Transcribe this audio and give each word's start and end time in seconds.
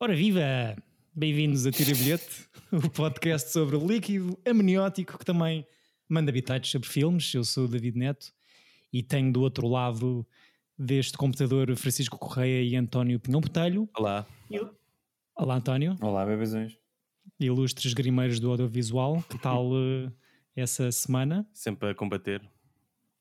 Ora 0.00 0.14
viva! 0.14 0.76
Bem-vindos 1.12 1.66
a 1.66 1.72
Tira 1.72 1.92
Bilhete, 1.92 2.48
o 2.70 2.88
podcast 2.88 3.50
sobre 3.50 3.74
o 3.74 3.84
líquido 3.84 4.38
amniótico 4.46 5.18
que 5.18 5.24
também 5.24 5.66
manda 6.08 6.30
bitates 6.30 6.70
sobre 6.70 6.88
filmes. 6.88 7.34
Eu 7.34 7.42
sou 7.42 7.64
o 7.64 7.68
David 7.68 7.98
Neto 7.98 8.32
e 8.92 9.02
tenho 9.02 9.32
do 9.32 9.40
outro 9.40 9.66
lado 9.66 10.24
deste 10.78 11.18
computador 11.18 11.74
Francisco 11.74 12.16
Correia 12.16 12.62
e 12.62 12.76
António 12.76 13.18
Pinhão 13.18 13.40
Botelho. 13.40 13.88
Olá. 13.98 14.24
Olá, 15.34 15.56
António. 15.56 15.96
Olá, 16.00 16.24
bebezões. 16.24 16.78
Ilustres 17.40 17.92
grimeiros 17.92 18.38
do 18.38 18.52
audiovisual. 18.52 19.20
Que 19.28 19.36
tal 19.36 19.66
uh, 19.72 20.12
essa 20.54 20.92
semana? 20.92 21.44
Sempre 21.52 21.90
a 21.90 21.94
combater. 21.96 22.40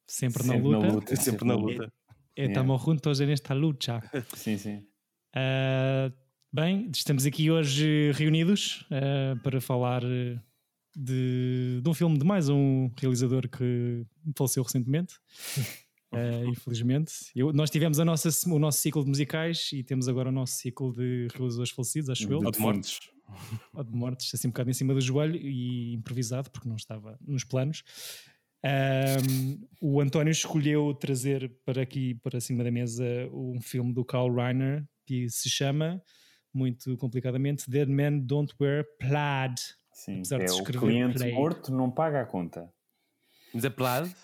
Sempre, 0.05 0.43
Sempre 0.43 0.61
na 0.61 0.63
luta. 0.63 0.85
na 0.87 0.93
luta. 0.93 1.15
Sempre 1.15 1.47
na 1.47 1.55
luta. 1.55 1.93
Estamos 2.35 2.83
juntos 2.83 3.19
nesta 3.19 3.55
luta. 3.55 4.11
Sim, 4.37 4.59
sim. 4.59 4.87
Uh, 5.35 6.26
bem, 6.57 6.89
estamos 6.91 7.23
aqui 7.23 7.51
hoje 7.51 8.11
reunidos 8.13 8.83
uh, 8.89 9.39
para 9.43 9.61
falar 9.61 10.03
uh, 10.03 10.41
de, 10.95 11.79
de 11.83 11.87
um 11.87 11.93
filme 11.93 12.17
de 12.17 12.25
mais 12.25 12.49
um 12.49 12.89
realizador 12.99 13.47
que 13.47 14.03
faleceu 14.35 14.63
recentemente. 14.63 15.13
Uh, 16.11 16.49
infelizmente, 16.49 17.11
Eu- 17.35 17.53
nós 17.53 17.69
tivemos 17.69 17.99
a 17.99 18.05
nossa, 18.05 18.29
o 18.49 18.57
nosso 18.57 18.79
ciclo 18.81 19.03
de 19.03 19.09
musicais 19.09 19.69
e 19.71 19.83
temos 19.83 20.07
agora 20.07 20.29
o 20.29 20.31
nosso 20.31 20.53
ciclo 20.53 20.91
de 20.93 21.27
realizadores 21.31 21.69
falecidos, 21.71 22.09
acho 22.09 22.23
eu, 22.31 22.39
Ou 22.39 22.49
de 22.51 22.59
mortes. 22.59 22.99
ou 23.75 23.83
de 23.83 23.91
mortes, 23.91 24.33
assim 24.33 24.47
um 24.47 24.51
bocado 24.51 24.71
em 24.71 24.73
cima 24.73 24.95
do 24.95 24.99
joelho 25.01 25.35
e 25.35 25.93
improvisado, 25.93 26.49
porque 26.49 26.67
não 26.67 26.75
estava 26.75 27.19
nos 27.21 27.43
planos. 27.43 27.83
Ahm, 28.65 29.59
o 29.79 30.01
António 30.01 30.31
escolheu 30.31 30.91
trazer 30.95 31.55
para 31.63 31.83
aqui, 31.83 32.15
para 32.15 32.41
cima 32.41 32.63
da 32.63 32.71
mesa, 32.71 33.05
um 33.31 33.61
filme 33.61 33.93
do 33.93 34.03
Carl 34.03 34.33
Reiner 34.33 34.83
que 35.05 35.29
se 35.29 35.49
chama, 35.49 36.01
muito 36.57 36.97
complicadamente, 36.97 37.69
Dead 37.69 37.87
Men 37.87 38.19
Don't 38.19 38.53
Wear 38.59 38.85
Plaid. 38.99 39.55
sim. 39.93 40.15
Apesar 40.17 40.37
de 40.39 40.45
É 40.45 40.47
o 40.51 40.55
escrever 40.55 40.79
cliente 40.79 41.17
play. 41.19 41.33
morto 41.33 41.71
não 41.71 41.89
paga 41.91 42.21
a 42.21 42.25
conta. 42.25 42.71
Mas 43.53 43.63
é 43.63 43.69
plaid? 43.69 44.15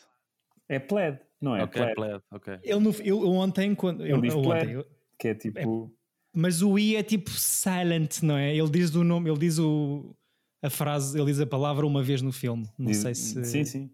É 0.68 0.80
pled, 0.80 1.20
não 1.40 1.56
é? 1.56 1.64
ok, 1.64 1.82
pled. 1.82 1.96
plaid, 1.96 2.24
ok. 2.32 2.60
Ele 2.64 2.80
no, 2.80 2.92
eu, 3.02 3.22
eu 3.24 3.30
ontem, 3.32 3.74
quando. 3.76 4.06
Eu, 4.06 4.18
Ele 4.18 4.22
diz 4.28 4.34
eu 4.34 4.42
plaid. 4.42 4.64
ontem, 4.66 4.74
eu- 4.76 4.86
Que 5.20 5.28
é 5.30 5.36
tipo. 5.36 5.94
mas 6.34 6.62
o 6.62 6.78
I 6.80 6.96
é 6.96 7.04
tipo 7.04 7.30
silent, 7.30 8.22
não 8.24 8.36
é? 8.38 8.56
Ele 8.56 8.70
diz 8.70 8.94
o 8.96 9.04
nome, 9.04 9.30
ele 9.30 9.40
diz 9.40 9.60
o, 9.60 10.16
a 10.62 10.70
frase, 10.70 11.18
ele 11.18 11.28
diz 11.28 11.40
a 11.40 11.46
palavra 11.46 11.86
uma 11.86 12.02
vez 12.04 12.22
no 12.22 12.32
filme. 12.32 12.68
Não 12.78 12.88
diz- 12.88 12.98
sei 12.98 13.14
se. 13.16 13.46
Sim, 13.46 13.64
sim. 13.66 13.92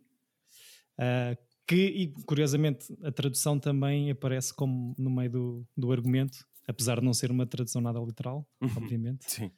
Uh, 0.98 1.38
que, 1.68 1.76
e 1.76 2.08
curiosamente, 2.26 2.88
a 3.04 3.12
tradução 3.12 3.60
também 3.60 4.10
aparece 4.10 4.54
como 4.54 4.96
no 4.98 5.10
meio 5.12 5.30
do, 5.30 5.68
do 5.78 5.92
argumento, 5.92 6.40
apesar 6.70 7.00
de 7.00 7.06
não 7.06 7.14
ser 7.14 7.32
uma 7.32 7.46
tradução 7.48 7.82
nada 7.82 8.00
literal, 8.00 8.48
obviamente. 8.62 9.26
Sim. 9.30 9.52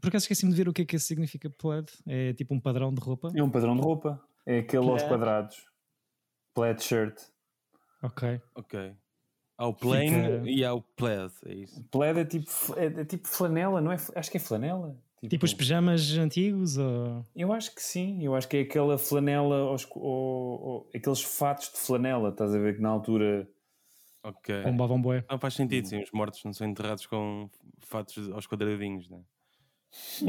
Por 0.00 0.08
acaso 0.08 0.24
esqueci-me 0.24 0.50
de 0.52 0.56
ver 0.56 0.68
o 0.68 0.72
que 0.72 0.82
é 0.82 0.84
que 0.84 0.96
isso 0.96 1.06
significa 1.06 1.48
plaid. 1.50 1.86
É 2.06 2.32
tipo 2.32 2.54
um 2.54 2.60
padrão 2.60 2.92
de 2.92 3.00
roupa. 3.00 3.30
É 3.34 3.42
um 3.42 3.50
padrão 3.50 3.74
de 3.76 3.82
roupa. 3.82 4.20
É 4.46 4.58
aquele 4.60 4.82
aos 4.88 5.02
Plaid. 5.02 5.08
quadrados. 5.08 5.66
Plaid 6.54 6.82
shirt. 6.82 7.20
Ok. 8.02 8.40
Ok. 8.54 8.94
Há 9.56 9.66
o 9.66 9.74
plain 9.74 10.08
Fica- 10.10 10.50
e 10.50 10.64
há 10.64 10.72
o 10.72 10.80
plaid, 10.80 11.32
é 11.46 11.52
isso. 11.54 11.82
Plaid 11.90 12.20
é 12.20 12.24
tipo, 12.24 12.48
é, 12.76 12.86
é 12.86 13.04
tipo 13.04 13.26
flanela, 13.26 13.80
não 13.80 13.90
é? 13.90 13.96
Acho 14.14 14.30
que 14.30 14.36
é 14.36 14.40
flanela. 14.40 14.96
Tipo 15.28 15.44
os 15.44 15.52
pijamas 15.52 16.08
antigos 16.16 16.78
ou. 16.78 17.26
Eu 17.34 17.52
acho 17.52 17.74
que 17.74 17.82
sim, 17.82 18.24
eu 18.24 18.36
acho 18.36 18.48
que 18.48 18.56
é 18.56 18.60
aquela 18.60 18.96
flanela, 18.96 19.56
aos, 19.62 19.84
ou- 19.96 20.00
ou- 20.62 20.90
aqueles 20.94 21.20
fatos 21.22 21.72
de 21.72 21.76
flanela, 21.80 22.28
estás 22.28 22.54
a 22.54 22.58
ver 22.58 22.76
que 22.76 22.80
na 22.80 22.88
altura. 22.90 23.48
Ok. 24.22 24.62
bombavam 24.62 25.00
bué. 25.00 25.24
Não 25.30 25.38
faz 25.38 25.54
sentido, 25.54 25.86
sim. 25.86 26.02
Os 26.02 26.10
mortos 26.12 26.42
não 26.44 26.52
são 26.52 26.68
enterrados 26.68 27.06
com 27.06 27.48
fatos 27.78 28.30
aos 28.30 28.46
quadradinhos, 28.46 29.08
né? 29.08 29.20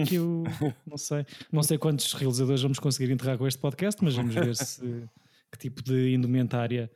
Que 0.08 0.16
eu 0.16 0.44
não 0.88 0.98
sei. 0.98 1.26
Não 1.52 1.64
sei 1.64 1.78
quantos 1.78 2.14
realizadores 2.14 2.62
vamos 2.62 2.80
conseguir 2.80 3.12
enterrar 3.12 3.38
com 3.38 3.48
este 3.48 3.60
podcast, 3.60 4.04
mas 4.04 4.16
vamos 4.16 4.34
ver 4.34 4.56
se 4.56 5.08
que 5.52 5.58
tipo 5.58 5.84
de 5.84 6.14
indumentária 6.14 6.90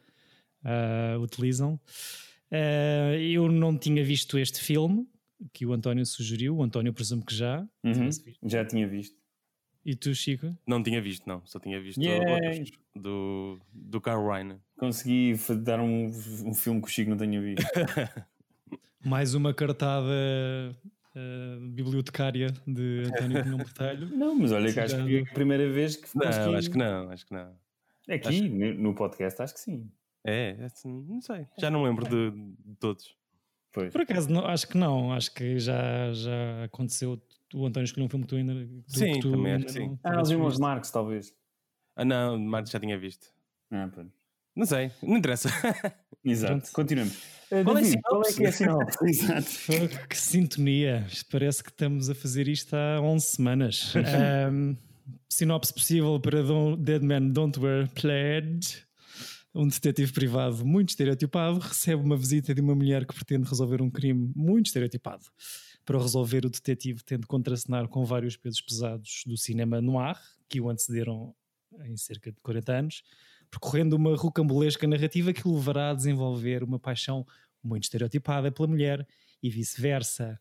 ah, 0.64 1.18
utilizam. 1.20 1.80
Ah, 2.52 3.16
eu 3.18 3.52
não 3.52 3.78
tinha 3.78 4.04
visto 4.04 4.38
este 4.38 4.62
filme 4.62 5.08
que 5.52 5.66
o 5.66 5.74
António 5.74 6.06
sugeriu. 6.06 6.58
O 6.58 6.64
António 6.64 6.94
presumo 6.94 7.26
que 7.26 7.36
já. 7.36 7.68
Uhum, 7.84 8.10
já 8.44 8.66
tinha 8.66 8.88
visto. 8.88 9.23
E 9.86 9.96
tu, 9.96 10.14
Chico? 10.16 10.56
Não 10.66 10.82
tinha 10.82 11.02
visto, 11.02 11.28
não. 11.28 11.42
Só 11.46 11.60
tinha 11.60 11.80
visto 11.82 12.02
Yay! 12.02 12.20
outros 12.20 12.72
do, 12.96 13.60
do 13.74 14.00
Carl 14.00 14.26
Reiner. 14.30 14.58
Consegui 14.78 15.34
dar 15.62 15.80
um, 15.80 16.06
um 16.46 16.54
filme 16.54 16.82
que 16.82 16.88
o 16.88 16.92
Chico 16.92 17.10
não 17.10 17.18
tinha 17.18 17.42
visto. 17.42 17.64
Mais 19.06 19.34
uma 19.34 19.54
cartada 19.54 20.10
ah, 21.16 21.58
bibliotecária 21.74 22.54
de 22.66 23.04
António 23.08 23.44
Pinhão 23.44 23.58
Botelho. 23.58 24.08
Não, 24.16 24.34
mas 24.36 24.52
olha 24.52 24.72
que 24.72 24.80
acho 24.80 25.06
que 25.06 25.18
é 25.18 25.22
a 25.22 25.34
primeira 25.34 25.70
vez 25.70 25.98
que 25.98 26.08
Não, 26.18 26.56
acho 26.56 26.72
que 26.72 26.78
não, 26.78 27.10
acho 27.12 27.26
que 27.26 27.34
não. 27.34 27.54
Aqui, 28.10 28.50
no- 28.50 28.74
no 28.74 28.96
podcast, 28.96 29.42
acho 29.42 29.54
que 29.54 29.60
sim. 29.60 29.92
É, 30.26 30.56
é 30.60 30.66
assim, 30.66 31.06
não 31.08 31.22
sei. 31.22 31.46
Já 31.60 31.70
não 31.70 31.84
lembro 31.84 32.08
de, 32.08 32.32
de 32.32 32.76
todos. 32.80 33.16
Pois. 33.74 33.92
Por 33.92 34.02
acaso, 34.02 34.30
não, 34.32 34.46
acho 34.46 34.68
que 34.68 34.78
não. 34.78 35.12
Acho 35.12 35.34
que 35.34 35.60
já, 35.60 36.14
já 36.14 36.64
aconteceu. 36.66 37.20
O 37.54 37.66
António 37.66 37.86
escolheu 37.86 38.06
um 38.06 38.10
filme 38.10 38.24
que 38.26 38.30
tu 38.30 38.36
ainda. 38.36 38.54
tu- 38.54 38.84
Sim, 39.00 39.14
que 39.14 39.20
tu 39.20 39.32
também 39.32 39.54
acho 39.54 39.66
que 39.66 39.72
sim. 39.72 40.00
Ah, 40.04 40.22
os 40.22 40.30
irmãos 40.30 40.50
visto. 40.50 40.62
Marx, 40.62 40.92
talvez. 40.92 41.34
Ah, 41.96 42.06
não, 42.06 42.40
Marcos 42.40 42.72
já 42.72 42.80
tinha 42.80 42.98
visto. 42.98 43.28
Ah, 43.72 43.90
pronto. 43.92 44.12
Não 44.56 44.66
sei, 44.68 44.92
não 45.02 45.18
interessa. 45.18 45.50
Exato, 46.24 46.54
Pronto. 46.54 46.72
continuamos. 46.74 47.18
Uh, 47.52 47.64
Qual 47.66 47.78
é 47.78 47.80
a 47.80 47.84
David, 47.84 48.02
qual 48.04 48.22
é 48.22 48.24
sinopse? 48.26 48.38
que 48.38 48.44
é 48.46 48.48
a 48.48 48.52
sinopse? 48.52 48.98
Exato. 49.10 50.08
Que 50.08 50.18
sintonia! 50.18 51.06
Isto 51.08 51.30
Parece 51.32 51.64
que 51.64 51.70
estamos 51.70 52.10
a 52.10 52.16
fazer 52.16 52.48
isto 52.48 52.74
há 52.76 53.02
11 53.02 53.26
semanas. 53.26 53.94
Ahm, 54.48 54.76
sinopse 55.30 55.74
possível 55.74 56.20
para 56.20 56.42
Dead 56.78 57.02
Man 57.02 57.30
Don't 57.30 57.60
Wear 57.60 57.90
Plaid. 57.92 58.86
Um 59.54 59.68
detetive 59.68 60.12
privado 60.12 60.66
muito 60.66 60.90
estereotipado 60.90 61.60
recebe 61.60 62.02
uma 62.02 62.18
visita 62.18 62.56
de 62.56 62.62
uma 62.62 62.74
mulher 62.74 63.06
que 63.06 63.14
pretende 63.14 63.48
resolver 63.48 63.82
um 63.82 63.90
crime 63.90 64.32
muito 64.36 64.68
estereotipado. 64.68 65.26
Para 65.86 66.00
resolver, 66.00 66.46
o 66.46 66.50
detetive 66.50 67.04
tem 67.04 67.20
de 67.20 67.28
contracenar 67.28 67.88
com 67.88 68.04
vários 68.04 68.36
pesos 68.36 68.62
pesados 68.62 69.24
do 69.28 69.38
cinema 69.38 69.80
noir, 69.80 70.18
que 70.50 70.60
o 70.60 70.70
antecederam 70.70 71.36
em 71.86 71.98
cerca 71.98 72.32
de 72.32 72.40
40 72.42 72.72
anos, 72.72 73.04
percorrendo 73.52 73.96
uma 73.96 74.16
rocambolesca 74.16 74.88
narrativa 74.88 75.34
que 75.34 75.48
o 75.48 75.54
levará 75.54 75.92
a 75.92 75.94
desenvolver 75.94 76.64
uma 76.64 76.80
paixão 76.80 77.26
muito 77.64 77.84
estereotipada 77.84 78.52
pela 78.52 78.68
mulher 78.68 79.08
e 79.42 79.50
vice-versa. 79.50 80.40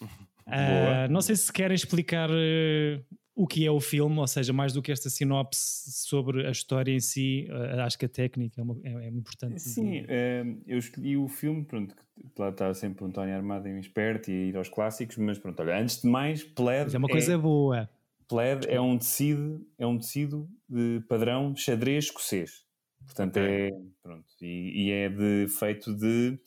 Ah, 0.44 1.06
não 1.08 1.22
sei 1.22 1.36
se 1.36 1.52
querem 1.52 1.76
explicar 1.76 2.28
eh, 2.32 3.00
o 3.34 3.46
que 3.46 3.64
é 3.66 3.70
o 3.70 3.80
filme, 3.80 4.18
ou 4.18 4.26
seja, 4.26 4.52
mais 4.52 4.72
do 4.72 4.82
que 4.82 4.92
esta 4.92 5.08
sinopse 5.08 5.90
sobre 6.06 6.46
a 6.46 6.50
história 6.50 6.92
em 6.92 7.00
si, 7.00 7.46
ah, 7.50 7.84
acho 7.84 7.98
que 7.98 8.04
a 8.04 8.08
técnica 8.08 8.60
é, 8.60 8.64
uma- 8.64 8.78
é- 8.84 8.90
é 8.90 9.10
muito 9.10 9.18
importante. 9.20 9.60
Sim, 9.60 10.04
eh, 10.08 10.44
eu 10.66 10.78
escolhi 10.78 11.16
o 11.16 11.28
filme, 11.28 11.64
pronto, 11.64 11.94
que 11.94 12.40
lá 12.40 12.50
está 12.50 12.72
sempre 12.74 13.04
o 13.04 13.06
António 13.06 13.34
Armado 13.34 13.68
em 13.68 13.78
esperto 13.78 14.30
e 14.30 14.34
a 14.34 14.46
ir 14.48 14.56
aos 14.56 14.68
clássicos, 14.68 15.16
mas 15.16 15.38
pronto, 15.38 15.60
olha, 15.60 15.78
antes 15.78 16.02
de 16.02 16.08
mais, 16.08 16.42
Plaid 16.42 16.84
Mas 16.84 16.94
é 16.94 16.98
uma 16.98 17.08
coisa 17.08 17.38
boa. 17.38 17.88
Plaid 18.28 18.66
é 18.68 18.80
um 18.80 18.98
tecido, 18.98 19.66
é 19.78 19.86
um 19.86 19.98
tecido 19.98 20.48
de 20.68 21.00
padrão 21.08 21.54
xadrez 21.56 22.04
escocês. 22.06 22.64
Portanto, 23.04 23.36
Ok. 23.36 23.42
é 23.42 23.70
pronto, 24.02 24.26
e, 24.40 24.86
e 24.86 24.90
é 24.90 25.08
de, 25.08 25.48
feito 25.48 25.94
de 25.94 26.38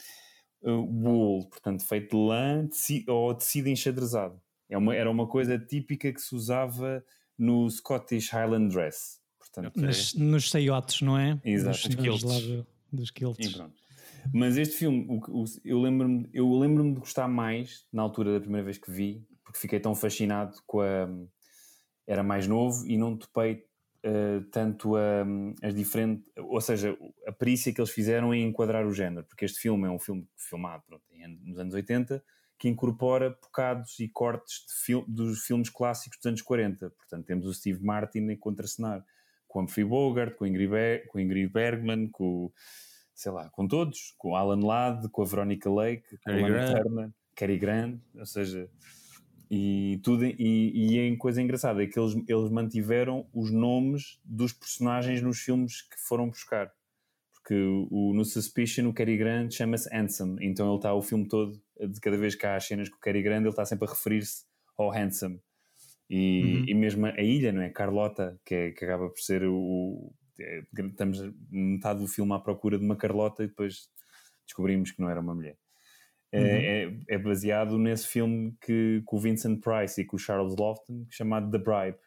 uh, 0.64 0.72
wool, 0.72 1.48
portanto, 1.50 1.84
feito 1.86 2.16
de 2.18 2.24
lã 2.24 2.68
teci, 2.68 3.06
ou 3.08 3.34
tecido 3.36 3.70
enxadrezado. 3.70 4.42
É 4.70 4.78
uma, 4.78 4.96
era 4.96 5.10
uma 5.10 5.28
coisa 5.28 5.58
típica 5.60 6.12
que 6.12 6.20
se 6.22 6.34
usava 6.36 7.04
no 7.38 7.70
Scottish 7.70 8.30
Highland 8.32 8.74
Dress. 8.74 9.20
Portanto, 9.40 9.68
Ok. 9.78 9.82
Nas, 9.84 10.14
nos 10.14 10.50
saiotes, 10.50 11.02
não 11.02 11.18
é? 11.18 11.40
Exato. 11.44 11.88
Nos, 11.88 11.96
Nos 11.96 12.24
nos 12.24 12.24
lá 12.24 12.66
dos 12.92 13.12
quilts. 13.12 13.62
Mas 14.34 14.58
este 14.58 14.76
filme, 14.78 15.06
o 15.08 15.44
o- 15.44 15.46
eu 15.64 15.80
lembro-me 15.80 16.28
eu 16.34 16.52
lembro 16.58 16.84
de 16.94 17.00
gostar 17.00 17.28
mais 17.28 17.86
na 17.94 18.02
altura 18.02 18.34
da 18.34 18.40
primeira 18.40 18.64
vez 18.66 18.78
que 18.78 18.90
vi, 18.90 19.24
porque 19.44 19.60
fiquei 19.60 19.80
tão 19.80 19.94
fascinado 19.94 20.58
com 20.66 20.82
a. 20.82 21.08
Era 22.08 22.24
mais 22.24 22.48
novo 22.48 22.88
e 22.88 22.98
não 22.98 23.16
topei 23.18 23.64
eh, 24.04 24.40
tanto 24.52 24.96
a, 24.96 25.26
as 25.64 25.74
diferentes. 25.74 26.30
Ou 26.38 26.62
seja, 26.62 26.96
a 27.28 27.32
perícia 27.32 27.74
que 27.74 27.80
eles 27.82 27.90
fizeram 27.92 28.34
em 28.34 28.48
enquadrar 28.48 28.86
o 28.86 28.94
género, 28.94 29.26
porque 29.28 29.46
este 29.46 29.60
filme 29.60 29.88
é 29.88 29.90
um 29.92 30.00
filme 30.00 30.28
filmado 30.38 30.84
pronto, 30.88 31.04
nos 31.44 31.58
anos 31.60 31.74
80 31.74 32.24
que 32.58 32.70
incorpora 32.70 33.32
bocados 33.42 34.00
e 34.00 34.08
cortes 34.08 34.66
fil- 34.86 35.06
dos 35.08 35.40
filmes 35.46 35.70
clássicos 35.70 36.18
dos 36.20 36.26
anos 36.26 36.42
40. 36.42 36.90
Portanto, 36.90 37.26
temos 37.26 37.46
o 37.46 37.54
Steve 37.54 37.84
Martin 37.84 38.30
a 38.32 38.38
contracenar 38.38 39.06
com 39.48 39.62
Humphrey 39.62 39.86
Bogart, 39.86 40.36
com 40.36 40.46
Ingrid, 40.46 41.06
com 41.08 41.20
Ingrid 41.20 41.48
Bergman, 41.52 42.08
com, 42.10 42.52
sei 43.14 43.32
lá, 43.32 43.50
com 43.50 43.68
todos, 43.68 44.14
com 44.18 44.36
Alan 44.36 44.66
Ladd, 44.66 45.08
com 45.10 45.22
a 45.22 45.26
Veronica 45.26 45.70
Lake, 45.70 46.04
com 46.24 46.32
a 46.32 46.34
Lana. 46.42 46.82
Turner, 46.84 47.10
Cary 47.36 47.58
Grant, 47.58 48.00
ou 48.18 48.26
seja, 48.26 48.70
e 49.50 50.00
tudo, 50.04 50.26
e, 50.26 50.34
e 50.74 50.98
é 51.00 51.16
coisa 51.18 51.42
engraçada 51.42 51.84
é 51.84 51.88
que 51.88 52.00
eles, 52.00 52.16
eles 52.28 52.50
mantiveram 52.50 53.28
os 53.34 53.52
nomes 53.52 54.20
dos 54.26 54.52
personagens 54.54 55.22
nos 55.22 55.40
filmes 55.40 55.82
que 55.82 55.98
foram 56.00 56.30
buscar. 56.30 56.74
Porque 57.46 57.54
o, 57.92 58.12
no 58.16 58.26
Suspicion 58.26 58.88
o 58.88 58.94
Cary 58.94 59.16
Grant 59.18 59.52
chama-se 59.52 59.88
Handsome, 59.96 60.44
então 60.44 60.68
ele 60.68 60.78
está 60.78 60.96
o 60.96 61.02
filme 61.04 61.28
todo, 61.28 61.52
de 61.80 62.00
cada 62.02 62.18
vez 62.18 62.34
que 62.34 62.44
há 62.44 62.56
as 62.56 62.66
cenas 62.66 62.90
com 62.90 62.98
o 62.98 63.00
Cary 63.00 63.22
Grant, 63.22 63.42
ele 63.42 63.50
está 63.50 63.64
sempre 63.64 63.88
a 63.88 63.92
referir-se 63.92 64.46
ao 64.76 64.92
Handsome. 64.92 65.40
E, 66.10 66.42
Uhum. 66.44 66.66
e 66.68 66.74
mesmo 66.74 67.06
a 67.06 67.22
ilha, 67.22 67.52
não 67.52 67.62
é? 67.62 67.70
Carlota, 67.70 68.40
que, 68.44 68.56
é- 68.56 68.72
que 68.72 68.84
acaba 68.84 69.10
por 69.10 69.20
ser 69.20 69.44
o. 69.44 70.12
é, 70.40 70.62
estamos 70.90 71.20
metade 71.52 72.00
do 72.00 72.08
filme 72.08 72.34
à 72.34 72.40
procura 72.40 72.78
de 72.80 72.84
uma 72.86 72.96
Carlota 72.96 73.44
e 73.44 73.48
depois 73.48 73.90
descobrimos 74.46 74.92
que 74.92 75.00
não 75.02 75.10
era 75.10 75.22
uma 75.22 75.34
mulher. 75.36 75.56
É, 76.32 76.84
é, 76.84 76.98
é 77.10 77.18
baseado 77.18 77.78
nesse 77.78 78.08
filme 78.08 78.56
que, 78.62 79.02
com 79.06 79.18
o 79.18 79.20
Vincent 79.20 79.62
Price 79.62 80.02
e 80.02 80.06
com 80.06 80.16
o 80.16 80.20
Charles 80.20 80.56
Lofton, 80.60 81.06
chamado 81.10 81.50
The 81.52 81.58
Bribe. 81.60 81.98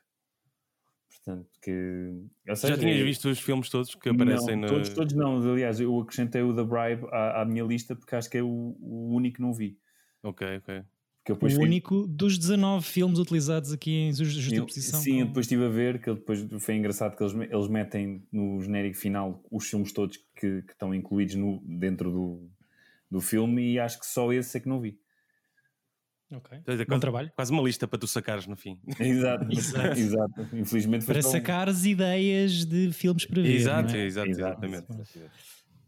Portanto, 1.24 1.48
que. 1.62 2.12
Seja, 2.54 2.74
Já 2.74 2.78
tinhas 2.78 3.00
visto 3.00 3.28
os 3.28 3.38
filmes 3.40 3.68
todos 3.68 3.94
que 3.94 4.08
aparecem 4.08 4.54
não, 4.56 4.62
no. 4.62 4.68
todos, 4.68 4.88
todos 4.90 5.14
não. 5.14 5.52
Aliás, 5.52 5.78
eu 5.80 5.98
acrescentei 6.00 6.42
o 6.42 6.54
The 6.54 6.64
Bribe 6.64 7.06
à, 7.12 7.42
à 7.42 7.44
minha 7.44 7.64
lista 7.64 7.94
porque 7.94 8.14
acho 8.14 8.30
que 8.30 8.38
é 8.38 8.42
o, 8.42 8.76
o 8.80 9.14
único 9.14 9.36
que 9.36 9.42
não 9.42 9.52
vi. 9.52 9.76
Ok, 10.22 10.46
ok. 10.58 10.82
Porque 11.18 11.32
eu 11.32 11.34
depois 11.36 11.52
o 11.52 11.56
fui- 11.56 11.64
único 11.66 12.06
dos 12.06 12.38
19 12.38 12.86
filmes 12.86 13.18
utilizados 13.18 13.72
aqui 13.72 13.90
em 13.90 14.12
ju- 14.14 14.24
eu- 14.24 14.30
justaposição. 14.30 15.00
sim, 15.00 15.20
eu 15.20 15.26
depois 15.26 15.44
estive 15.44 15.64
a 15.66 15.68
ver 15.68 16.00
que 16.00 16.14
depois 16.14 16.46
foi 16.60 16.76
engraçado 16.76 17.14
que 17.16 17.22
eles, 17.22 17.34
eles 17.50 17.68
metem 17.68 18.22
no 18.32 18.60
genérico 18.62 18.96
final 18.96 19.44
os 19.50 19.68
filmes 19.68 19.92
todos 19.92 20.16
que, 20.34 20.62
que 20.62 20.72
estão 20.72 20.94
incluídos 20.94 21.34
no, 21.34 21.60
dentro 21.66 22.10
do, 22.10 22.50
do 23.10 23.20
filme 23.20 23.72
e 23.74 23.78
acho 23.78 23.98
que 24.00 24.06
só 24.06 24.32
esse 24.32 24.56
é 24.56 24.60
que 24.60 24.68
não 24.68 24.80
vi. 24.80 24.98
Ok. 26.30 26.60
Quer 26.64 26.70
dizer, 26.72 26.84
Bom 26.84 26.88
quase, 26.90 27.00
trabalho. 27.00 27.32
quase 27.34 27.52
uma 27.52 27.62
lista 27.62 27.88
para 27.88 27.98
tu 27.98 28.06
sacares 28.06 28.46
no 28.46 28.54
fim. 28.56 28.78
Exato, 29.00 29.46
Exato. 29.50 29.98
exato. 29.98 30.40
Infelizmente 30.56 31.04
foi 31.04 31.14
Para 31.14 31.26
um. 31.26 31.30
sacares 31.30 31.84
ideias 31.86 32.64
de 32.66 32.92
filmes 32.92 33.24
para 33.24 33.40
ver. 33.42 33.54
Exato, 33.54 33.88
não 33.92 33.98
é? 33.98 34.04
exato, 34.06 34.30
exatamente. 34.30 34.86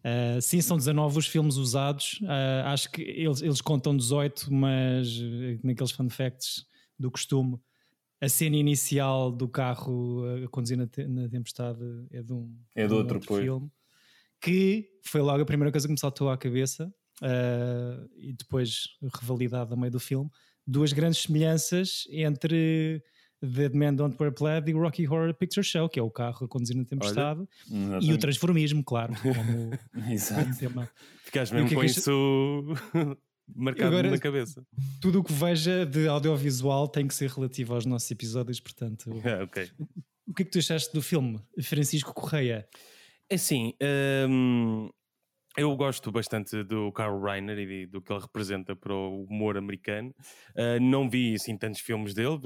Uh, 0.03 0.41
sim, 0.41 0.61
são 0.63 0.77
19 0.79 1.19
os 1.19 1.27
filmes 1.27 1.57
usados. 1.57 2.19
Uh, 2.23 2.65
acho 2.67 2.91
que 2.91 3.03
eles, 3.03 3.43
eles 3.43 3.61
contam 3.61 3.95
18, 3.95 4.53
mas 4.53 5.19
uh, 5.19 5.61
naqueles 5.63 5.91
fun 5.93 6.09
facts 6.09 6.65
do 6.99 7.11
costume, 7.11 7.59
a 8.19 8.29
cena 8.29 8.57
inicial 8.57 9.31
do 9.31 9.47
carro 9.47 10.23
uh, 10.25 10.45
a 10.45 10.49
conduzir 10.49 10.79
na, 10.79 10.87
te- 10.87 11.07
na 11.07 11.29
tempestade 11.29 11.81
é 12.13 12.23
de 12.23 12.33
um, 12.33 12.55
É 12.75 12.83
de 12.83 12.89
de 12.89 12.95
um 12.95 12.97
outro, 12.97 13.21
pois. 13.27 13.43
filme 13.43 13.71
que 14.41 14.89
foi 15.05 15.21
logo 15.21 15.43
a 15.43 15.45
primeira 15.45 15.71
coisa 15.71 15.87
que 15.87 15.93
me 15.93 16.01
saltou 16.01 16.31
à 16.31 16.37
cabeça 16.39 16.91
uh, 17.23 18.09
e 18.17 18.33
depois 18.33 18.89
revalidado 19.21 19.75
a 19.75 19.77
meio 19.77 19.93
do 19.93 20.01
filme. 20.01 20.31
Duas 20.67 20.93
grandes 20.93 21.23
semelhanças 21.23 22.05
entre 22.11 23.03
Dead 23.43 23.75
Man 23.75 23.95
Don't 23.95 24.17
Wear 24.21 24.33
Plaid 24.33 24.71
e 24.71 24.75
o 24.75 24.81
Rocky 24.81 25.09
Horror 25.09 25.35
Picture 25.35 25.65
Show, 25.65 25.89
que 25.89 25.99
é 25.99 26.03
o 26.03 26.11
carro 26.11 26.45
a 26.45 26.49
conduzir 26.49 26.77
na 26.77 26.85
tempestade, 26.85 27.41
e 28.03 28.13
o 28.13 28.19
transformismo, 28.19 28.85
claro, 28.85 29.15
como 29.23 29.73
Exato. 30.13 30.59
tema. 30.59 30.89
Ficaste 31.25 31.53
mesmo 31.55 31.69
que 31.69 31.75
é 31.75 31.79
com 31.79 31.85
isso 31.85 32.11
marcado 33.55 33.89
Agora- 33.97 34.11
na 34.11 34.19
cabeça. 34.19 34.65
Tudo 35.01 35.21
o 35.21 35.25
que 35.25 35.33
veja 35.33 35.85
de 35.87 36.07
audiovisual 36.07 36.87
tem 36.87 37.09
que 37.09 37.15
ser 37.15 37.31
relativo 37.31 37.75
aos 37.75 37.87
nossos 37.87 38.11
episódios, 38.11 38.61
portanto. 38.61 39.11
Ah, 39.25 39.43
ok. 39.45 39.71
O 40.29 40.35
que 40.35 40.43
é 40.43 40.45
que 40.45 40.51
tu 40.53 40.59
achaste 40.59 40.93
do 40.93 41.03
filme, 41.03 41.41
Francisco 41.63 42.15
Correia? 42.15 42.69
É 43.29 43.35
assim, 43.35 43.75
hum, 44.29 44.89
eu 45.57 45.75
gosto 45.77 46.13
bastante 46.13 46.63
do 46.65 46.93
Carl 46.93 47.21
Reiner 47.21 47.59
e 47.59 47.87
do 47.87 48.01
que 48.01 48.13
ele 48.13 48.21
representa 48.23 48.75
para 48.77 48.95
o 48.95 49.25
humor 49.25 49.57
americano. 49.57 50.15
Uh, 50.57 50.81
não 50.81 51.09
vi 51.11 51.35
assim 51.35 51.57
tantos 51.59 51.81
filmes 51.81 52.15
dele, 52.15 52.39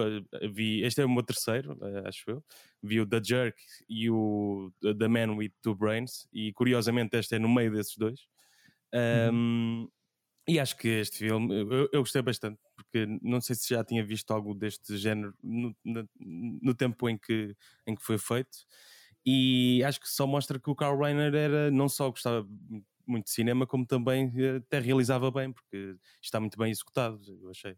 vi, 0.52 0.82
este 0.82 1.00
é 1.02 1.04
o 1.04 1.10
meu 1.10 1.22
terceiro, 1.22 1.74
uh, 1.80 2.08
acho 2.08 2.30
eu. 2.30 2.44
Vi 2.82 3.00
o 3.00 3.06
The 3.06 3.20
Jerk 3.22 3.58
e 3.88 4.10
o 4.10 4.72
The 4.82 5.08
Man 5.08 5.36
with 5.36 5.52
Two 5.62 5.74
Brains, 5.74 6.26
e 6.32 6.52
curiosamente 6.52 7.16
este 7.16 7.36
é 7.36 7.38
no 7.38 7.48
meio 7.48 7.72
desses 7.72 7.96
dois. 7.96 8.20
Um, 9.32 9.88
E 10.48 10.60
acho 10.60 10.76
que 10.76 10.88
este 10.88 11.18
filme 11.18 11.54
eu, 11.54 11.88
eu 11.92 12.00
gostei 12.02 12.22
bastante, 12.22 12.60
porque 12.76 13.06
não 13.22 13.40
sei 13.40 13.56
se 13.56 13.70
já 13.70 13.84
tinha 13.84 14.04
visto 14.04 14.30
algo 14.32 14.54
deste 14.54 14.96
género 14.98 15.34
no, 15.42 15.74
no- 15.84 16.08
no 16.20 16.74
tempo 16.74 17.08
em 17.08 17.18
que, 17.18 17.56
em 17.86 17.94
que 17.94 18.02
foi 18.04 18.18
feito. 18.18 18.50
E 19.26 19.82
acho 19.84 20.00
que 20.00 20.08
só 20.08 20.26
mostra 20.26 20.60
que 20.60 20.70
o 20.70 20.74
Carl 20.76 20.98
Reiner 20.98 21.34
era 21.34 21.70
não 21.70 21.88
só 21.88 22.10
gostava 22.10 22.46
muito 23.06 23.26
de 23.26 23.30
cinema, 23.32 23.66
como 23.66 23.86
também 23.86 24.32
eh, 24.36 24.56
até 24.56 24.78
realizava 24.80 25.30
bem, 25.30 25.52
porque 25.52 25.96
está 26.22 26.40
muito 26.40 26.58
bem 26.58 26.70
executado, 26.70 27.20
eu 27.42 27.50
achei. 27.50 27.76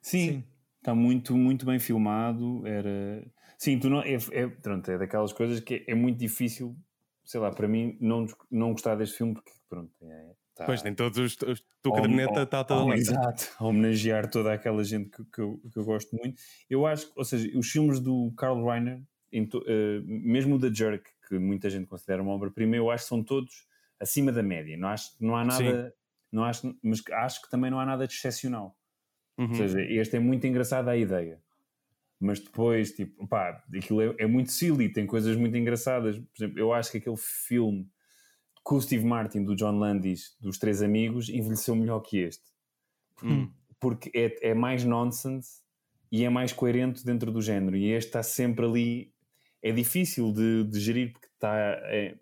Sim, 0.00 0.44
está 0.78 0.94
muito, 0.94 1.36
muito 1.36 1.66
bem 1.66 1.78
filmado. 1.78 2.66
Era... 2.66 3.26
Sim, 3.58 3.78
tu 3.78 3.90
não, 3.90 4.00
é, 4.02 4.14
é, 4.32 4.46
pronto, 4.48 4.90
é 4.90 4.98
daquelas 4.98 5.32
coisas 5.32 5.60
que 5.60 5.84
é, 5.88 5.92
é 5.92 5.94
muito 5.94 6.18
difícil, 6.18 6.76
sei 7.24 7.40
lá, 7.40 7.50
para 7.50 7.66
mim, 7.68 7.96
não, 8.00 8.26
não 8.50 8.72
gostar 8.72 8.94
deste 8.96 9.16
filme, 9.18 9.34
porque 9.34 9.50
pronto, 9.68 9.92
é, 10.02 10.34
tá- 10.54 10.66
Pois 10.66 10.82
nem 10.82 10.94
todos 10.94 11.18
os 11.18 11.36
os- 11.42 11.64
tua 11.82 11.92
caderneta 11.92 12.42
está 12.42 12.62
toda 12.64 12.84
lá. 12.84 12.96
Exato, 12.96 13.54
a 13.58 13.64
homenagear 13.66 14.30
toda 14.30 14.52
aquela 14.52 14.84
gente 14.84 15.10
que, 15.10 15.24
que, 15.24 15.40
eu, 15.40 15.60
que 15.72 15.78
eu 15.78 15.84
gosto 15.84 16.14
muito. 16.16 16.40
Eu 16.68 16.86
acho, 16.86 17.06
que, 17.06 17.12
ou 17.16 17.24
seja, 17.24 17.58
os 17.58 17.68
filmes 17.70 18.00
do 18.00 18.32
Carl 18.36 18.64
Reiner, 18.64 19.02
em 19.32 19.46
to- 19.46 19.64
eh, 19.66 20.00
mesmo 20.04 20.56
o 20.56 20.58
The 20.60 20.72
Jerk, 20.72 21.10
que 21.28 21.38
muita 21.38 21.68
gente 21.70 21.86
considera 21.86 22.22
uma 22.22 22.32
obra-prima, 22.32 22.76
eu 22.76 22.90
acho 22.90 23.04
que 23.04 23.08
são 23.08 23.22
todos 23.22 23.66
acima 24.00 24.32
da 24.32 24.42
média. 24.42 24.76
Não, 24.76 24.88
acho, 24.88 25.16
não 25.20 25.36
há 25.36 25.44
nada, 25.44 25.94
não 26.30 26.44
acho, 26.44 26.76
mas 26.82 27.02
acho 27.12 27.42
que 27.42 27.50
também 27.50 27.70
não 27.70 27.80
há 27.80 27.86
nada 27.86 28.06
de 28.06 28.14
excepcional. 28.14 28.76
Uhum. 29.36 29.48
Ou 29.48 29.54
seja, 29.54 29.80
este 29.80 30.16
é 30.16 30.20
muito 30.20 30.46
engraçado 30.46 30.88
a 30.88 30.96
ideia. 30.96 31.40
Mas 32.20 32.40
depois, 32.40 32.92
tipo, 32.92 33.26
pá, 33.28 33.62
aquilo 33.76 34.00
é, 34.00 34.14
é 34.18 34.26
muito 34.26 34.50
silly, 34.50 34.92
tem 34.92 35.06
coisas 35.06 35.36
muito 35.36 35.56
engraçadas. 35.56 36.18
Por 36.18 36.44
exemplo, 36.44 36.58
eu 36.58 36.72
acho 36.72 36.90
que 36.90 36.98
aquele 36.98 37.16
filme 37.16 37.88
com 38.68 38.76
o 38.76 38.82
Steve 38.82 39.04
Martin, 39.04 39.44
do 39.44 39.56
John 39.56 39.78
Landis, 39.78 40.36
dos 40.40 40.58
Três 40.58 40.82
Amigos, 40.82 41.28
envelheceu 41.28 41.74
melhor 41.74 42.00
que 42.00 42.18
este. 42.18 42.44
Hum. 43.22 43.50
Porque 43.80 44.10
é, 44.14 44.50
é 44.50 44.54
mais 44.54 44.84
nonsense 44.84 45.62
e 46.10 46.24
é 46.24 46.28
mais 46.28 46.52
coerente 46.52 47.04
dentro 47.04 47.30
do 47.30 47.40
género. 47.40 47.76
E 47.76 47.90
este 47.92 48.08
está 48.08 48.22
sempre 48.22 48.66
ali. 48.66 49.14
É 49.62 49.72
difícil 49.72 50.32
de, 50.32 50.64
de 50.64 50.80
gerir 50.80 51.12
porque 51.12 51.28
está 51.28 51.56
é, 51.56 52.16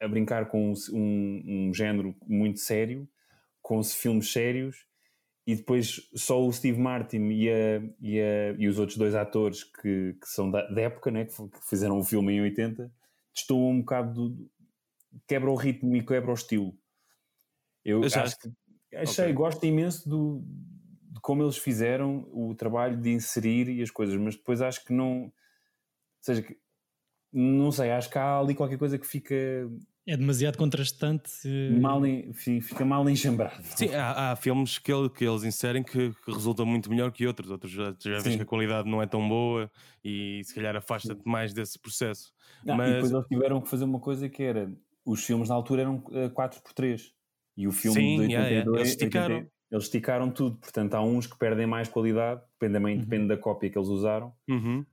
a 0.00 0.08
brincar 0.08 0.48
com 0.48 0.72
um, 0.92 1.68
um 1.70 1.74
género 1.74 2.14
muito 2.26 2.60
sério, 2.60 3.08
com 3.62 3.82
filmes 3.84 4.32
sérios, 4.32 4.86
e 5.46 5.56
depois 5.56 6.08
só 6.14 6.44
o 6.44 6.52
Steve 6.52 6.78
Martin 6.80 7.30
e, 7.30 7.50
a- 7.50 7.82
e, 8.00 8.20
a- 8.20 8.52
e 8.58 8.68
os 8.68 8.78
outros 8.78 8.98
dois 8.98 9.14
atores 9.14 9.64
que, 9.64 10.14
que 10.20 10.28
são 10.28 10.50
da, 10.50 10.66
da 10.68 10.82
época, 10.82 11.10
né, 11.10 11.24
que, 11.26 11.34
fizeram 11.68 11.98
o 11.98 12.04
filme 12.04 12.34
em 12.34 12.42
80, 12.42 12.92
destoam 13.34 13.70
um 13.70 13.80
bocado 13.80 14.28
do. 14.30 14.50
quebra 15.28 15.50
o 15.50 15.56
ritmo 15.56 15.96
e 15.96 16.04
quebra 16.04 16.30
o 16.30 16.34
estilo. 16.34 16.76
Eu 17.84 18.08
já 18.08 18.22
acho 18.22 18.38
que 18.38 18.50
achei, 18.96 19.32
Ok. 19.32 19.34
gosto 19.34 19.64
imenso 19.64 20.08
do, 20.08 20.42
de 20.44 21.20
como 21.20 21.42
eles 21.42 21.56
fizeram 21.56 22.28
o 22.32 22.54
trabalho 22.54 22.96
de 23.00 23.10
inserir 23.10 23.68
e 23.68 23.82
as 23.82 23.90
coisas, 23.90 24.16
mas 24.16 24.36
depois 24.36 24.60
acho 24.60 24.84
que 24.84 24.92
não. 24.92 25.24
Ou 25.24 25.32
seja, 26.20 26.44
não 27.32 27.70
sei, 27.72 27.90
acho 27.90 28.10
que 28.10 28.18
há 28.18 28.38
ali 28.38 28.54
qualquer 28.54 28.78
coisa 28.78 28.98
que 28.98 29.06
fica 29.06 29.34
É 30.06 30.16
demasiado 30.16 30.56
contrastante. 30.56 31.30
eh, 31.44 31.78
mal, 31.78 32.04
en- 32.06 32.32
fi- 32.32 32.60
fica 32.60 32.84
mal 32.84 33.08
enxambrado. 33.08 33.62
Sim, 33.62 33.94
há, 33.94 34.32
há 34.32 34.36
filmes 34.36 34.78
que, 34.78 34.90
ele- 34.92 35.10
que 35.10 35.24
eles 35.26 35.44
inserem 35.44 35.82
que, 35.82 36.10
que 36.24 36.32
resultam 36.32 36.64
muito 36.64 36.88
melhor 36.90 37.12
que 37.12 37.26
outros. 37.26 37.50
Outros 37.50 37.70
já, 37.72 37.94
já 38.00 38.18
vês 38.20 38.36
que 38.36 38.42
a 38.42 38.46
qualidade 38.46 38.88
não 38.90 39.02
é 39.02 39.06
tão 39.06 39.28
boa 39.28 39.70
e 40.04 40.40
se 40.44 40.54
calhar 40.54 40.74
afasta-te 40.76 41.20
mais 41.26 41.52
desse 41.52 41.78
processo. 41.78 42.32
Não, 42.64 42.76
Mas- 42.76 42.88
E 42.90 42.92
depois 42.94 43.12
eles 43.12 43.26
tiveram 43.28 43.60
que 43.60 43.68
fazer 43.68 43.84
uma 43.84 44.00
coisa 44.00 44.28
que 44.28 44.42
era: 44.42 44.72
os 45.04 45.22
filmes 45.24 45.48
na 45.50 45.54
altura 45.54 45.82
eram 45.82 46.02
eh, 46.12 46.28
4x3 46.30 47.12
e 47.56 47.68
o 47.68 47.72
filme 47.72 48.00
Sim, 48.00 48.16
de 48.16 48.32
yeah, 48.32 48.48
82 48.48 48.50
yeah. 48.50 48.80
Eles 48.80 48.88
esticaram. 48.90 49.34
80, 49.36 49.52
eles 49.70 49.84
esticaram 49.84 50.30
tudo. 50.30 50.56
Portanto, 50.56 50.94
há 50.94 51.02
uns 51.02 51.26
que 51.26 51.36
perdem 51.38 51.66
mais 51.66 51.86
qualidade, 51.88 52.40
depende, 52.58 52.72
também 52.78 52.94
Uhum. 52.96 53.00
depende 53.02 53.28
da 53.28 53.36
cópia 53.36 53.68
que 53.68 53.76
eles 53.78 53.88
usaram, 53.90 54.32
Uhum. 54.48 54.86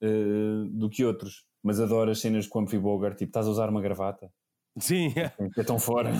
eh, 0.00 0.68
do 0.70 0.88
que 0.88 1.04
outros. 1.04 1.44
Mas 1.62 1.78
adoro 1.80 2.10
as 2.10 2.20
cenas 2.20 2.46
com 2.46 2.58
o 2.58 2.62
Humphrey 2.62 2.80
Bogart, 2.80 3.16
tipo, 3.18 3.28
estás 3.30 3.46
a 3.46 3.50
usar 3.50 3.68
uma 3.68 3.80
gravata, 3.82 4.32
Sim, 4.78 5.12
é. 5.16 5.32
é 5.58 5.62
tão 5.64 5.78
fora. 5.78 6.12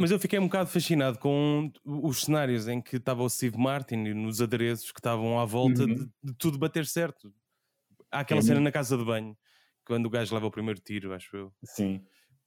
Mas- 0.00 0.10
eu 0.10 0.18
fiquei 0.18 0.38
um 0.38 0.44
bocado 0.46 0.70
fascinado 0.70 1.18
com 1.18 1.70
os 1.84 2.20
cenários 2.22 2.66
em 2.68 2.80
que 2.80 2.96
estava 2.96 3.22
o 3.22 3.28
Steve 3.28 3.58
Martin 3.58 3.96
e 4.04 4.14
nos 4.14 4.40
adereços 4.40 4.92
que 4.92 5.00
estavam 5.00 5.38
à 5.40 5.44
volta 5.44 5.82
Uhum. 5.82 5.94
de, 5.94 6.04
de 6.22 6.34
tudo 6.38 6.56
bater 6.58 6.86
certo. 6.86 7.32
Há 8.10 8.20
aquela 8.20 8.38
É 8.40 8.42
cena 8.42 8.54
muito- 8.56 8.64
na 8.64 8.72
casa 8.72 8.96
de 8.96 9.04
banho, 9.04 9.36
quando 9.84 10.06
o 10.06 10.10
gajo 10.10 10.32
leva 10.34 10.46
o 10.46 10.50
primeiro 10.50 10.80
tiro, 10.80 11.12
acho 11.12 11.36
eu. 11.36 11.52
Sim. 11.64 12.00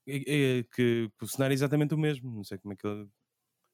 Que, 0.06 0.66
que 0.74 1.12
o 1.22 1.28
cenário 1.28 1.54
é 1.54 1.56
exatamente 1.56 1.94
o 1.94 1.98
mesmo. 1.98 2.32
Não 2.34 2.44
sei 2.44 2.58
como 2.58 2.74
é 2.74 2.76
que 2.78 2.88
ele. 2.88 3.06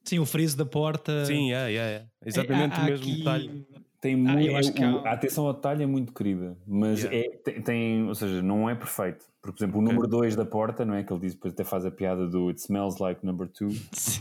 Sim, 0.05 0.19
o 0.19 0.25
friso 0.25 0.55
da 0.55 0.65
porta. 0.65 1.25
Sim, 1.25 1.51
é, 1.51 1.73
é, 1.73 1.75
é. 1.77 2.05
Exatamente 2.25 2.73
Há- 2.75 2.79
há 2.79 2.81
o 2.83 2.85
mesmo 2.85 3.05
aqui- 3.05 3.17
detalhe. 3.17 3.65
Tem 4.01 4.13
Ah, 4.13 4.17
muito, 4.17 4.47
eu 4.47 4.55
acho 4.57 4.71
que 4.71 4.83
há- 4.83 4.97
A 4.99 5.11
atenção 5.13 5.47
ao 5.47 5.53
detalhe 5.53 5.81
é 5.81 5.85
muito 5.87 6.13
querida, 6.13 6.55
mas 6.67 7.03
Yeah. 7.03 7.17
é, 7.17 7.37
tem, 7.37 7.61
tem- 7.61 8.07
ou 8.07 8.13
seja, 8.13 8.39
não 8.41 8.69
é 8.69 8.75
perfeito. 8.75 9.25
Porque, 9.41 9.57
por 9.57 9.63
exemplo, 9.63 9.79
o 9.79 9.83
Ok. 9.83 9.93
número 9.93 10.07
2 10.07 10.35
da 10.35 10.45
porta, 10.45 10.85
não 10.85 10.93
é? 10.93 11.03
Que 11.03 11.11
ele 11.11 11.21
diz, 11.21 11.33
depois 11.33 11.53
até 11.53 11.63
faz 11.63 11.85
a 11.85 11.91
piada 11.91 12.27
do 12.27 12.49
It 12.49 12.59
smells 12.61 13.01
like 13.01 13.25
number 13.25 13.47
2. 13.59 14.19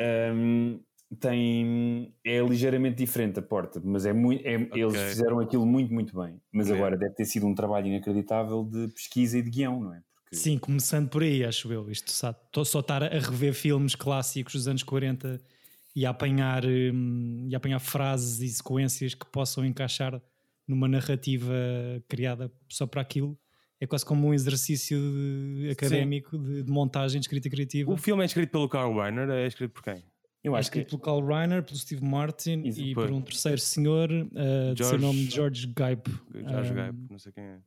Um, 0.00 0.80
tem 1.20 2.12
é 2.24 2.40
ligeiramente 2.40 2.96
diferente 2.96 3.38
a 3.38 3.42
porta, 3.42 3.80
mas 3.84 4.04
é 4.06 4.12
muito 4.12 4.44
é- 4.46 4.54
eles 4.74 4.96
fizeram 5.10 5.38
aquilo 5.38 5.64
muito 5.66 5.92
muito 5.92 6.18
bem. 6.20 6.40
Mas 6.50 6.66
Yeah. 6.68 6.84
agora 6.84 6.98
deve 6.98 7.14
ter 7.14 7.24
sido 7.26 7.46
um 7.46 7.54
trabalho 7.54 7.86
inacreditável 7.86 8.64
de 8.64 8.88
pesquisa 8.88 9.38
e 9.38 9.42
de 9.42 9.50
guião, 9.50 9.78
não 9.80 9.94
é? 9.94 10.02
Que... 10.32 10.38
Sim, 10.38 10.56
começando 10.56 11.10
por 11.10 11.22
aí, 11.22 11.44
acho 11.44 11.70
eu. 11.70 11.90
Isto 11.90 12.10
só, 12.10 12.34
só 12.64 12.80
estar 12.80 13.02
a 13.02 13.18
rever 13.18 13.52
filmes 13.52 13.94
clássicos 13.94 14.54
dos 14.54 14.66
anos 14.66 14.82
40 14.82 15.38
e 15.94 16.06
a 16.06 16.10
apanhar, 16.10 16.64
hum, 16.64 17.46
e 17.50 17.54
a 17.54 17.58
apanhar 17.58 17.78
frases 17.78 18.40
e 18.40 18.48
sequências 18.48 19.14
que 19.14 19.26
possam 19.26 19.64
encaixar 19.64 20.20
numa 20.66 20.88
narrativa 20.88 21.52
criada 22.08 22.50
só 22.66 22.86
para 22.86 23.02
aquilo. 23.02 23.38
É 23.78 23.86
quase 23.86 24.06
como 24.06 24.28
um 24.28 24.32
exercício 24.32 24.98
de, 24.98 25.70
académico 25.70 26.38
de, 26.38 26.62
de, 26.62 26.70
montagem, 26.70 27.20
de 27.20 27.26
escrita 27.26 27.50
criativa. 27.50 27.92
O 27.92 27.96
filme 27.98 28.22
é 28.22 28.26
escrito 28.26 28.50
pelo 28.50 28.68
Carl 28.68 28.94
Reiner, 28.94 29.28
é 29.28 29.46
escrito 29.46 29.72
por 29.72 29.82
quem? 29.82 30.02
Eu 30.42 30.56
é 30.56 30.58
acho 30.58 30.68
é 30.68 30.70
escrito 30.70 30.84
que... 30.86 30.90
pelo 30.90 31.02
Carl 31.02 31.26
Reiner, 31.26 31.62
pelo 31.62 31.76
Steve 31.76 32.02
Martin 32.02 32.62
Isso, 32.62 32.80
e 32.80 32.94
por 32.94 33.10
um 33.10 33.20
terceiro 33.20 33.60
senhor, 33.60 34.10
uh, 34.10 34.28
George... 34.32 34.74
de 34.74 34.84
seu 34.86 34.98
nome 34.98 35.30
George 35.30 35.66
Gype. 35.66 36.10
George 36.32 36.72
uh, 36.72 37.06
não 37.10 37.18
sei 37.18 37.32
quem 37.32 37.44
é. 37.44 37.58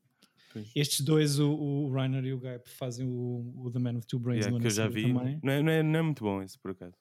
Estes 0.76 1.02
dois, 1.02 1.40
o, 1.40 1.52
o 1.52 1.94
Reiner 1.94 2.24
e 2.26 2.34
o 2.34 2.40
Gype, 2.40 2.70
fazem 2.70 3.08
o, 3.08 3.54
o 3.58 3.72
The 3.72 3.80
Man 3.80 3.96
with 3.96 4.06
Two 4.08 4.20
Brains 4.20 4.46
yeah, 4.46 4.60
que 4.60 4.68
eu 4.68 4.72
já 4.72 4.88
vi. 4.88 5.14
Também. 5.14 5.40
Não 5.42 5.52
é, 5.52 5.64
não, 5.64 5.72
é, 5.72 5.84
não 5.84 6.00
é 6.00 6.02
muito 6.02 6.24
bom 6.24 6.42
isso, 6.42 6.60
por 6.60 6.72
acaso. 6.72 6.96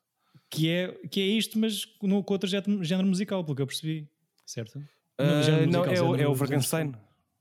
Que 0.50 0.68
é, 0.68 0.92
que 1.11 1.20
é 1.20 1.25
isto, 1.25 1.58
mas 1.58 1.84
no, 2.02 2.23
com 2.23 2.34
outro 2.34 2.49
género 2.49 3.06
musical, 3.06 3.42
pelo 3.44 3.56
que 3.56 3.62
eu 3.62 3.66
percebi, 3.66 4.08
certo? 4.46 4.78
Uh, 4.78 5.70
não, 5.70 5.84
é, 5.84 6.02
o, 6.02 6.16
é 6.16 6.28
o 6.28 6.34
Frankenstein. 6.34 6.92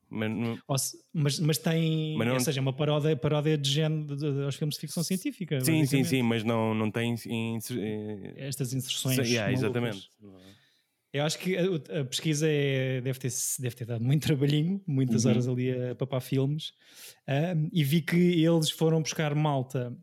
Mas, 0.09 0.95
mas, 1.11 1.39
mas, 1.39 1.57
tem, 1.57 2.15
mas 2.15 2.27
não, 2.27 2.35
ou 2.35 2.39
seja, 2.39 2.61
uma 2.61 2.71
paródia, 2.71 3.15
paródia 3.17 3.57
de 3.57 3.67
género 3.67 4.15
de, 4.15 4.43
aos 4.43 4.55
filmes 4.55 4.75
de 4.75 4.81
ficção 4.81 5.03
científica. 5.03 5.59
Sim, 5.61 5.85
sim, 5.87 6.03
sim, 6.03 6.21
mas 6.21 6.43
não, 6.43 6.75
não 6.75 6.91
tem 6.91 7.15
inser... 7.15 8.35
estas 8.37 8.73
inserções. 8.73 9.17
Yeah, 9.17 9.51
exatamente. 9.51 10.07
Eu 11.13 11.23
acho 11.23 11.37
que 11.37 11.55
a, 11.55 11.99
a 11.99 12.05
pesquisa 12.05 12.47
é, 12.49 12.99
deve, 12.99 13.19
ter, 13.19 13.31
deve 13.59 13.75
ter 13.75 13.85
dado 13.85 14.03
muito 14.03 14.25
trabalhinho, 14.25 14.81
muitas 14.87 15.23
uhum. 15.23 15.31
horas 15.31 15.47
ali 15.47 15.71
a 15.71 15.95
papar 15.95 16.21
filmes, 16.21 16.73
um, 17.29 17.69
e 17.71 17.83
vi 17.83 18.01
que 18.01 18.43
eles 18.43 18.71
foram 18.71 18.99
buscar 18.99 19.35
malta 19.35 19.95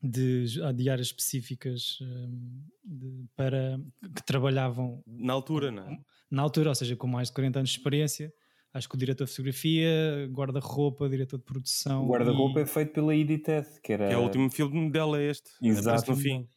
de, 0.00 0.44
de 0.74 0.88
áreas 0.88 1.08
específicas 1.08 1.98
um, 2.00 2.62
de, 2.84 3.24
para 3.34 3.80
que 4.14 4.24
trabalhavam 4.24 5.02
na 5.06 5.32
altura, 5.32 5.72
não 5.72 5.88
é? 5.88 5.98
Na 6.30 6.42
altura, 6.42 6.68
ou 6.68 6.74
seja, 6.74 6.94
com 6.94 7.08
mais 7.08 7.28
de 7.28 7.34
40 7.34 7.58
anos 7.58 7.70
de 7.70 7.78
experiência. 7.78 8.32
Acho 8.72 8.88
que 8.88 8.96
o 8.96 8.98
diretor 8.98 9.24
de 9.24 9.30
fotografia, 9.30 10.28
guarda-roupa, 10.32 11.08
diretor 11.08 11.38
de 11.38 11.44
produção. 11.44 12.04
O 12.04 12.08
guarda-roupa 12.08 12.60
e... 12.60 12.62
é 12.62 12.66
feito 12.66 12.92
pela 12.92 13.14
Edith 13.14 13.44
Ted, 13.44 13.66
que 13.82 13.92
era. 13.92 14.08
Que 14.08 14.14
é 14.14 14.18
o 14.18 14.22
último 14.22 14.50
filme 14.50 14.90
dela, 14.90 15.20
é 15.20 15.30
este. 15.30 15.48
Exato. 15.62 16.10
no 16.10 16.16
fim. 16.16 16.48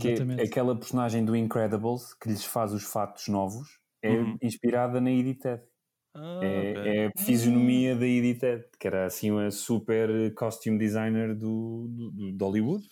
Que 0.00 0.08
é 0.08 0.44
aquela 0.44 0.74
personagem 0.74 1.24
do 1.24 1.36
Incredibles 1.36 2.14
que 2.14 2.28
lhes 2.28 2.44
faz 2.44 2.72
os 2.72 2.84
fatos 2.84 3.28
novos 3.28 3.82
é 4.02 4.10
uhum. 4.10 4.36
inspirada 4.42 5.00
na 5.00 5.10
Edith 5.10 5.40
Ted. 5.40 5.62
Ah, 6.14 6.40
é, 6.42 6.78
okay. 6.78 6.98
é, 6.98 7.06
a 7.06 7.22
fisionomia 7.22 7.96
da 7.96 8.06
Edith 8.06 8.40
Ted, 8.40 8.64
que 8.78 8.86
era 8.86 9.06
assim 9.06 9.30
uma 9.30 9.50
super 9.50 10.34
costume 10.34 10.78
designer 10.78 11.34
do, 11.34 11.88
do, 11.88 12.32
do 12.32 12.44
Hollywood. 12.44 12.86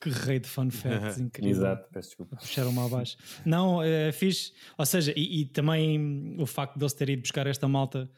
Que 0.00 0.10
rei 0.10 0.38
de 0.38 0.48
fun 0.48 0.70
facts, 0.70 1.18
incrível. 1.20 1.50
Exato, 1.50 1.88
peço 1.92 2.08
desculpa. 2.08 2.36
Puxaram-me 2.36 2.78
abaixo. 2.80 3.16
Não, 3.44 3.82
é 3.82 4.10
fixe. 4.12 4.52
Ou 4.76 4.86
seja, 4.86 5.12
e, 5.16 5.42
e, 5.42 5.46
também 5.46 6.36
o 6.38 6.46
facto 6.46 6.76
de 6.76 6.84
eles 6.84 6.92
terem 6.92 7.14
ido 7.14 7.22
buscar 7.22 7.46
esta 7.46 7.68
malta, 7.68 8.10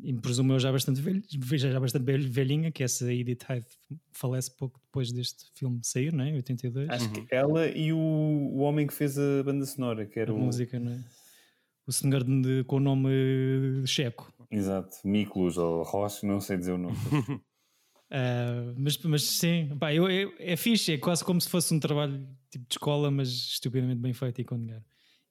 e 0.00 0.12
presumo 0.14 0.54
eu 0.54 0.58
já 0.58 0.72
bastante 0.72 1.00
velho, 1.00 1.22
já 1.56 1.78
bastante 1.78 2.04
velhinha, 2.04 2.70
que 2.72 2.82
essa 2.82 3.12
Edith 3.12 3.44
Hyde 3.46 3.66
falece 4.10 4.50
pouco 4.50 4.80
depois 4.80 5.12
deste 5.12 5.50
filme 5.54 5.80
sair, 5.82 6.12
não 6.12 6.24
é? 6.24 6.32
82. 6.32 6.88
Acho 6.88 7.06
uhum. 7.06 7.12
que 7.26 7.34
ela 7.34 7.66
e 7.68 7.92
o, 7.92 7.98
o 7.98 8.58
homem 8.58 8.86
que 8.86 8.94
fez 8.94 9.18
a 9.18 9.42
banda 9.44 9.66
sonora, 9.66 10.06
que 10.06 10.18
era 10.18 10.30
a 10.30 10.34
o... 10.34 10.38
música, 10.38 10.78
não 10.78 10.92
é? 10.92 10.98
O 11.86 11.92
senhor 11.92 12.24
de, 12.24 12.64
com 12.64 12.76
o 12.76 12.80
nome 12.80 13.10
checo. 13.86 14.32
Exato, 14.50 14.96
Miklos 15.04 15.58
ou 15.58 15.82
Ross, 15.82 16.22
não 16.22 16.40
sei 16.40 16.56
dizer 16.56 16.72
o 16.72 16.78
nome. 16.78 16.96
Uh, 18.08 18.74
mas, 18.78 18.98
mas 18.98 19.22
sim, 19.24 19.76
pá, 19.78 19.92
eu, 19.92 20.08
eu, 20.08 20.32
é 20.38 20.56
fixe, 20.56 20.92
é 20.92 20.98
quase 20.98 21.24
como 21.24 21.40
se 21.40 21.48
fosse 21.48 21.74
um 21.74 21.80
trabalho 21.80 22.24
tipo 22.50 22.66
de 22.68 22.74
escola, 22.74 23.10
mas 23.10 23.28
estupidamente 23.28 24.00
bem 24.00 24.12
feito 24.12 24.40
e 24.40 24.44
com 24.44 24.58
dinheiro. 24.58 24.84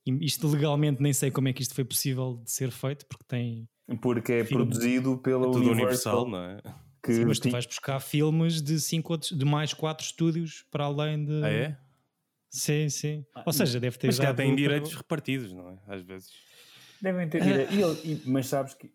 E 0.05 0.25
isto 0.25 0.47
legalmente 0.47 1.01
nem 1.01 1.13
sei 1.13 1.29
como 1.29 1.47
é 1.47 1.53
que 1.53 1.61
isto 1.61 1.75
foi 1.75 1.85
possível 1.85 2.41
de 2.43 2.51
ser 2.51 2.71
feito, 2.71 3.05
porque 3.05 3.23
tem. 3.27 3.69
Porque 3.97 4.33
é 4.33 4.45
filmes. 4.45 4.67
produzido 4.67 5.17
pela 5.17 5.45
é 5.45 5.49
Universal, 5.49 5.73
Universal, 5.73 6.29
não 6.29 6.43
é? 6.43 6.61
Que 7.03 7.13
sim, 7.13 7.25
mas 7.25 7.39
tu 7.39 7.49
vais 7.49 7.65
buscar 7.65 7.99
filmes 7.99 8.61
de, 8.61 8.79
cinco 8.79 9.13
outros, 9.13 9.35
de 9.35 9.45
mais 9.45 9.73
quatro 9.73 10.05
estúdios 10.05 10.65
para 10.71 10.85
além 10.85 11.25
de. 11.25 11.43
Ah, 11.43 11.49
é? 11.49 11.77
Sim, 12.49 12.89
sim. 12.89 13.25
Ah, 13.33 13.43
Ou 13.45 13.53
seja, 13.53 13.79
deve 13.79 13.97
ter. 13.97 14.07
Mas 14.07 14.17
já 14.17 14.33
tem 14.33 14.55
direitos 14.55 14.93
repartidos, 14.93 15.51
não 15.51 15.69
é? 15.69 15.77
Às 15.87 16.01
vezes. 16.03 16.31
Devem 17.01 17.27
ter 17.27 17.41
direitos. 17.41 18.25
mas 18.25 18.47
sabes 18.47 18.73
que 18.75 18.91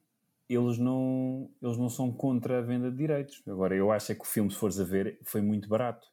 eles 0.49 0.79
não, 0.79 1.51
eles 1.61 1.77
não 1.77 1.89
são 1.89 2.13
contra 2.13 2.59
a 2.59 2.63
venda 2.63 2.91
de 2.91 2.97
direitos. 2.97 3.43
Agora, 3.47 3.75
eu 3.75 3.91
acho 3.91 4.13
é 4.13 4.15
que 4.15 4.23
o 4.23 4.27
filme, 4.27 4.51
se 4.51 4.57
fores 4.57 4.79
a 4.79 4.85
ver, 4.85 5.19
foi 5.25 5.41
muito 5.41 5.69
barato. 5.69 6.07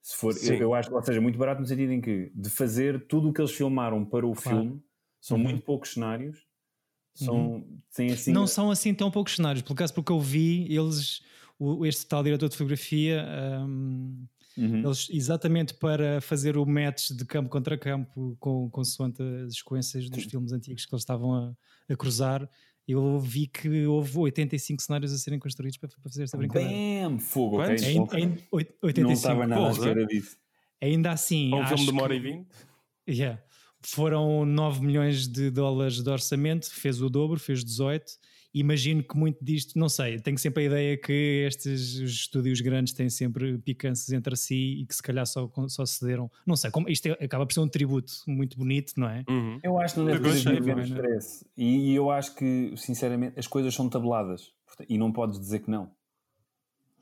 Se 0.00 0.16
for, 0.16 0.34
eu, 0.42 0.54
eu, 0.54 0.74
acho, 0.74 0.92
ou 0.92 1.02
seja, 1.02 1.20
muito 1.20 1.38
barato 1.38 1.60
no 1.60 1.66
sentido 1.66 1.92
em 1.92 2.00
que 2.00 2.32
de 2.34 2.50
fazer 2.50 3.06
tudo 3.06 3.28
o 3.28 3.32
que 3.32 3.40
eles 3.40 3.52
filmaram 3.52 4.04
para 4.04 4.26
o 4.26 4.32
claro. 4.32 4.58
filme 4.58 4.82
são 5.20 5.36
uhum. 5.36 5.44
muito 5.44 5.62
poucos 5.62 5.92
cenários. 5.92 6.44
São, 7.14 7.36
uhum. 7.36 8.12
assim, 8.12 8.32
não 8.32 8.46
são 8.46 8.70
assim 8.70 8.94
tão 8.94 9.10
poucos 9.10 9.36
cenários, 9.36 9.62
por 9.62 9.74
acaso 9.74 9.92
porque 9.92 10.10
eu 10.10 10.20
vi 10.20 10.66
eles, 10.74 11.20
o, 11.58 11.84
este 11.84 12.06
tal 12.06 12.22
diretor 12.22 12.48
de 12.48 12.56
fotografia, 12.56 13.24
um, 13.66 14.26
uhum. 14.56 14.78
eles 14.78 15.08
exatamente 15.10 15.74
para 15.74 16.20
fazer 16.20 16.56
o 16.56 16.64
match 16.64 17.10
de 17.10 17.24
campo 17.24 17.50
contra 17.50 17.76
campo 17.76 18.36
com 18.40 18.70
consoante 18.70 19.22
as 19.46 19.58
sequências 19.58 20.08
dos 20.08 20.24
filmes 20.24 20.52
antigos 20.52 20.86
que 20.86 20.94
eles 20.94 21.02
estavam 21.02 21.34
a, 21.34 21.54
a 21.88 21.96
cruzar, 21.96 22.48
eu 22.86 23.18
vi 23.20 23.46
que 23.46 23.86
houve 23.86 24.18
85 24.18 24.82
cenários 24.82 25.12
a 25.12 25.18
serem 25.18 25.38
construídos 25.38 25.78
para, 25.78 25.88
para 25.88 26.10
fazer 26.10 26.24
esta 26.24 26.36
brincadeira. 26.36 27.08
Bam! 27.08 27.18
Fogo, 27.18 27.62
ok. 27.62 27.76
Ainda, 27.76 28.16
ainda, 28.16 28.42
85. 28.82 29.02
Não 29.02 29.12
estava 29.12 29.46
nada 29.46 29.68
à 29.68 29.70
espera 29.70 30.06
disso. 30.06 30.36
Ainda 30.80 31.12
assim. 31.12 31.54
Um 31.54 31.66
filme 31.66 31.84
de 31.84 31.90
uma 31.90 32.02
hora 32.02 32.14
e 32.14 32.20
vinte? 32.20 32.48
Yeah. 33.08 33.42
Foram 33.82 34.44
9 34.44 34.84
milhões 34.84 35.26
de 35.26 35.50
dólares 35.50 36.02
de 36.02 36.08
orçamento, 36.08 36.70
fez 36.72 37.00
o 37.00 37.08
dobro, 37.08 37.38
fez 37.38 37.64
18 37.64 38.12
imagino 38.54 39.02
que 39.02 39.16
muito 39.16 39.42
disto, 39.42 39.78
não 39.78 39.88
sei, 39.88 40.18
tenho 40.20 40.38
sempre 40.38 40.64
a 40.64 40.66
ideia 40.66 40.96
que 40.96 41.44
estes 41.46 41.94
estúdios 41.94 42.60
grandes 42.60 42.92
têm 42.92 43.08
sempre 43.08 43.58
picanças 43.58 44.10
entre 44.12 44.36
si 44.36 44.80
e 44.82 44.86
que 44.86 44.94
se 44.94 45.02
calhar 45.02 45.26
só, 45.26 45.50
só 45.68 45.86
cederam. 45.86 46.30
Não 46.46 46.56
sei, 46.56 46.70
como, 46.70 46.88
isto 46.88 47.06
é, 47.06 47.12
acaba 47.24 47.46
por 47.46 47.52
ser 47.52 47.60
um 47.60 47.68
tributo 47.68 48.12
muito 48.26 48.58
bonito, 48.58 48.92
não 48.96 49.08
é? 49.08 49.24
Uhum. 49.28 49.58
Eu 49.62 49.78
acho 49.78 49.94
que 49.94 50.00
não 50.00 50.06
deve 50.06 50.20
ter 50.20 50.78
stress. 50.84 51.46
E, 51.56 51.92
e 51.92 51.94
eu 51.94 52.10
acho 52.10 52.34
que, 52.34 52.74
sinceramente, 52.76 53.38
as 53.38 53.46
coisas 53.46 53.74
são 53.74 53.88
tabeladas 53.88 54.52
e 54.88 54.98
não 54.98 55.12
podes 55.12 55.40
dizer 55.40 55.60
que 55.60 55.70
não. 55.70 55.90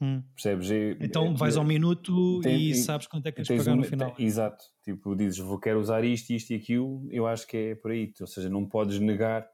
Hum. 0.01 0.23
Percebes? 0.35 0.71
É, 0.71 0.97
então 1.01 1.35
vais 1.37 1.57
ao 1.57 1.65
minuto 1.65 2.41
tem, 2.41 2.71
e 2.71 2.75
sabes 2.75 3.07
quanto 3.07 3.27
é 3.27 3.33
que 3.33 3.43
tens 3.43 3.59
pagar 3.59 3.75
um, 3.75 3.77
no 3.77 3.85
final. 3.85 4.11
Tem, 4.13 4.25
exato. 4.25 4.65
Tipo, 4.83 5.15
dizes, 5.15 5.39
vou 5.39 5.59
quero 5.59 5.79
usar 5.79 6.03
isto, 6.05 6.31
isto 6.31 6.51
e 6.53 6.57
aquilo. 6.57 7.07
Eu 7.11 7.27
acho 7.27 7.47
que 7.47 7.57
é 7.57 7.75
por 7.75 7.91
aí. 7.91 8.13
Ou 8.19 8.27
seja, 8.27 8.49
não 8.49 8.65
podes 8.65 8.99
negar 8.99 9.47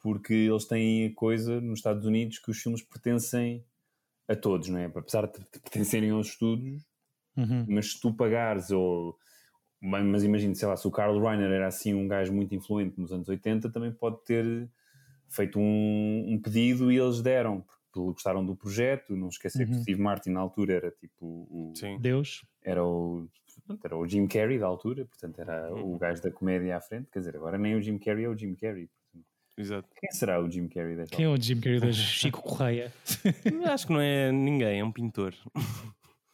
porque 0.00 0.34
eles 0.34 0.66
têm 0.66 1.06
a 1.06 1.14
coisa 1.14 1.60
nos 1.60 1.78
Estados 1.78 2.04
Unidos 2.04 2.38
que 2.38 2.50
os 2.50 2.60
filmes 2.60 2.82
pertencem 2.82 3.64
a 4.28 4.36
todos, 4.36 4.68
não 4.68 4.78
é? 4.78 4.84
Apesar 4.84 5.26
de 5.26 5.40
pertencerem 5.60 6.10
aos 6.10 6.28
estúdios, 6.28 6.86
uhum. 7.36 7.64
mas 7.68 7.92
se 7.92 8.00
tu 8.00 8.12
pagares 8.12 8.70
ou. 8.70 9.18
Mas 9.80 10.24
imagina, 10.24 10.54
sei 10.54 10.66
lá, 10.66 10.76
se 10.76 10.86
o 10.88 10.90
Carl 10.90 11.18
Reiner 11.20 11.50
era 11.50 11.68
assim 11.68 11.94
um 11.94 12.08
gajo 12.08 12.32
muito 12.32 12.52
influente 12.54 13.00
nos 13.00 13.12
anos 13.12 13.28
80, 13.28 13.70
também 13.70 13.92
pode 13.92 14.22
ter 14.24 14.68
feito 15.28 15.58
um, 15.58 16.24
um 16.28 16.40
pedido 16.42 16.90
e 16.90 16.98
eles 16.98 17.22
deram, 17.22 17.64
gostaram 17.92 18.44
do 18.44 18.56
projeto. 18.56 19.16
Não 19.16 19.28
esquecer 19.28 19.66
uhum. 19.66 19.74
que 19.74 19.82
Steve 19.82 20.00
Martin 20.00 20.30
na 20.30 20.40
altura 20.40 20.74
era 20.74 20.90
tipo 20.90 21.24
o. 21.24 21.72
Sim. 21.76 21.98
Deus. 21.98 22.44
Era 22.62 22.84
o, 22.84 23.28
era 23.82 23.96
o 23.96 24.06
Jim 24.06 24.26
Carrey 24.26 24.58
da 24.58 24.66
altura, 24.66 25.06
portanto 25.06 25.38
era 25.40 25.72
uhum. 25.72 25.94
o 25.94 25.98
gajo 25.98 26.22
da 26.22 26.30
comédia 26.30 26.76
à 26.76 26.80
frente. 26.80 27.08
Quer 27.10 27.20
dizer, 27.20 27.36
agora 27.36 27.58
nem 27.58 27.74
o 27.74 27.80
Jim 27.80 27.98
Carrey 27.98 28.24
é 28.24 28.28
o 28.28 28.36
Jim 28.36 28.54
Carrey. 28.54 28.90
Exato. 29.56 29.88
Quem 29.96 30.10
será 30.12 30.40
o 30.40 30.48
Jim 30.48 30.68
Carrey 30.68 30.94
desta 30.94 31.16
Quem 31.16 31.24
é 31.24 31.28
o 31.28 31.36
Jim 31.36 31.60
Carrey 31.60 31.80
da 31.80 31.90
Chico 31.92 32.40
Correia? 32.40 32.92
Acho 33.66 33.88
que 33.88 33.92
não 33.92 34.00
é 34.00 34.30
ninguém, 34.30 34.78
é 34.78 34.84
um 34.84 34.92
pintor. 34.92 35.34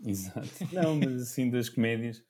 Exato. 0.04 0.49
Não, 0.70 0.96
mas 0.96 1.23
assim 1.23 1.49
das 1.49 1.70
comédias, 1.70 2.23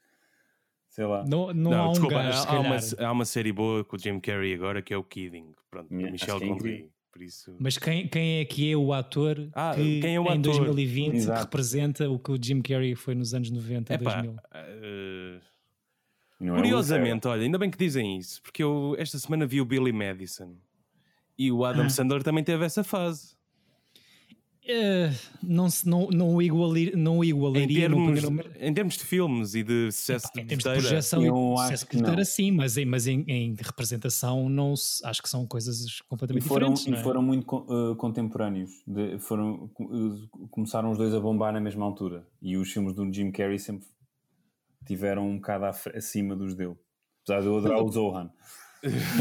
sei 0.88 1.04
lá. 1.04 1.24
Não, 1.26 1.52
não, 1.52 1.72
não 1.72 1.74
há 1.74 1.88
um 1.88 1.92
desculpa, 1.92 2.14
gajo, 2.14 2.48
há, 2.48 2.60
uma, 2.60 2.76
há 3.08 3.12
uma 3.12 3.24
série 3.24 3.52
boa 3.52 3.84
com 3.84 3.96
o 3.96 3.98
Jim 3.98 4.20
Carrey 4.20 4.54
agora 4.54 4.80
que 4.80 4.94
é 4.94 4.96
o 4.96 5.02
Kidding. 5.02 5.52
Pronto, 5.68 5.92
yeah, 5.92 6.12
Michel 6.12 6.36
é 6.36 6.46
Gondry. 6.46 6.93
Por 7.14 7.22
isso... 7.22 7.54
Mas 7.60 7.78
quem, 7.78 8.08
quem 8.08 8.40
é 8.40 8.44
que 8.44 8.72
é 8.72 8.76
o 8.76 8.92
ator 8.92 9.48
ah, 9.54 9.72
que 9.72 10.00
quem 10.00 10.16
é 10.16 10.20
o 10.20 10.24
em 10.24 10.40
ator? 10.40 10.64
2020 10.64 11.14
Exato. 11.14 11.42
representa 11.42 12.10
o 12.10 12.18
que 12.18 12.32
o 12.32 12.38
Jim 12.42 12.60
Carrey 12.60 12.96
foi 12.96 13.14
nos 13.14 13.32
anos 13.32 13.52
90 13.52 13.94
Epá, 13.94 14.20
2000? 14.20 14.32
Uh... 14.32 15.40
Curiosamente, 16.56 17.28
é 17.28 17.30
olha, 17.30 17.42
ainda 17.42 17.56
bem 17.56 17.70
que 17.70 17.78
dizem 17.78 18.18
isso, 18.18 18.42
porque 18.42 18.64
eu 18.64 18.96
esta 18.98 19.16
semana 19.16 19.46
vi 19.46 19.60
o 19.60 19.64
Billy 19.64 19.92
Madison. 19.92 20.56
E 21.38 21.52
o 21.52 21.64
Adam 21.64 21.86
ah. 21.86 21.88
Sandler 21.88 22.24
também 22.24 22.42
teve 22.42 22.64
essa 22.64 22.82
fase. 22.82 23.36
Uh, 24.66 25.12
não, 25.42 25.68
não, 25.84 26.08
não, 26.08 26.40
igualir, 26.40 26.96
não 26.96 27.22
igualaria 27.22 27.64
em 27.86 27.90
termos, 27.90 28.24
em 28.58 28.72
termos 28.72 28.96
de 28.96 29.04
filmes 29.04 29.54
e 29.54 29.62
de 29.62 29.92
sucesso 29.92 30.30
de, 30.34 30.40
em 30.40 30.46
termos 30.46 30.64
de 30.64 30.70
projeção 30.70 31.22
e 31.22 31.58
sucesso 31.58 31.84
de 31.84 31.90
bilheteira 31.90 32.24
sim, 32.24 32.50
mas, 32.50 32.78
em, 32.78 32.86
mas 32.86 33.06
em, 33.06 33.26
em, 33.28 33.54
representação 33.60 34.48
não 34.48 34.72
acho 34.72 35.22
que 35.22 35.28
são 35.28 35.46
coisas 35.46 36.00
completamente 36.08 36.46
e 36.46 36.48
foram, 36.48 36.72
diferentes. 36.72 36.98
E 36.98 36.98
é? 36.98 37.04
foram 37.04 37.22
muito 37.22 37.44
uh, 37.54 37.94
contemporâneos. 37.96 38.70
De, 38.86 39.18
foram, 39.18 39.70
uh, 39.78 40.48
começaram 40.48 40.90
os 40.92 40.96
dois 40.96 41.12
a 41.12 41.20
bombar 41.20 41.52
na 41.52 41.60
mesma 41.60 41.84
altura. 41.84 42.26
E 42.40 42.56
os 42.56 42.72
filmes 42.72 42.94
do 42.94 43.12
Jim 43.12 43.30
Carrey 43.30 43.58
sempre 43.58 43.86
tiveram 44.86 45.28
um 45.28 45.36
bocado 45.36 45.66
acima 45.94 46.34
dos 46.34 46.54
dele. 46.54 46.76
Apesar 47.22 47.42
de 47.42 47.48
eu 47.48 47.58
adorar 47.58 47.84
o 47.84 47.92
Zohan. 47.92 48.30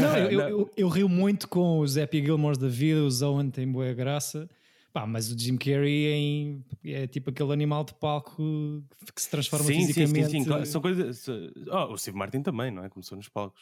Não, 0.00 0.16
eu, 0.16 0.30
eu, 0.30 0.40
eu, 0.48 0.70
eu, 0.74 0.88
rio 0.88 1.08
muito 1.08 1.46
com 1.46 1.80
os 1.80 1.98
Happy 1.98 2.24
Gilmores 2.24 2.56
da 2.56 2.68
vida, 2.68 3.02
o 3.02 3.10
Zohan 3.10 3.50
tem 3.50 3.70
boa 3.70 3.92
graça 3.92 4.48
Pá, 4.94 5.08
mas 5.08 5.28
o 5.28 5.36
Jim 5.36 5.56
Carrey 5.56 6.06
é, 6.06 6.12
em, 6.12 6.64
é 6.84 7.06
tipo 7.08 7.30
aquele 7.30 7.52
animal 7.52 7.82
de 7.82 7.92
palco 7.94 8.36
que 9.12 9.20
se 9.20 9.28
transforma 9.28 9.66
sim, 9.66 9.80
fisicamente. 9.80 10.30
Sim, 10.30 10.44
sim, 10.44 10.52
sim. 10.52 10.64
São 10.66 10.80
coisas. 10.80 11.26
Oh, 11.68 11.94
o 11.94 11.98
Steve 11.98 12.16
Martin 12.16 12.42
também, 12.42 12.70
não 12.70 12.84
é? 12.84 12.88
Começou 12.88 13.16
nos 13.16 13.28
palcos. 13.28 13.60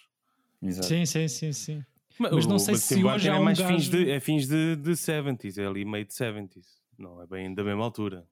Exato. 0.62 0.88
Sim, 0.88 1.06
sim, 1.06 1.26
sim, 1.28 1.52
sim. 1.54 1.84
Mas, 2.18 2.32
mas 2.32 2.46
não 2.46 2.58
sei 2.58 2.74
se 2.74 2.82
Steve 2.82 3.06
hoje 3.06 3.30
é 3.30 3.34
um 3.34 3.44
mais 3.44 3.58
gajo... 3.58 3.74
fins 3.74 3.88
de, 3.88 4.10
é 4.10 4.20
fins 4.20 4.46
de, 4.46 4.76
de 4.76 4.90
70s, 4.90 5.56
é 5.56 5.66
ali 5.66 5.86
meio 5.86 6.04
de 6.04 6.12
70s. 6.12 6.66
Não 6.98 7.22
é 7.22 7.26
bem 7.26 7.54
da 7.54 7.64
mesma 7.64 7.82
altura. 7.82 8.26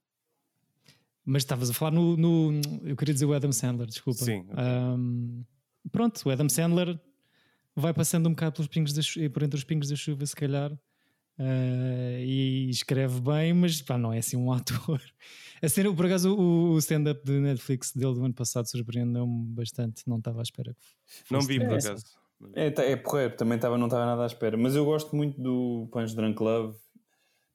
Mas 1.25 1.43
estavas 1.43 1.71
a 1.71 1.73
falar 1.73 1.93
no, 1.93 2.19
no, 2.19 2.61
Eu 2.85 2.97
queria 2.97 3.15
dizer 3.15 3.25
o 3.25 3.33
Adam 3.33 3.51
Sandler, 3.51 3.87
desculpa. 3.87 4.23
Sim. 4.23 4.45
Um, 4.55 5.43
pronto, 5.91 6.21
o 6.27 6.31
Adam 6.31 6.51
Sandler 6.51 7.01
vai 7.75 7.95
passando 7.95 8.29
um 8.29 8.33
bocado 8.33 8.57
pelos 8.57 8.69
pingos 8.69 8.93
da, 8.93 9.01
por 9.31 9.43
entre 9.43 9.57
os 9.57 9.65
pingos 9.65 9.89
da 9.89 9.97
chuva, 9.97 10.27
se 10.27 10.37
calhar 10.37 10.79
Uh, 11.41 12.21
e 12.21 12.69
escreve 12.69 13.19
bem, 13.19 13.55
mas 13.55 13.81
pá, 13.81 13.97
não 13.97 14.13
é 14.13 14.19
assim 14.19 14.37
um 14.37 14.53
ator. 14.53 15.01
A 15.63 15.69
cena, 15.71 15.95
por 15.95 16.05
acaso, 16.05 16.37
o, 16.37 16.73
o 16.73 16.79
stand-up 16.79 17.25
de 17.25 17.41
Netflix 17.41 17.93
dele 17.93 18.13
do 18.13 18.25
ano 18.25 18.35
passado 18.35 18.67
surpreendeu-me 18.67 19.47
bastante. 19.55 20.03
Não 20.07 20.19
estava 20.19 20.41
à 20.41 20.43
espera. 20.43 20.77
Não 21.31 21.41
vi, 21.41 21.59
por 21.59 21.79
acaso. 21.79 22.05
É, 22.55 22.71
tá, 22.71 22.85
é 22.85 22.95
porreiro, 22.95 23.37
também 23.37 23.59
tava, 23.59 23.79
não 23.79 23.87
estava 23.87 24.05
nada 24.05 24.23
à 24.23 24.27
espera. 24.27 24.57
Mas 24.59 24.77
eu 24.77 24.85
gosto 24.85 25.17
muito 25.17 25.41
do 25.41 25.89
Punch 25.91 26.15
Drunk 26.15 26.43
Love. 26.43 26.79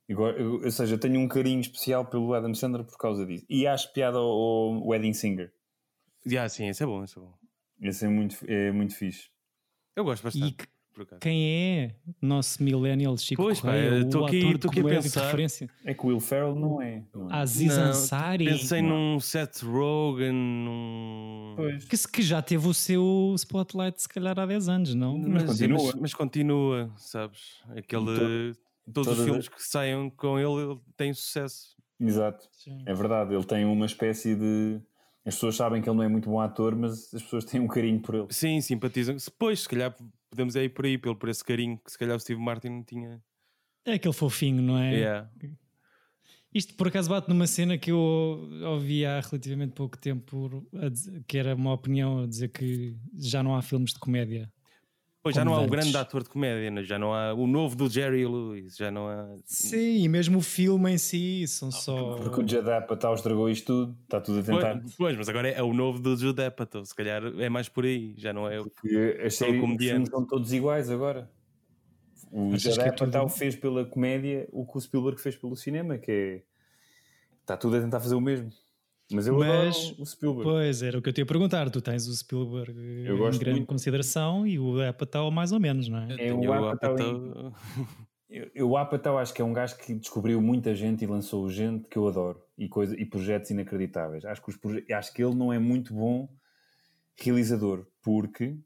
Eu, 0.07 0.19
eu, 0.29 0.63
ou 0.63 0.71
seja, 0.71 0.97
tenho 0.97 1.19
um 1.19 1.27
carinho 1.27 1.61
especial 1.61 2.05
pelo 2.05 2.33
Adam 2.33 2.53
Sandler 2.55 2.85
por 2.85 2.97
causa 2.97 3.23
disso. 3.23 3.45
E 3.47 3.67
acho 3.67 3.93
piada 3.93 4.17
ao, 4.17 4.25
ao 4.25 4.87
Wedding 4.87 5.13
Singer. 5.13 5.53
Yeah, 6.27 6.49
sim, 6.49 6.67
esse 6.67 6.81
é 6.81 6.85
bom, 6.87 7.03
esse 7.03 7.17
é 7.17 7.21
bom. 7.21 7.33
Esse 7.81 8.05
é 8.05 8.07
muito, 8.07 8.37
é 8.47 8.71
muito 8.71 8.95
fixe. 8.95 9.29
Eu 9.95 10.03
gosto 10.03 10.23
bastante. 10.23 10.67
Quem 11.19 11.49
é 11.49 11.95
nosso 12.21 12.63
millennial 12.63 13.17
Chico 13.17 13.41
pois, 13.41 13.59
Correia, 13.59 13.99
estou 13.99 14.25
aqui, 14.25 14.37
estou 14.37 14.71
aqui 14.71 14.79
a 14.79 14.83
pensar. 14.83 15.25
referência? 15.25 15.69
É 15.83 15.93
que 15.93 16.05
o 16.05 16.09
Will 16.09 16.19
Ferrell 16.19 16.55
não 16.55 16.81
é. 16.81 17.03
Não 17.13 17.29
é. 17.29 17.33
Aziz 17.33 17.77
não, 17.77 17.85
Ansari. 17.85 18.45
Pensei 18.45 18.81
não. 18.81 19.13
num 19.13 19.19
Seth 19.19 19.61
Rogen, 19.61 20.33
num... 20.33 21.55
Que, 21.89 21.97
que, 22.07 22.21
já 22.21 22.41
teve 22.41 22.67
o 22.67 22.73
seu 22.73 23.33
spotlight 23.37 24.01
se 24.01 24.09
calhar 24.09 24.39
há 24.39 24.45
10 24.45 24.69
anos, 24.69 24.95
não? 24.95 25.17
Mas, 25.17 25.27
mas 25.27 25.43
continua, 25.45 25.83
mas, 25.83 25.95
mas 25.95 26.13
continua 26.13 26.91
sabes? 26.97 27.41
Aquele... 27.75 28.53
todos 28.93 29.17
os 29.17 29.25
filmes 29.25 29.49
que 29.49 29.61
saiam 29.63 30.09
com 30.09 30.39
ele, 30.39 30.71
ele 30.71 30.79
tem 30.95 31.13
sucesso. 31.13 31.75
Exato, 31.99 32.47
Sim. 32.51 32.83
é 32.85 32.93
verdade. 32.93 33.33
Ele 33.33 33.43
tem 33.43 33.65
uma 33.65 33.85
espécie 33.85 34.35
de 34.35 34.81
as 35.25 35.33
pessoas 35.33 35.55
sabem 35.55 35.81
que 35.81 35.89
ele 35.89 35.97
não 35.97 36.03
é 36.03 36.07
muito 36.07 36.29
bom 36.29 36.39
ator, 36.39 36.75
mas 36.75 37.11
as 37.11 37.23
pessoas 37.23 37.43
têm 37.45 37.59
um 37.59 37.67
carinho 37.67 37.99
por 37.99 38.13
ele. 38.13 38.27
Sim, 38.29 38.61
simpatizam. 38.61 39.17
Pois, 39.39 39.61
se 39.61 39.69
calhar 39.69 39.95
podemos 40.35 40.55
ir 40.55 40.73
por 40.73 40.85
aí, 40.85 40.97
pelo, 40.97 41.15
por 41.15 41.29
esse 41.29 41.43
carinho 41.43 41.77
que 41.77 41.91
se 41.91 41.97
calhar 41.97 42.15
o 42.15 42.19
Steve 42.19 42.41
Martin 42.41 42.83
tinha. 42.83 43.21
É 43.85 43.93
aquele 43.93 44.13
fofinho, 44.13 44.61
não 44.61 44.77
é? 44.77 44.93
Yeah. 44.93 45.31
Isto 46.53 46.73
por 46.75 46.87
acaso 46.87 47.09
bate 47.09 47.27
numa 47.27 47.47
cena 47.47 47.77
que 47.77 47.91
eu 47.91 47.99
ouvi 48.65 49.05
há 49.05 49.19
relativamente 49.19 49.73
pouco 49.73 49.97
tempo, 49.97 50.65
dizer, 50.91 51.23
que 51.27 51.37
era 51.37 51.53
uma 51.53 51.73
opinião 51.73 52.23
a 52.23 52.27
dizer 52.27 52.49
que 52.49 52.95
já 53.13 53.43
não 53.43 53.55
há 53.55 53.61
filmes 53.61 53.91
de 53.91 53.99
comédia. 53.99 54.51
Pois 55.25 55.35
já 55.35 55.43
não 55.43 55.55
há 55.55 55.61
o 55.61 55.67
grande 55.67 55.97
ator 55.97 56.21
de 56.21 56.29
comédia, 56.29 56.69
né? 56.69 56.83
já 56.83 56.99
não 56.99 57.11
há 57.11 57.33
o 57.33 57.47
novo 57.47 57.75
do 57.75 57.89
Jerry 57.89 58.27
Lewis, 58.27 58.75
já 58.77 58.91
não 58.91 59.07
há. 59.07 59.27
Sim, 59.43 60.03
e 60.03 60.07
mesmo 60.07 60.37
o 60.37 60.41
filme 60.41 60.91
em 60.91 60.99
si 60.99 61.47
são 61.47 61.71
só. 61.71 62.17
Porque 62.17 62.41
o 62.41 62.47
Judd 62.47 62.69
Apatow 62.69 63.15
estragou 63.15 63.49
isto 63.49 63.65
tudo, 63.65 63.97
está 64.03 64.21
tudo 64.21 64.41
a 64.41 64.43
tentar. 64.43 64.79
Pois, 64.81 64.95
pois 64.95 65.17
mas 65.17 65.27
agora 65.27 65.49
é, 65.49 65.63
o 65.63 65.73
novo 65.73 65.97
do 65.97 66.15
Judd 66.15 66.39
Apatow, 66.43 66.85
se 66.85 66.93
calhar 66.93 67.23
é 67.39 67.49
mais 67.49 67.67
por 67.67 67.85
aí, 67.85 68.13
já 68.15 68.31
não 68.31 68.47
é 68.47 68.61
Porque 68.61 69.19
as 69.25 69.33
séries 69.33 69.59
filmes 69.59 70.09
são 70.09 70.23
todos 70.27 70.53
iguais 70.53 70.91
agora. 70.91 71.27
O 72.31 72.55
Judd 72.55 72.79
é 72.79 72.89
Apatow 72.89 73.27
fez 73.27 73.55
pela 73.55 73.83
comédia 73.83 74.47
o 74.51 74.63
que 74.63 74.77
o 74.77 74.79
Spielberg 74.79 75.19
fez 75.19 75.35
pelo 75.35 75.55
cinema, 75.55 75.97
que 75.97 76.11
é. 76.11 76.41
Está 77.41 77.57
tudo 77.57 77.77
a 77.77 77.81
tentar 77.81 77.99
fazer 77.99 78.13
o 78.13 78.21
mesmo. 78.21 78.51
Mas 79.11 79.27
eu 79.27 79.37
Mas, 79.37 79.77
adoro 79.77 80.01
o 80.01 80.05
Spielberg. 80.05 80.43
Pois, 80.49 80.81
era 80.81 80.97
o 80.97 81.01
que 81.01 81.09
eu 81.09 81.13
te 81.13 81.21
ia 81.21 81.25
perguntar. 81.25 81.69
Tu 81.69 81.81
tens 81.81 82.07
o 82.07 82.15
Spielberg 82.15 82.73
eu 83.05 83.17
gosto 83.17 83.37
em 83.37 83.39
grande 83.39 83.59
muito. 83.59 83.69
consideração 83.69 84.47
e 84.47 84.57
o 84.57 84.81
Apatow 84.81 85.29
mais 85.29 85.51
ou 85.51 85.59
menos, 85.59 85.87
não 85.87 85.99
é? 85.99 86.27
é 86.27 86.33
o 86.33 86.53
Apatow... 86.53 87.53
Eu, 88.27 88.69
o 88.71 88.77
Apatow 88.77 89.17
acho 89.17 89.33
que 89.33 89.41
é 89.41 89.45
um 89.45 89.53
gajo 89.53 89.77
que 89.77 89.93
descobriu 89.93 90.41
muita 90.41 90.73
gente 90.73 91.03
e 91.03 91.07
lançou 91.07 91.47
gente 91.49 91.87
que 91.87 91.97
eu 91.97 92.07
adoro 92.07 92.41
e, 92.57 92.67
coisa, 92.67 92.99
e 92.99 93.05
projetos 93.05 93.51
inacreditáveis. 93.51 94.25
Acho 94.25 94.41
que, 94.41 94.49
os 94.49 94.57
proje... 94.57 94.85
acho 94.91 95.13
que 95.13 95.23
ele 95.23 95.35
não 95.35 95.53
é 95.53 95.59
muito 95.59 95.93
bom 95.93 96.27
realizador 97.15 97.85
porque 98.01 98.57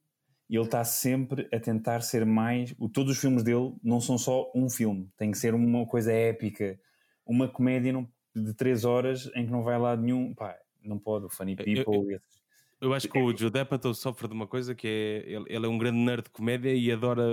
ele 0.49 0.63
está 0.63 0.84
sempre 0.84 1.47
a 1.54 1.60
tentar 1.60 2.02
ser 2.02 2.25
mais. 2.25 2.73
Todos 2.93 3.12
os 3.12 3.19
filmes 3.19 3.43
dele 3.43 3.75
não 3.84 3.99
são 3.99 4.17
só 4.17 4.49
um 4.56 4.69
filme, 4.69 5.08
tem 5.17 5.30
que 5.30 5.38
ser 5.38 5.54
uma 5.54 5.86
coisa 5.86 6.12
épica. 6.12 6.80
Uma 7.25 7.47
comédia 7.47 7.93
não 7.93 8.10
de 8.35 8.53
3 8.53 8.85
horas 8.85 9.29
em 9.35 9.45
que 9.45 9.51
não 9.51 9.63
vai 9.63 9.77
lá 9.77 9.95
nenhum. 9.95 10.33
Pá, 10.33 10.57
não 10.83 10.97
pode, 10.99 11.25
o 11.25 11.29
Funny 11.29 11.55
People. 11.55 11.95
Eu, 11.95 12.11
eu, 12.11 12.19
eu 12.81 12.93
acho 12.93 13.09
que 13.09 13.17
o 13.17 13.35
Joe 13.35 13.51
Apatow 13.59 13.93
sofre 13.93 14.27
de 14.27 14.33
uma 14.33 14.47
coisa 14.47 14.73
que 14.73 14.87
é 14.87 15.31
ele, 15.31 15.45
ele, 15.47 15.65
é 15.65 15.69
um 15.69 15.77
grande 15.77 15.97
nerd 15.97 16.23
de 16.23 16.29
comédia 16.29 16.73
e 16.73 16.91
adora 16.91 17.23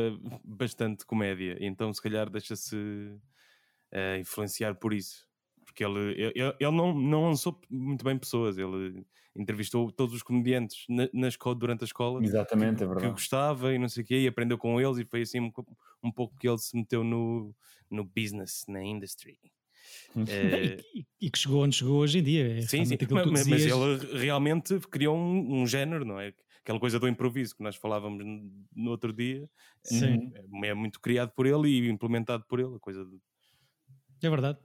bastante 0.44 1.06
comédia, 1.06 1.56
então 1.60 1.92
se 1.92 2.02
calhar 2.02 2.28
deixa-se 2.28 2.76
uh, 2.76 4.18
influenciar 4.20 4.74
por 4.74 4.92
isso. 4.92 5.26
Porque 5.64 5.84
ele, 5.84 6.12
ele, 6.20 6.32
ele 6.36 6.70
não, 6.70 6.92
não 6.94 7.24
lançou 7.26 7.60
muito 7.70 8.04
bem 8.04 8.18
pessoas, 8.18 8.58
ele 8.58 9.04
entrevistou 9.36 9.92
todos 9.92 10.14
os 10.14 10.22
comediantes 10.22 10.84
na, 10.88 11.08
na 11.12 11.28
escola, 11.28 11.54
durante 11.54 11.82
a 11.82 11.84
escola 11.84 12.24
Exatamente, 12.24 12.78
que, 12.78 12.84
é 12.84 12.86
verdade. 12.86 13.06
que 13.06 13.12
gostava 13.12 13.72
e 13.72 13.78
não 13.78 13.88
sei 13.88 14.02
o 14.02 14.06
quê, 14.06 14.20
e 14.20 14.26
aprendeu 14.26 14.58
com 14.58 14.80
eles, 14.80 14.98
e 14.98 15.04
foi 15.04 15.22
assim 15.22 15.40
um, 15.40 15.52
um 16.02 16.10
pouco 16.10 16.36
que 16.36 16.48
ele 16.48 16.58
se 16.58 16.74
meteu 16.76 17.04
no, 17.04 17.54
no 17.90 18.04
business, 18.04 18.64
na 18.66 18.82
industry. 18.82 19.38
É... 20.28 20.78
E, 20.94 21.06
e, 21.20 21.30
que 21.30 21.38
chegou 21.38 21.62
onde 21.62 21.76
chegou 21.76 21.98
hoje 21.98 22.18
em 22.18 22.22
dia. 22.22 22.58
É 22.58 22.62
sim, 22.62 22.84
sim. 22.84 22.96
Mas, 23.10 23.46
mas, 23.46 23.62
ele 23.62 24.18
realmente 24.18 24.78
criou 24.90 25.16
um, 25.16 25.62
um, 25.62 25.66
género, 25.66 26.04
não 26.04 26.18
é? 26.18 26.32
Aquela 26.60 26.80
coisa 26.80 26.98
do 26.98 27.06
improviso 27.06 27.54
que 27.54 27.62
nós 27.62 27.76
falávamos 27.76 28.24
no 28.74 28.90
outro 28.90 29.12
dia. 29.12 29.48
Sim. 29.84 30.32
É, 30.62 30.68
é 30.68 30.74
muito 30.74 31.00
criado 31.00 31.32
por 31.32 31.46
ele 31.46 31.68
e 31.68 31.88
implementado 31.88 32.44
por 32.48 32.58
ele. 32.58 32.74
A 32.74 32.80
coisa 32.80 33.04
de... 33.04 33.18
É 34.22 34.30
verdade. 34.30 34.58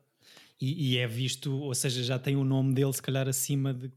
E, 0.59 0.93
e, 0.93 0.97
é 0.97 1.07
visto, 1.07 1.51
ou 1.51 1.73
seja, 1.73 2.03
já 2.03 2.19
tem 2.19 2.35
o 2.35 2.43
nome 2.43 2.73
dele, 2.73 2.93
se 2.93 3.01
calhar, 3.01 3.27
acima 3.27 3.73
de. 3.73 3.91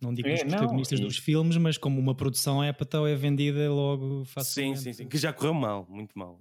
Não 0.00 0.12
digo 0.12 0.28
é, 0.28 0.34
os 0.34 0.42
protagonistas 0.42 0.98
não, 0.98 1.08
dos 1.08 1.18
filmes, 1.18 1.56
mas 1.56 1.78
como 1.78 2.00
uma 2.00 2.14
produção 2.14 2.60
Apatow 2.60 3.06
é 3.06 3.14
vendida 3.14 3.70
logo 3.70 4.24
facilmente. 4.24 4.78
Sim, 4.78 4.92
sim, 4.92 5.04
sim. 5.04 5.08
Que 5.08 5.18
já 5.18 5.32
correu 5.32 5.54
mal, 5.54 5.86
muito 5.88 6.18
mal. 6.18 6.40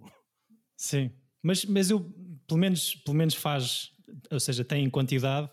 Sim. 0.78 1.12
Mas, 1.42 1.64
mas 1.66 1.90
eu, 1.90 2.02
pelo 2.48 2.60
menos, 2.60 2.96
pelo 2.96 3.16
menos 3.16 3.34
faz 3.34 3.92
ou 4.32 4.40
seja, 4.40 4.64
tem 4.64 4.84
em 4.84 4.90
quantidade, 4.90 5.50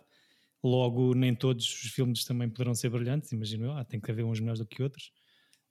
logo 0.62 1.14
nem 1.14 1.34
todos 1.34 1.66
os 1.66 1.90
filmes 1.90 2.24
também 2.24 2.48
poderão 2.48 2.74
ser 2.74 2.90
brilhantes, 2.90 3.32
imagino 3.32 3.66
eu, 3.66 3.72
ah, 3.72 3.84
tem 3.84 4.00
que 4.00 4.10
haver 4.10 4.24
uns 4.24 4.40
melhores 4.40 4.60
do 4.60 4.66
que 4.66 4.82
outros, 4.82 5.12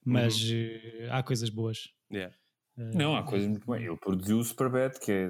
mas 0.04 0.50
uhum. 0.50 1.08
uh, 1.08 1.12
há 1.12 1.24
coisas 1.24 1.50
boas. 1.50 1.90
Yeah. 2.12 2.36
Uh, 2.78 2.98
não, 2.98 3.16
há 3.16 3.24
coisas 3.24 3.48
muito 3.48 3.70
bem. 3.70 3.86
Ele 3.86 3.98
produziu 3.98 4.40
o 4.40 4.44
Superbad, 4.44 5.00
que 5.00 5.12
é 5.12 5.30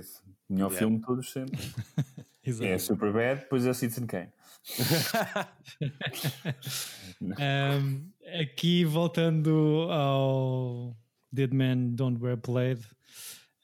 o 0.50 0.54
melhor 0.54 0.72
yeah. 0.72 0.80
filme 0.80 0.98
de 0.98 1.06
todos 1.06 1.32
sempre. 1.32 1.60
é 2.62 2.78
Superbad, 2.78 3.42
depois 3.42 3.66
é 3.66 3.74
Citizen 3.74 4.08
Kane. 4.08 4.32
um, 7.22 8.12
aqui 8.40 8.86
voltando 8.86 9.88
ao 9.90 10.96
Dead 11.32 11.52
Man 11.52 11.96
Don't 11.96 12.24
Wear 12.24 12.38
Blade, 12.38 12.86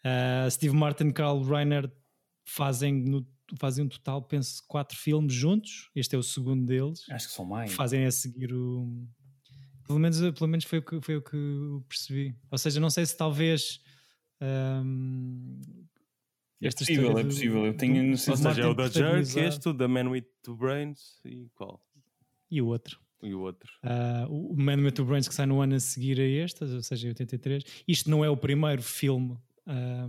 uh, 0.04 0.50
Steve 0.50 0.76
Martin, 0.76 1.12
Carl 1.12 1.44
Reiner 1.44 1.92
fazem 2.46 2.94
no 2.94 3.26
fazem 3.56 3.86
um 3.86 3.88
total, 3.88 4.22
penso, 4.22 4.62
quatro 4.68 4.98
filmes 4.98 5.34
juntos. 5.34 5.90
Este 5.96 6.16
é 6.16 6.18
o 6.18 6.24
segundo 6.24 6.66
deles. 6.66 7.06
Acho 7.10 7.28
que 7.28 7.34
são 7.34 7.46
mais. 7.46 7.72
Fazem 7.74 8.06
a 8.06 8.12
seguir 8.12 8.54
o. 8.54 9.08
Pelo 9.86 10.00
menos, 10.00 10.20
pelo 10.20 10.48
menos 10.50 10.66
foi, 10.66 10.80
o 10.80 10.82
que, 10.82 11.00
foi 11.02 11.16
o 11.16 11.22
que 11.22 11.38
percebi. 11.88 12.36
Ou 12.52 12.58
seja, 12.58 12.80
não 12.80 12.90
sei 12.90 13.06
se 13.06 13.16
talvez. 13.16 13.80
Um, 14.42 15.60
é 16.62 16.70
possível, 16.70 17.18
é 17.18 17.24
possível. 17.24 17.66
Eu 17.66 17.78
tenho 17.78 18.12
Ou 18.12 18.18
seja, 18.18 18.62
é 18.62 18.66
o 18.66 18.74
da 18.74 18.90
Jerk, 18.90 19.40
este, 19.40 19.70
o 19.70 19.74
da 19.74 19.88
Man 19.88 20.10
with 20.10 20.26
Two 20.42 20.58
Brains 20.58 21.20
e 21.24 21.50
qual? 21.56 21.82
E 22.50 22.62
o 22.62 22.68
outro. 22.68 23.00
E 23.22 23.34
o 23.34 23.42
outro. 23.42 23.72
Uh, 23.84 24.52
o 24.52 24.56
Man 24.58 24.78
with 24.84 24.92
Two 24.92 25.06
Brains 25.06 25.28
que 25.28 25.34
sai 25.34 25.46
no 25.46 25.62
ano 25.62 25.76
a 25.76 25.80
seguir 25.80 26.20
a 26.20 26.26
este, 26.26 26.64
ou 26.64 26.82
seja, 26.82 27.08
83. 27.08 27.64
Isto 27.88 28.10
não 28.10 28.26
é 28.26 28.30
o 28.30 28.38
primeiro 28.38 28.82
filme, 28.82 29.38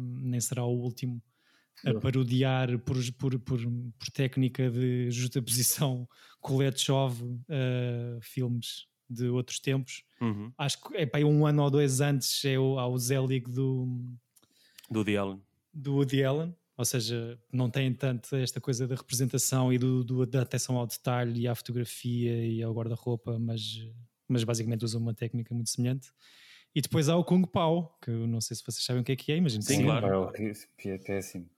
nem 0.01 0.41
será 0.41 0.65
o 0.65 0.75
último 0.75 1.23
a 1.85 1.95
parodiar 1.95 2.79
por, 2.81 2.97
por, 3.15 3.39
por, 3.39 3.59
por 3.61 4.11
técnica 4.13 4.71
de 4.71 5.11
justaposição 5.11 6.09
Kuleshov 6.41 7.23
uh, 7.23 8.21
filmes 8.21 8.87
de 9.09 9.29
outros 9.29 9.59
tempos. 9.59 10.05
Uhum. 10.21 10.53
Acho 10.59 10.83
que 10.83 10.97
é 10.97 11.07
para 11.07 11.25
um 11.27 11.47
ano 11.47 11.63
ou 11.63 11.71
dois 11.71 12.01
antes 12.01 12.45
é 12.45 12.59
o, 12.59 12.79
ao 12.79 12.97
Zelig 12.99 13.51
do, 13.51 13.87
do 14.91 14.99
Woody 14.99 15.17
Allen. 15.17 15.43
Do 15.73 15.95
Woody 15.95 16.25
Allen. 16.25 16.55
Ou 16.77 16.85
seja, 16.85 17.37
não 17.53 17.69
tem 17.69 17.93
tanto 17.93 18.37
esta 18.37 18.61
coisa 18.61 18.87
da 18.87 18.95
representação 18.95 19.73
e 19.73 19.79
do, 19.79 20.05
do 20.05 20.25
da 20.25 20.43
atenção 20.43 20.77
ao 20.77 20.87
detalhe 20.87 21.41
e 21.41 21.49
à 21.49 21.55
fotografia 21.55 22.47
e 22.47 22.63
ao 22.63 22.73
guarda-roupa, 22.73 23.37
mas, 23.37 23.85
mas 24.29 24.45
basicamente 24.45 24.85
usa 24.85 24.97
uma 24.97 25.13
técnica 25.13 25.53
muito 25.53 25.71
semelhante. 25.71 26.13
E 26.73 26.81
depois 26.81 27.09
há 27.09 27.17
o 27.17 27.25
Kung 27.25 27.45
Pao, 27.45 27.99
que 28.01 28.11
eu 28.11 28.29
não 28.29 28.41
sei 28.41 28.57
se 28.57 28.63
vocês 28.63 28.85
sabem 28.85 29.03
o 29.03 29.05
que 29.05 29.11
é 29.11 29.17
que 29.17 29.33
é, 29.33 29.37
imagino 29.37 29.63
Sim, 29.63 29.83
claro. 29.83 30.07
É 30.85 30.99
péssimo. 30.99 31.51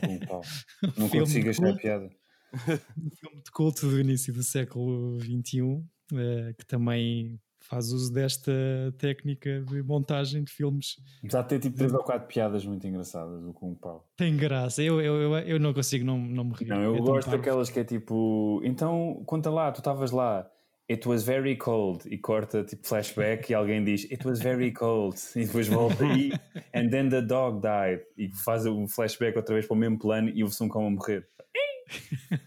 Kung 0.00 0.26
Pao. 0.26 0.42
Não 0.96 1.08
consigo 1.08 1.50
achar 1.50 1.68
a 1.68 1.76
piada. 1.76 2.10
Um 2.54 2.58
filme 3.10 3.42
de 3.42 3.50
culto 3.50 3.88
do 3.88 4.00
início 4.00 4.32
do 4.32 4.42
século 4.42 5.18
XXI, 5.20 5.62
uh, 5.62 5.84
eh, 6.14 6.54
que 6.56 6.64
também 6.64 7.40
faz 7.68 7.90
uso 7.90 8.12
desta 8.12 8.52
técnica 8.98 9.60
de 9.62 9.82
montagem 9.82 10.44
de 10.44 10.52
filmes. 10.52 10.96
Já 11.24 11.42
tem 11.42 11.58
tipo 11.58 11.76
três 11.76 11.92
ou 11.92 12.02
quatro 12.02 12.28
piadas 12.28 12.64
muito 12.64 12.86
engraçadas, 12.86 13.44
o 13.44 13.52
Kung 13.52 13.74
Pao. 13.74 14.08
Tem 14.16 14.36
graça, 14.36 14.82
eu, 14.82 15.00
eu, 15.00 15.14
eu, 15.22 15.38
eu 15.38 15.60
não 15.60 15.74
consigo 15.74 16.04
não, 16.04 16.18
não 16.18 16.44
me 16.44 16.54
rir. 16.54 16.66
Não, 16.66 16.82
eu 16.82 16.96
é 16.96 17.00
gosto 17.00 17.30
daquelas 17.30 17.68
que 17.68 17.80
é 17.80 17.84
tipo, 17.84 18.60
então 18.64 19.22
conta 19.26 19.50
lá, 19.50 19.72
tu 19.72 19.78
estavas 19.78 20.10
lá. 20.12 20.48
It 20.88 21.08
was 21.08 21.24
very 21.24 21.56
cold 21.56 22.08
e 22.08 22.16
corta 22.16 22.62
tipo 22.62 22.86
flashback 22.86 23.50
e 23.50 23.54
alguém 23.54 23.82
diz 23.82 24.04
It 24.04 24.26
was 24.26 24.40
very 24.40 24.72
cold 24.72 25.18
e 25.34 25.44
depois 25.44 25.66
volta 25.66 26.04
e 26.04 26.32
and 26.72 26.90
then 26.90 27.08
the 27.08 27.20
dog 27.20 27.60
died 27.60 28.02
e 28.16 28.30
faz 28.44 28.66
um 28.66 28.86
flashback 28.86 29.36
outra 29.36 29.54
vez 29.54 29.66
para 29.66 29.74
o 29.74 29.78
mesmo 29.78 29.98
plano 29.98 30.30
e 30.32 30.44
o 30.44 30.48
som 30.48 30.68
como 30.68 30.86
a 30.86 30.90
morrer. 30.90 31.26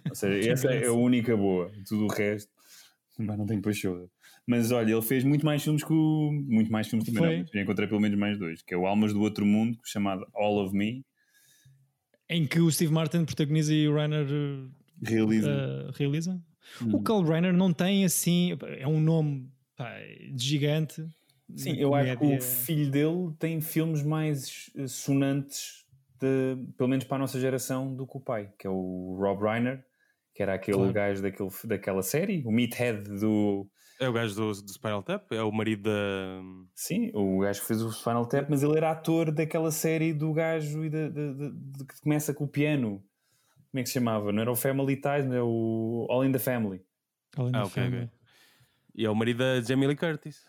Ou 0.10 0.15
seja, 0.15 0.52
essa 0.52 0.71
é 0.71 0.88
a 0.88 0.93
única 0.93 1.36
boa, 1.36 1.71
tudo 1.86 2.06
o 2.06 2.08
resto 2.08 2.49
mas 3.25 3.38
não 3.38 3.45
tenho 3.45 3.62
paixão. 3.62 4.10
Mas 4.47 4.71
olha, 4.71 4.91
ele 4.91 5.02
fez 5.02 5.23
muito 5.23 5.45
mais 5.45 5.63
filmes 5.63 5.84
que 5.84 5.93
o... 5.93 6.32
Muito 6.32 6.71
mais 6.71 6.88
filmes 6.88 7.06
também 7.06 7.45
não. 7.54 7.62
encontrei 7.62 7.88
pelo 7.88 7.99
menos 7.99 8.17
mais 8.17 8.38
dois, 8.38 8.62
que 8.62 8.73
é 8.73 8.78
o 8.78 8.88
Almas 8.88 9.13
do 9.13 9.21
Outro 9.21 9.45
Mundo, 9.45 9.78
chamado 9.84 10.25
All 10.34 10.63
of 10.63 10.75
Me. 10.75 11.06
Em 12.30 12.47
que 12.47 12.60
o 12.60 12.71
Steve 12.71 12.91
Martin 12.91 13.25
protagoniza 13.25 13.73
e 13.73 13.88
o 13.88 13.95
Rainer 13.95 14.25
realiza. 15.04 15.52
Uh, 15.52 15.91
realiza. 15.95 16.41
Hum. 16.82 16.95
O 16.95 17.02
Carl 17.02 17.24
Reiner 17.24 17.54
não 17.54 17.74
tem 17.74 18.06
assim. 18.06 18.58
É 18.78 18.88
um 18.88 19.00
nome 19.00 19.50
pá, 19.76 19.91
gigante. 20.36 21.06
Sim, 21.56 21.76
eu 21.78 21.95
acho 21.95 22.17
que 22.17 22.26
o 22.26 22.41
filho 22.41 22.91
dele 22.91 23.34
tem 23.39 23.60
filmes 23.60 24.04
mais 24.04 24.69
eh, 24.76 24.88
sonantes, 24.88 25.86
de, 26.19 26.56
pelo 26.78 26.89
menos 26.89 27.06
para 27.06 27.17
a 27.17 27.19
nossa 27.19 27.39
geração, 27.39 27.95
do 27.95 28.06
que 28.06 28.17
o 28.17 28.19
pai, 28.19 28.52
que 28.58 28.67
é 28.67 28.69
o 28.69 29.17
Rob 29.19 29.41
Reiner, 29.41 29.84
que 30.34 30.43
era 30.43 30.54
aquele 30.54 30.78
claro. 30.78 30.93
gajo 30.93 31.22
daquele, 31.22 31.50
daquela 31.65 32.04
série, 32.04 32.43
o 32.45 32.52
Meathead 32.52 33.04
do. 33.19 33.67
É 34.00 34.08
o 34.08 34.13
gajo 34.13 34.36
do, 34.36 34.52
do 34.62 34.72
Spinal 34.72 35.04
Tap? 35.04 35.32
É 35.32 35.41
o 35.41 35.52
marido 35.52 35.84
da. 35.84 36.41
Sim, 36.76 37.12
o 37.13 37.39
gajo 37.39 37.62
que 37.62 37.67
fez 37.67 37.82
o 37.82 37.91
Spinal 37.91 38.28
Tap, 38.28 38.48
mas 38.50 38.62
ele 38.62 38.78
era 38.78 38.91
ator 38.91 39.32
daquela 39.32 39.72
série 39.72 40.13
do 40.13 40.32
gajo 40.32 40.86
e 40.86 40.89
de, 40.89 41.10
de, 41.10 41.34
de, 41.34 41.52
de 41.52 41.86
que 41.86 42.00
começa 42.02 42.34
com 42.34 42.43
o 42.43 42.48
piano. 42.48 43.04
Como 43.71 43.79
é 43.79 43.84
que 43.84 43.89
se 43.89 43.93
chamava? 43.93 44.32
Não 44.32 44.41
era 44.41 44.51
o 44.51 44.55
Family 44.55 44.95
Ties, 44.95 45.25
mas 45.25 45.34
é 45.34 45.41
o 45.41 46.08
All 46.10 46.25
in 46.25 46.32
the 46.32 46.39
Family. 46.39 46.82
All 47.38 47.49
in 47.49 47.51
ah, 47.55 47.60
the 47.60 47.65
okay, 47.65 47.84
Family. 47.84 48.03
Okay. 48.05 48.19
E 48.95 49.05
é 49.05 49.10
o 49.10 49.15
marido 49.15 49.38
da 49.38 49.62
Jamie 49.62 49.88
Lee 49.88 49.95
Curtis. 49.95 50.43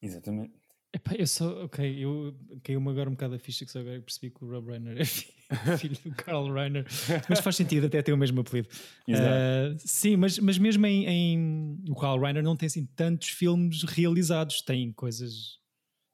Exatamente. 0.00 0.58
Epá, 0.90 1.12
eu 1.14 1.26
só, 1.26 1.64
ok, 1.64 2.02
eu 2.02 2.34
caiu-me 2.62 2.88
agora 2.88 3.10
um 3.10 3.12
bocado 3.12 3.34
a 3.34 3.38
ficha 3.38 3.66
que 3.66 3.70
só 3.70 3.80
agora 3.80 4.00
percebi 4.00 4.30
que 4.30 4.42
o 4.42 4.48
Rob 4.48 4.70
Reiner 4.70 4.96
é 4.98 5.04
filho 5.76 5.96
do 6.02 6.14
Carl 6.14 6.50
Reiner, 6.50 6.86
mas 7.28 7.40
faz 7.40 7.56
sentido 7.56 7.86
até 7.86 8.00
ter 8.00 8.12
o 8.14 8.16
mesmo 8.16 8.40
apelido. 8.40 8.68
Uh, 9.06 9.76
sim, 9.78 10.16
mas, 10.16 10.38
mas 10.38 10.56
mesmo 10.56 10.86
em, 10.86 11.06
em, 11.06 11.84
o 11.90 11.94
Carl 11.94 12.18
Reiner 12.18 12.42
não 12.42 12.56
tem 12.56 12.68
assim 12.68 12.86
tantos 12.96 13.28
filmes 13.28 13.82
realizados, 13.82 14.62
tem 14.62 14.90
coisas, 14.92 15.58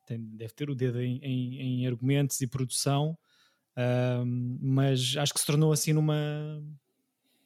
tem, 0.08 0.18
deve 0.36 0.52
ter 0.54 0.68
o 0.68 0.74
dedo 0.74 1.00
em, 1.00 1.18
em, 1.22 1.60
em 1.60 1.86
argumentos 1.86 2.40
e 2.40 2.46
produção, 2.48 3.16
uh, 3.76 4.24
mas 4.60 5.16
acho 5.16 5.32
que 5.32 5.40
se 5.40 5.46
tornou 5.46 5.72
assim 5.72 5.92
numa 5.92 6.62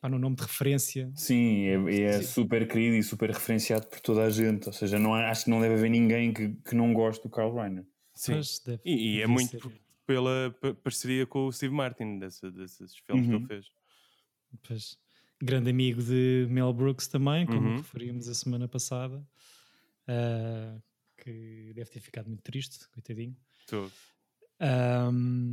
pá, 0.00 0.08
no 0.08 0.18
nome 0.18 0.36
de 0.36 0.42
referência. 0.42 1.10
Sim, 1.14 1.66
é, 1.66 2.00
é 2.02 2.22
super 2.22 2.66
querido 2.66 2.96
e 2.96 3.02
super 3.02 3.30
referenciado 3.30 3.86
por 3.86 4.00
toda 4.00 4.24
a 4.24 4.30
gente. 4.30 4.66
Ou 4.66 4.72
seja, 4.72 4.98
não, 4.98 5.14
acho 5.14 5.44
que 5.44 5.50
não 5.50 5.60
deve 5.60 5.74
haver 5.74 5.90
ninguém 5.90 6.32
que, 6.32 6.48
que 6.48 6.74
não 6.74 6.92
goste 6.92 7.22
do 7.22 7.30
Carl 7.30 7.54
Reiner. 7.54 7.84
Sim, 8.14 8.40
deve, 8.66 8.82
e, 8.84 9.16
e 9.16 9.22
é 9.22 9.26
muito 9.26 9.60
ser. 9.60 9.80
pela 10.06 10.54
parceria 10.82 11.26
com 11.26 11.46
o 11.46 11.52
Steve 11.52 11.74
Martin 11.74 12.18
desse, 12.18 12.50
desses 12.50 12.96
filmes 12.96 13.26
uhum. 13.26 13.30
que 13.30 13.36
ele 13.36 13.46
fez. 13.46 13.66
Pois, 14.66 14.98
grande 15.40 15.70
amigo 15.70 16.02
de 16.02 16.46
Mel 16.50 16.72
Brooks 16.72 17.06
também, 17.06 17.46
como 17.46 17.60
uhum. 17.68 17.76
referimos 17.76 18.28
a 18.28 18.34
semana 18.34 18.66
passada, 18.66 19.18
uh, 20.08 20.82
que 21.22 21.72
deve 21.74 21.90
ter 21.90 22.00
ficado 22.00 22.26
muito 22.26 22.42
triste, 22.42 22.88
coitadinho. 22.90 23.36
Tudo. 23.66 23.92
Um, 24.60 25.47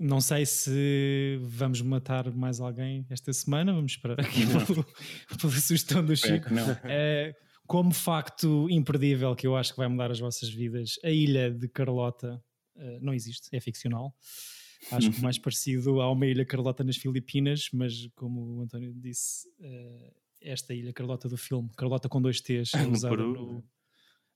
não 0.00 0.18
sei 0.18 0.46
se 0.46 1.38
vamos 1.42 1.82
matar 1.82 2.32
mais 2.32 2.58
alguém 2.58 3.06
esta 3.10 3.30
semana, 3.34 3.70
vamos 3.70 3.92
esperar 3.92 4.18
aqui 4.18 4.46
pelo, 4.46 4.84
pela 5.38 5.52
sugestão 5.60 6.02
do 6.02 6.16
Chico. 6.16 6.48
É, 6.84 7.36
como 7.66 7.92
facto 7.92 8.66
imperdível 8.70 9.36
que 9.36 9.46
eu 9.46 9.54
acho 9.54 9.72
que 9.72 9.76
vai 9.76 9.88
mudar 9.88 10.10
as 10.10 10.18
vossas 10.18 10.48
vidas, 10.48 10.98
a 11.04 11.10
ilha 11.10 11.50
de 11.50 11.68
Carlota 11.68 12.42
uh, 12.76 12.98
não 13.02 13.12
existe, 13.12 13.48
é 13.52 13.60
ficcional. 13.60 14.16
Acho 14.90 15.10
que 15.10 15.20
mais 15.20 15.36
parecido 15.38 16.00
a 16.00 16.10
uma 16.10 16.26
ilha 16.26 16.46
Carlota 16.46 16.82
nas 16.82 16.96
Filipinas, 16.96 17.68
mas 17.70 18.08
como 18.16 18.56
o 18.56 18.62
António 18.62 18.94
disse, 18.94 19.46
uh, 19.60 20.14
esta 20.40 20.72
ilha 20.72 20.94
Carlota 20.94 21.28
do 21.28 21.36
filme, 21.36 21.68
Carlota 21.76 22.08
com 22.08 22.22
dois 22.22 22.40
T's, 22.40 22.72
é 22.72 22.86
usada 22.86 23.18
no, 23.18 23.62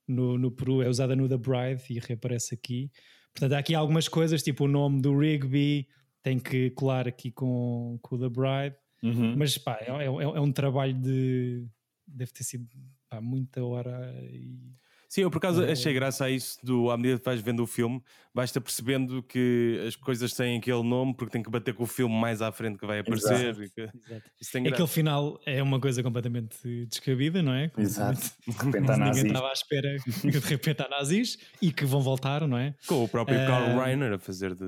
no, 0.07 0.37
no 0.37 0.51
Peru, 0.51 0.83
é 0.83 0.87
usada 0.87 1.15
no 1.15 1.27
The 1.27 1.37
Bride 1.37 1.83
e 1.89 1.99
reaparece 1.99 2.53
aqui. 2.53 2.91
Portanto, 3.35 3.53
há 3.53 3.59
aqui 3.59 3.75
algumas 3.75 4.07
coisas, 4.07 4.41
tipo 4.41 4.63
o 4.63 4.67
nome 4.67 5.01
do 5.01 5.17
Rigby 5.17 5.87
tem 6.23 6.39
que 6.39 6.69
colar 6.71 7.05
aqui 7.05 7.29
com, 7.29 7.99
com 8.01 8.15
o 8.15 8.19
The 8.19 8.29
Bride, 8.29 8.75
uhum. 9.03 9.35
mas 9.37 9.57
pá, 9.57 9.77
é, 9.81 9.91
é, 9.91 10.05
é, 10.05 10.39
um 10.39 10.51
trabalho 10.51 10.93
de. 10.93 11.67
deve 12.07 12.31
ter 12.31 12.45
sido 12.45 12.65
pá, 13.09 13.19
muita 13.19 13.61
hora 13.63 14.11
e 14.23 14.73
Sim, 15.07 15.21
eu 15.21 15.31
por 15.31 15.37
acaso 15.37 15.63
é... 15.63 15.71
achei 15.71 15.93
graça 15.93 16.25
a 16.25 16.29
isso 16.29 16.57
do 16.63 16.89
à 16.89 16.97
medida 16.97 17.19
que 17.19 17.25
vais 17.25 17.41
vendo 17.41 17.63
o 17.63 17.67
filme, 17.67 18.01
vais-te 18.33 18.59
percebendo 18.59 19.23
que 19.23 19.83
as 19.87 19.95
coisas 19.95 20.33
têm 20.33 20.57
aquele 20.57 20.83
nome 20.83 21.15
porque 21.15 21.31
tem 21.31 21.41
que 21.41 21.49
bater 21.49 21.73
com 21.73 21.83
o 21.83 21.87
filme 21.87 22.13
mais 22.13 22.41
à 22.41 22.51
frente 22.51 22.77
que 22.77 22.85
vai 22.85 22.99
aparecer. 22.99 23.49
Exato. 23.49 23.73
Que... 23.73 23.81
Exato. 23.81 24.67
Aquele 24.67 24.87
final 24.87 25.39
é 25.45 25.61
uma 25.61 25.79
coisa 25.79 26.03
completamente 26.03 26.85
descabida, 26.87 27.41
não 27.41 27.53
é? 27.53 27.71
Exato. 27.77 28.31
De 28.47 28.57
repente 28.57 28.91
há 28.91 28.97
nazis. 28.97 29.23
Ninguém 29.23 29.31
estava 29.31 29.49
à 29.49 29.53
espera 29.53 29.95
que 30.03 30.31
de 30.31 30.39
repente 30.39 30.81
há 30.81 30.89
nazis 30.89 31.37
e 31.61 31.71
que 31.71 31.85
vão 31.85 32.01
voltar, 32.01 32.47
não 32.47 32.57
é? 32.57 32.75
Com 32.87 33.03
o 33.03 33.07
próprio 33.07 33.37
uh... 33.37 33.47
Carl 33.47 33.79
Reiner 33.79 34.13
a 34.13 34.19
fazer 34.19 34.53
de 34.55 34.65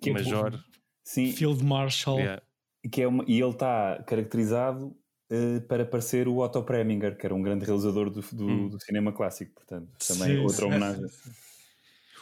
que 0.00 0.10
Major. 0.10 0.54
É 0.54 0.58
Sim. 1.04 1.32
Field 1.32 1.64
Marshal. 1.64 2.18
Yeah. 2.18 2.42
Que 2.90 3.02
é 3.02 3.08
uma... 3.08 3.24
E 3.26 3.40
ele 3.40 3.50
está 3.50 4.02
caracterizado 4.06 4.96
uh, 5.30 5.60
para 5.62 5.84
parecer 5.84 6.28
o 6.28 6.38
Otto 6.38 6.62
Preminger, 6.62 7.16
que 7.16 7.26
era 7.26 7.34
um 7.34 7.42
grande 7.42 7.64
realizador 7.64 8.10
do, 8.10 8.20
do, 8.20 8.46
hum. 8.46 8.68
do 8.68 8.80
cinema 8.80 9.12
clássico, 9.12 9.52
portanto, 9.54 9.88
também 10.06 10.36
sim, 10.36 10.42
outra 10.42 10.66
homenagem. 10.66 11.06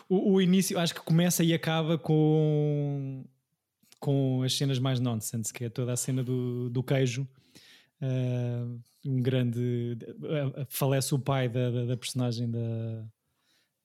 O, 0.09 0.35
o, 0.35 0.41
início 0.41 0.79
acho 0.79 0.95
que 0.95 1.01
começa 1.01 1.43
e 1.43 1.55
acaba 1.55 1.97
com, 1.97 3.25
com 3.99 4.43
as 4.43 4.55
cenas 4.55 4.79
mais 4.79 5.01
nonsense, 5.01 5.53
que 5.53 5.65
é 5.65 5.71
toda 5.71 5.93
a 5.93 5.97
cena 5.97 6.23
do, 6.23 6.69
do 6.69 6.83
queijo. 6.83 7.27
Uh, 8.03 8.79
um 9.07 9.23
grande. 9.23 9.97
Uh, 10.19 10.67
falece 10.69 11.15
o 11.15 11.19
pai 11.19 11.49
da, 11.49 11.71
da, 11.71 11.85
da 11.87 11.97
personagem 11.97 12.51
da, 12.51 13.05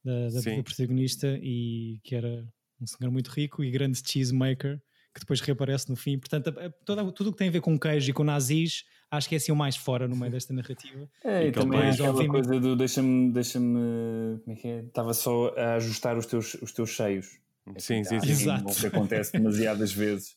da, 0.03 0.29
da, 0.29 0.63
protagonista 0.63 1.39
e 1.41 1.99
que 2.03 2.15
era 2.15 2.45
um 2.82 2.88
senhor 2.88 3.12
muito 3.12 3.29
rico 3.29 3.63
e 3.63 3.71
grande 3.71 4.01
cheesemaker 4.03 4.82
que 5.19 5.25
depois 5.25 5.41
reaparece 5.41 5.89
no 5.89 5.95
fim. 5.95 6.17
Portanto, 6.17 6.53
toda, 6.86 7.12
tudo 7.12 7.29
o 7.29 7.32
que 7.32 7.38
tem 7.38 7.49
a 7.49 7.51
ver 7.51 7.62
com 7.62 7.77
queijo 7.77 8.10
e 8.10 8.13
com 8.13 8.23
nazis 8.23 8.86
acho 9.12 9.27
que 9.27 9.36
é 9.36 9.38
assim 9.38 9.51
o 9.51 9.55
mais 9.55 9.75
fora 9.75 10.08
no 10.08 10.15
meio 10.15 10.32
desta 10.32 10.53
narrativa. 10.53 11.10
É, 11.23 11.47
e, 11.47 11.51
também 11.51 11.79
depois, 11.79 11.95
aquela 11.95 12.10
obviamente... 12.10 12.47
coisa 12.47 12.60
do 12.60 12.75
deixa-me, 12.75 13.32
deixa-me, 13.32 14.39
como 14.43 14.51
é 14.51 14.55
que 14.55 14.67
é? 14.67 14.79
Estava 14.79 15.13
só 15.13 15.53
a 15.55 15.75
ajustar 15.75 16.17
os 16.17 16.25
teus, 16.25 16.53
os 16.55 16.71
teus 16.71 16.89
cheios. 16.89 17.39
Sim, 17.77 18.03
sim, 18.03 18.19
sim. 18.19 18.29
Exato. 18.29 18.73
que 18.73 18.88
acontece 18.88 19.32
demasiadas 19.34 19.91
vezes. 19.91 20.36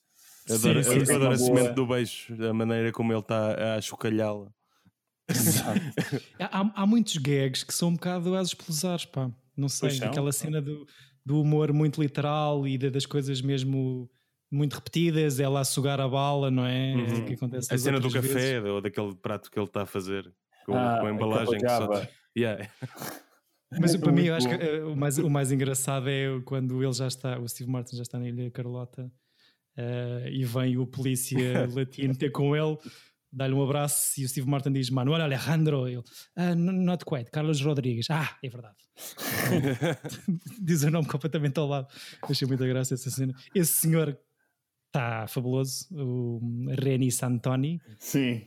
Adoro, 0.51 0.83
sim, 0.83 1.05
sim, 1.05 1.15
adoro 1.15 1.33
a 1.33 1.39
semente 1.39 1.73
do 1.73 1.87
beijo, 1.87 2.35
a 2.45 2.53
maneira 2.53 2.91
como 2.91 3.13
ele 3.13 3.21
está 3.21 3.77
a 3.77 3.81
chocalhá-la. 3.81 4.53
há, 6.39 6.83
há 6.83 6.87
muitos 6.87 7.17
gags 7.17 7.63
que 7.63 7.73
são 7.73 7.91
um 7.91 7.95
bocado 7.95 8.35
às 8.35 8.49
explosões, 8.49 9.05
pá. 9.05 9.31
Não 9.57 9.69
sei, 9.69 9.99
aquela 10.03 10.33
cena 10.33 10.61
do, 10.61 10.87
do 11.25 11.41
humor 11.41 11.73
muito 11.73 12.03
literal 12.03 12.67
e 12.67 12.77
das 12.77 13.07
coisas 13.07 13.41
mesmo 13.41 14.11
muito 14.53 14.75
repetidas, 14.75 15.41
ela 15.41 15.61
a 15.61 15.65
sugar 15.65 15.99
a 15.99 16.07
bala, 16.07 16.51
não 16.51 16.67
é? 16.67 16.95
Uhum. 16.95 17.25
Que 17.25 17.33
acontece 17.33 17.73
a 17.73 17.79
cena 17.79 17.99
do 17.99 18.11
café 18.11 18.29
vezes. 18.29 18.69
ou 18.69 18.81
daquele 18.83 19.15
prato 19.15 19.51
que 19.51 19.59
ele 19.59 19.67
está 19.67 19.83
a 19.83 19.87
fazer 19.87 20.31
com, 20.67 20.75
ah, 20.77 20.99
com 21.01 21.07
a 21.07 21.11
embalagem 21.11 21.59
que 21.59 21.69
só... 21.69 22.07
yeah. 22.37 22.69
Mas 23.81 23.97
para 23.97 24.13
mim, 24.13 24.25
eu 24.25 24.35
acho 24.35 24.47
que 24.47 24.55
uh, 24.55 24.93
o, 24.93 24.97
mais, 24.97 25.17
o 25.17 25.31
mais 25.31 25.51
engraçado 25.51 26.07
é 26.11 26.39
quando 26.45 26.83
ele 26.83 26.93
já 26.93 27.07
está, 27.07 27.39
o 27.39 27.49
Steve 27.49 27.71
Martin 27.71 27.97
já 27.97 28.03
está 28.03 28.19
na 28.19 28.29
Ilha 28.29 28.51
Carlota 28.51 29.11
uh, 29.79 30.29
e 30.29 30.45
vem 30.45 30.77
o 30.77 30.87
polícia 30.87 31.67
latino 31.75 32.15
ter 32.15 32.31
com 32.31 32.55
ele, 32.55 32.77
dá-lhe 33.33 33.55
um 33.55 33.63
abraço 33.63 34.21
e 34.21 34.27
o 34.27 34.29
Steve 34.29 34.47
Martin 34.47 34.73
diz: 34.73 34.91
Manuel 34.91 35.23
Alejandro. 35.23 35.89
Ele, 35.89 36.03
ah, 36.37 36.55
not 36.55 37.03
quite, 37.07 37.31
Carlos 37.31 37.63
Rodrigues. 37.63 38.11
Ah, 38.11 38.37
é 38.43 38.49
verdade. 38.51 38.77
diz 40.61 40.83
o 40.83 40.91
nome 40.91 41.09
completamente 41.09 41.59
ao 41.59 41.67
lado. 41.67 41.89
Achei 42.29 42.47
muita 42.47 42.67
graça 42.67 42.93
essa 42.93 43.11
cena. 43.11 43.33
Esse 43.55 43.73
senhor 43.73 44.19
está 44.93 45.27
fabuloso, 45.27 45.89
o 45.91 46.41
Reni 46.79 47.11
Santoni. 47.11 47.81
Sim. 47.99 48.43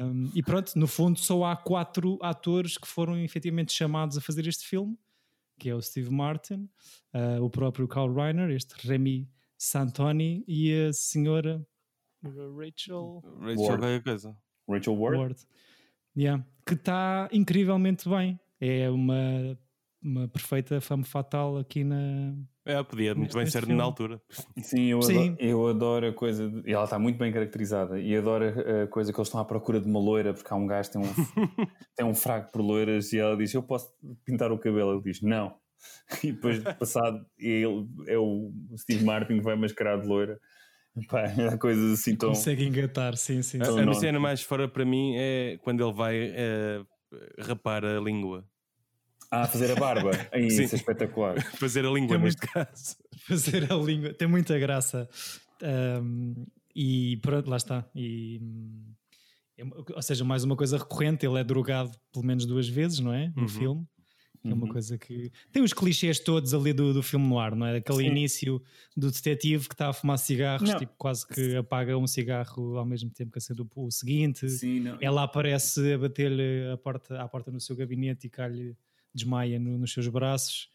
Um, 0.00 0.30
e 0.34 0.42
pronto, 0.42 0.72
no 0.76 0.86
fundo 0.86 1.18
só 1.18 1.44
há 1.44 1.56
quatro 1.56 2.18
atores 2.22 2.78
que 2.78 2.88
foram 2.88 3.18
efetivamente 3.18 3.72
chamados 3.72 4.16
a 4.16 4.20
fazer 4.20 4.48
este 4.48 4.66
filme, 4.66 4.98
que 5.58 5.68
é 5.68 5.74
o 5.74 5.80
Steve 5.80 6.10
Martin, 6.10 6.68
uh, 7.14 7.42
o 7.42 7.50
próprio 7.50 7.86
Carl 7.86 8.12
Reiner, 8.12 8.50
este 8.50 8.74
Remy 8.86 9.28
Santoni 9.56 10.42
e 10.48 10.86
a 10.88 10.92
senhora 10.92 11.64
Rachel 12.22 13.22
Rachel 13.40 13.80
Ward. 13.80 14.02
Coisa. 14.02 14.36
Rachel 14.68 14.96
Ward. 14.96 15.18
Ward. 15.18 15.40
Yeah. 16.16 16.44
Que 16.66 16.74
está 16.74 17.28
incrivelmente 17.30 18.08
bem. 18.08 18.40
É 18.58 18.88
uma, 18.88 19.58
uma 20.04 20.28
perfeita 20.28 20.80
fama 20.80 21.04
fatal 21.04 21.56
aqui 21.56 21.82
na, 21.82 22.34
é, 22.66 22.82
podia 22.82 23.14
muito 23.14 23.36
bem 23.36 23.46
ser 23.46 23.60
filme. 23.60 23.74
na 23.74 23.84
altura. 23.84 24.20
Sim, 24.62 24.86
eu, 24.86 25.02
Sim. 25.02 25.28
Adoro, 25.28 25.36
eu 25.38 25.68
adoro 25.68 26.08
a 26.08 26.12
coisa. 26.12 26.48
De, 26.48 26.70
e 26.70 26.72
ela 26.72 26.84
está 26.84 26.98
muito 26.98 27.18
bem 27.18 27.30
caracterizada. 27.30 28.00
E 28.00 28.16
adoro 28.16 28.44
a 28.46 28.86
coisa 28.86 29.12
que 29.12 29.18
eles 29.18 29.28
estão 29.28 29.40
à 29.40 29.44
procura 29.44 29.78
de 29.78 29.86
uma 29.86 30.00
loira, 30.00 30.32
porque 30.32 30.52
há 30.52 30.56
um 30.56 30.66
gajo 30.66 30.90
que 30.90 30.98
tem 30.98 31.02
um, 31.02 31.14
tem 31.96 32.06
um 32.06 32.14
fraco 32.14 32.50
por 32.50 32.62
loiras. 32.62 33.12
E 33.12 33.18
ela 33.18 33.36
diz: 33.36 33.52
Eu 33.52 33.62
posso 33.62 33.92
pintar 34.24 34.50
o 34.50 34.58
cabelo? 34.58 34.94
Ele 34.94 35.02
diz: 35.02 35.20
Não. 35.20 35.54
E 36.24 36.32
depois, 36.32 36.62
passado, 36.78 37.26
ele, 37.38 37.86
é 38.06 38.16
o 38.16 38.50
Steve 38.78 39.04
Martin 39.04 39.36
que 39.36 39.42
vai 39.42 39.54
mascarar 39.54 40.00
de 40.00 40.06
loira. 40.06 40.40
Pá, 41.08 41.24
há 41.24 41.58
coisas 41.58 42.00
assim 42.00 42.16
tão. 42.16 42.30
Consegue 42.30 42.64
engatar, 42.64 43.16
sim, 43.18 43.42
sim. 43.42 43.58
A, 43.60 43.90
a 43.90 43.94
cena 43.94 44.18
mais 44.18 44.40
fora 44.42 44.66
para 44.66 44.84
mim 44.84 45.14
é 45.16 45.58
quando 45.62 45.84
ele 45.84 45.92
vai 45.92 46.32
é, 46.34 46.80
rapar 47.40 47.84
a 47.84 48.00
língua. 48.00 48.46
Ah, 49.42 49.46
fazer 49.46 49.70
a 49.70 49.74
barba. 49.74 50.10
Aí, 50.32 50.46
isso 50.46 50.60
é 50.60 50.64
espetacular. 50.64 51.42
fazer 51.58 51.84
a 51.84 51.90
língua, 51.90 52.18
neste 52.18 52.40
muito, 52.40 52.52
caso. 52.52 52.96
Fazer 53.26 53.72
a 53.72 53.76
língua. 53.76 54.12
Tem 54.12 54.28
muita 54.28 54.58
graça. 54.58 55.08
Um, 55.62 56.46
e 56.74 57.16
pronto, 57.18 57.48
lá 57.48 57.56
está. 57.56 57.88
E, 57.94 58.40
é 59.56 59.64
ou 59.64 60.02
seja, 60.02 60.24
mais 60.24 60.44
uma 60.44 60.56
coisa 60.56 60.76
recorrente, 60.76 61.24
ele 61.24 61.38
é 61.38 61.44
drogado 61.44 61.92
pelo 62.12 62.24
menos 62.24 62.44
duas 62.44 62.68
vezes, 62.68 62.98
não 63.00 63.12
é? 63.12 63.32
No 63.34 63.42
uhum. 63.42 63.48
filme. 63.48 63.88
É 64.44 64.52
uma 64.52 64.66
uhum. 64.66 64.72
coisa 64.72 64.98
que. 64.98 65.32
Tem 65.50 65.62
os 65.62 65.72
clichês 65.72 66.20
todos 66.20 66.52
ali 66.52 66.74
do, 66.74 66.92
do 66.92 67.02
filme 67.02 67.26
no 67.26 67.38
ar, 67.38 67.56
não 67.56 67.66
é? 67.66 67.76
Aquele 67.76 68.00
Sim. 68.00 68.06
início 68.08 68.62
do 68.94 69.10
detetive 69.10 69.66
que 69.66 69.74
está 69.74 69.88
a 69.88 69.92
fumar 69.94 70.18
cigarros, 70.18 70.68
não. 70.68 70.78
tipo, 70.78 70.92
quase 70.98 71.26
que 71.26 71.56
apaga 71.56 71.96
um 71.96 72.06
cigarro 72.06 72.76
ao 72.76 72.84
mesmo 72.84 73.10
tempo 73.10 73.32
que 73.32 73.38
acende 73.38 73.62
o, 73.62 73.68
o 73.74 73.90
seguinte. 73.90 74.46
Sim, 74.50 74.84
Ela 75.00 75.22
aparece 75.22 75.94
a 75.94 75.98
bater-lhe 75.98 76.70
a 76.70 76.76
porta, 76.76 77.22
à 77.22 77.26
porta 77.26 77.50
no 77.50 77.58
seu 77.58 77.74
gabinete 77.74 78.26
e 78.26 78.30
cai-lhe 78.30 78.76
desmaia 79.14 79.58
no, 79.58 79.78
nos 79.78 79.92
seus 79.92 80.08
braços. 80.08 80.68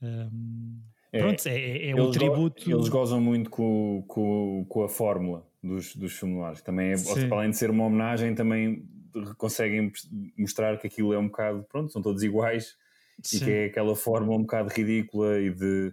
Um, 0.00 0.80
é, 1.12 1.18
pronto, 1.18 1.46
é, 1.46 1.54
é, 1.54 1.90
é 1.90 1.94
um 1.94 2.10
tributo. 2.10 2.70
Eles 2.70 2.88
gozam 2.88 3.20
muito 3.20 3.50
com, 3.50 4.02
com, 4.08 4.64
com 4.68 4.82
a 4.82 4.88
fórmula 4.88 5.46
dos, 5.62 5.94
dos 5.94 6.12
filmes 6.14 6.62
Também, 6.62 6.92
é, 6.92 6.96
além 7.30 7.50
de 7.50 7.56
ser 7.56 7.70
uma 7.70 7.84
homenagem, 7.84 8.34
também 8.34 8.88
conseguem 9.36 9.92
mostrar 10.38 10.78
que 10.78 10.86
aquilo 10.86 11.12
é 11.12 11.18
um 11.18 11.26
bocado. 11.26 11.64
Pronto, 11.70 11.92
são 11.92 12.00
todos 12.00 12.22
iguais 12.22 12.76
Sim. 13.22 13.36
e 13.36 13.40
que 13.40 13.50
é 13.50 13.64
aquela 13.66 13.94
fórmula 13.94 14.38
um 14.38 14.42
bocado 14.42 14.70
ridícula 14.70 15.38
e 15.38 15.50
de, 15.50 15.92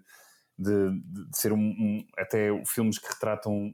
de, 0.58 1.02
de 1.02 1.38
ser 1.38 1.52
um, 1.52 1.60
um, 1.60 2.08
até 2.18 2.50
filmes 2.66 2.98
que 2.98 3.08
retratam 3.08 3.74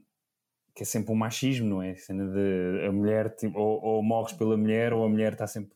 que 0.74 0.82
é 0.82 0.86
sempre 0.86 1.10
um 1.10 1.16
machismo, 1.16 1.66
não 1.66 1.82
é? 1.82 1.92
A 1.92 1.96
cena 1.96 2.26
de 2.26 2.86
a 2.86 2.92
mulher 2.92 3.34
tipo, 3.34 3.58
ou, 3.58 3.82
ou 3.82 4.02
morres 4.02 4.34
pela 4.34 4.56
mulher 4.58 4.92
ou 4.92 5.04
a 5.04 5.08
mulher 5.08 5.32
está 5.32 5.46
sempre 5.46 5.75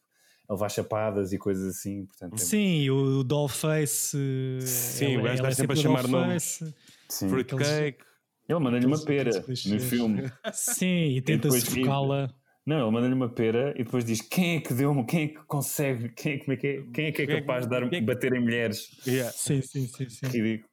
levar 0.50 0.68
chapadas 0.68 1.32
e 1.32 1.38
coisas 1.38 1.76
assim. 1.76 2.06
Portanto, 2.06 2.34
é... 2.34 2.38
Sim, 2.38 2.90
o 2.90 3.22
Dollface. 3.22 4.16
Sim, 4.60 5.16
o 5.18 5.22
gajo 5.22 5.34
está 5.34 5.52
sempre 5.52 5.78
a 5.78 5.82
chamar 5.82 6.08
nomes. 6.08 6.62
Fruitcake. 7.08 8.04
Ele 8.48 8.58
manda-lhe 8.58 8.86
uma 8.86 9.02
pera 9.04 9.30
no 9.46 9.80
filme. 9.80 10.30
Sim, 10.52 11.16
e 11.16 11.20
tenta 11.20 11.50
sufocá-la. 11.50 12.34
Não, 12.66 12.82
ele 12.82 12.90
manda-lhe 12.90 13.14
uma 13.14 13.28
pera 13.28 13.72
e 13.76 13.84
depois 13.84 14.04
diz 14.04 14.20
quem 14.20 14.56
é 14.56 14.60
que 14.60 14.74
deu 14.74 15.04
quem 15.04 15.24
é 15.24 15.28
que 15.28 15.44
consegue, 15.46 16.10
quem 16.10 16.34
é, 16.34 16.38
como 16.38 16.52
é 16.52 16.56
que 16.56 16.66
é, 16.66 16.82
quem 16.92 17.06
é 17.06 17.12
que 17.12 17.22
é, 17.22 17.24
é 17.24 17.40
capaz 17.40 17.64
de 17.64 17.70
dar, 17.70 17.92
é 17.92 18.00
bater 18.00 18.34
em 18.34 18.40
mulheres. 18.40 18.88
Yeah. 19.06 19.32
Sim, 19.32 19.62
sim, 19.62 19.86
sim, 19.86 20.08
sim. 20.08 20.26
Ridículo. 20.26 20.70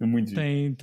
É 0.00 0.06
muito 0.06 0.34
tem, 0.34 0.76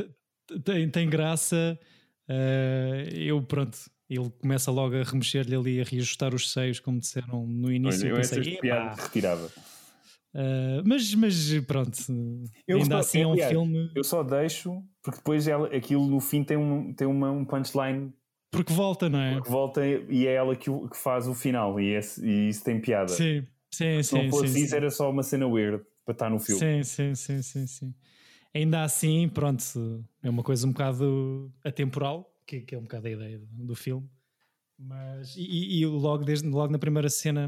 tem, 0.64 0.90
tem 0.90 1.10
graça. 1.10 1.80
Uh, 2.28 3.10
eu, 3.16 3.42
pronto, 3.44 3.78
ele 4.16 4.30
começa 4.42 4.72
logo 4.72 4.96
a 4.96 5.04
remexer-lhe 5.04 5.56
ali, 5.56 5.82
a 5.82 5.84
reajustar 5.84 6.34
os 6.34 6.52
seios, 6.52 6.80
como 6.80 7.00
disseram 7.00 7.46
no 7.46 7.72
início. 7.72 8.08
eu 8.08 8.16
pensei, 8.16 8.60
retirava. 8.98 9.50
Uh, 10.36 10.82
mas, 10.84 11.14
mas 11.14 11.60
pronto, 11.68 11.92
eu 12.68 12.78
ainda 12.78 12.98
assim 12.98 13.22
é 13.22 13.28
um 13.28 13.34
aliás, 13.34 13.52
filme. 13.52 13.92
Eu 13.96 14.04
só 14.04 14.24
deixo 14.24 14.84
porque 15.04 15.18
depois 15.18 15.48
ela, 15.48 15.68
aquilo 15.68 16.08
no 16.08 16.20
fim 16.20 16.44
tem 16.44 16.58
um, 16.58 16.94
tem 16.94 17.06
uma, 17.06 17.30
um 17.30 17.46
punchline. 17.46 18.12
Porque 18.50 18.72
volta, 18.74 19.10
não 19.10 19.20
é? 19.20 19.34
Porque 19.36 19.50
volta 19.50 19.86
e 19.86 20.26
é 20.26 20.34
ela 20.34 20.56
que, 20.56 20.72
que 20.72 20.98
faz 20.98 21.28
o 21.28 21.36
final 21.36 21.80
e, 21.80 21.94
esse, 21.94 22.26
e 22.26 22.50
isso 22.50 22.64
tem 22.64 22.80
piada. 22.80 23.10
Sim, 23.10 23.46
sim, 23.70 24.02
Se 24.02 24.04
sim. 24.04 24.24
não 24.24 24.30
fosse 24.32 24.54
sim, 24.54 24.60
isso, 24.62 24.70
sim. 24.70 24.76
era 24.76 24.90
só 24.90 25.10
uma 25.10 25.22
cena 25.22 25.46
weird 25.46 25.84
para 26.06 26.14
estar 26.14 26.30
no 26.30 26.40
filme. 26.40 26.60
Sim, 26.60 26.84
sim, 26.84 27.16
sim, 27.16 27.42
sim, 27.42 27.68
sim. 27.68 27.94
Ainda 28.56 28.84
assim, 28.84 29.28
pronto, 29.28 30.06
é 30.22 30.30
uma 30.30 30.44
coisa 30.44 30.66
um 30.66 30.72
bocado 30.72 31.52
atemporal, 31.64 32.33
que, 32.46 32.62
que 32.62 32.76
é 32.76 32.78
um 32.78 32.84
bocado 32.84 33.08
a 33.08 33.12
ideia 33.12 33.42
do 33.52 33.76
filme 33.76 34.10
mas, 34.78 35.36
e, 35.38 35.80
e, 35.80 35.86
logo, 35.86 36.24
desde, 36.24 36.48
logo 36.48 36.72
na 36.72 36.80
primeira 36.80 37.10
cena, 37.10 37.48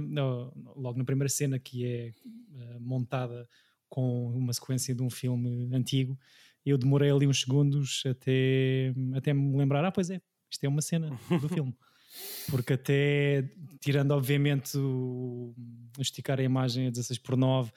logo 0.75 0.97
na 0.97 1.03
primeira 1.03 1.29
cena 1.29 1.59
que 1.59 1.85
é 1.85 2.13
uh, 2.53 2.79
montada 2.79 3.47
com 3.89 4.27
uma 4.29 4.53
sequência 4.53 4.93
de 4.93 5.01
um 5.01 5.09
filme 5.09 5.69
antigo, 5.73 6.17
eu 6.65 6.77
demorei 6.77 7.11
ali 7.11 7.27
uns 7.27 7.41
segundos 7.41 8.03
até, 8.05 8.93
até 9.15 9.33
me 9.33 9.57
lembrar, 9.57 9.83
ah, 9.85 9.91
pois 9.91 10.09
é, 10.09 10.21
isto 10.49 10.63
é 10.63 10.69
uma 10.69 10.81
cena 10.81 11.17
do 11.29 11.49
filme. 11.49 11.75
Porque 12.49 12.73
até, 12.73 13.49
tirando 13.81 14.11
obviamente 14.11 14.77
o, 14.77 15.53
esticar 15.99 16.39
a 16.39 16.43
imagem 16.43 16.87
a 16.87 16.89
16 16.89 17.19
por 17.19 17.35
9 17.35 17.71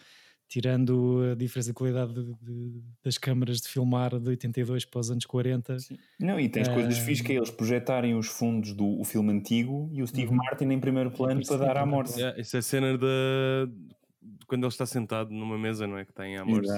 tirando 0.49 1.21
a 1.31 1.35
diferença 1.35 1.69
de 1.69 1.75
qualidade 1.75 2.15
de, 2.15 2.35
de, 2.41 2.83
das 3.05 3.19
câmaras 3.19 3.61
de 3.61 3.69
filmar 3.69 4.19
de 4.19 4.29
82 4.31 4.87
para 4.87 5.01
os 5.01 5.11
anos 5.11 5.27
40. 5.27 5.79
Sim. 5.79 5.99
Não, 6.19 6.41
e 6.41 6.49
tens 6.49 6.69
uh, 6.69 6.75
coisas 6.75 6.99
fixas 6.99 7.27
que 7.27 7.33
é 7.33 7.37
eles 7.37 7.51
projetarem 7.51 8.15
os 8.15 8.27
fundos 8.27 8.73
do 8.73 9.05
filme 9.05 9.31
antigo 9.31 9.91
e 9.93 10.03
o 10.03 10.07
Steve 10.07 10.31
uhum. 10.31 10.37
Martin 10.37 10.65
em 10.65 10.81
primeiro 10.81 11.11
plano 11.11 11.45
para 11.47 11.57
dar 11.59 11.77
à 11.77 11.87
morte. 11.87 12.19
Yeah, 12.19 12.41
isso 12.41 12.57
é 12.57 12.61
a 12.61 12.63
cena 12.63 12.97
de 12.97 13.07
quando 14.47 14.65
ele 14.65 14.73
está 14.73 14.87
sentado 14.87 15.31
numa 15.31 15.59
mesa, 15.59 15.87
não 15.87 15.99
é? 15.99 16.07
Que 16.07 16.13
tem 16.13 16.39
a 16.39 16.45
morte. 16.45 16.71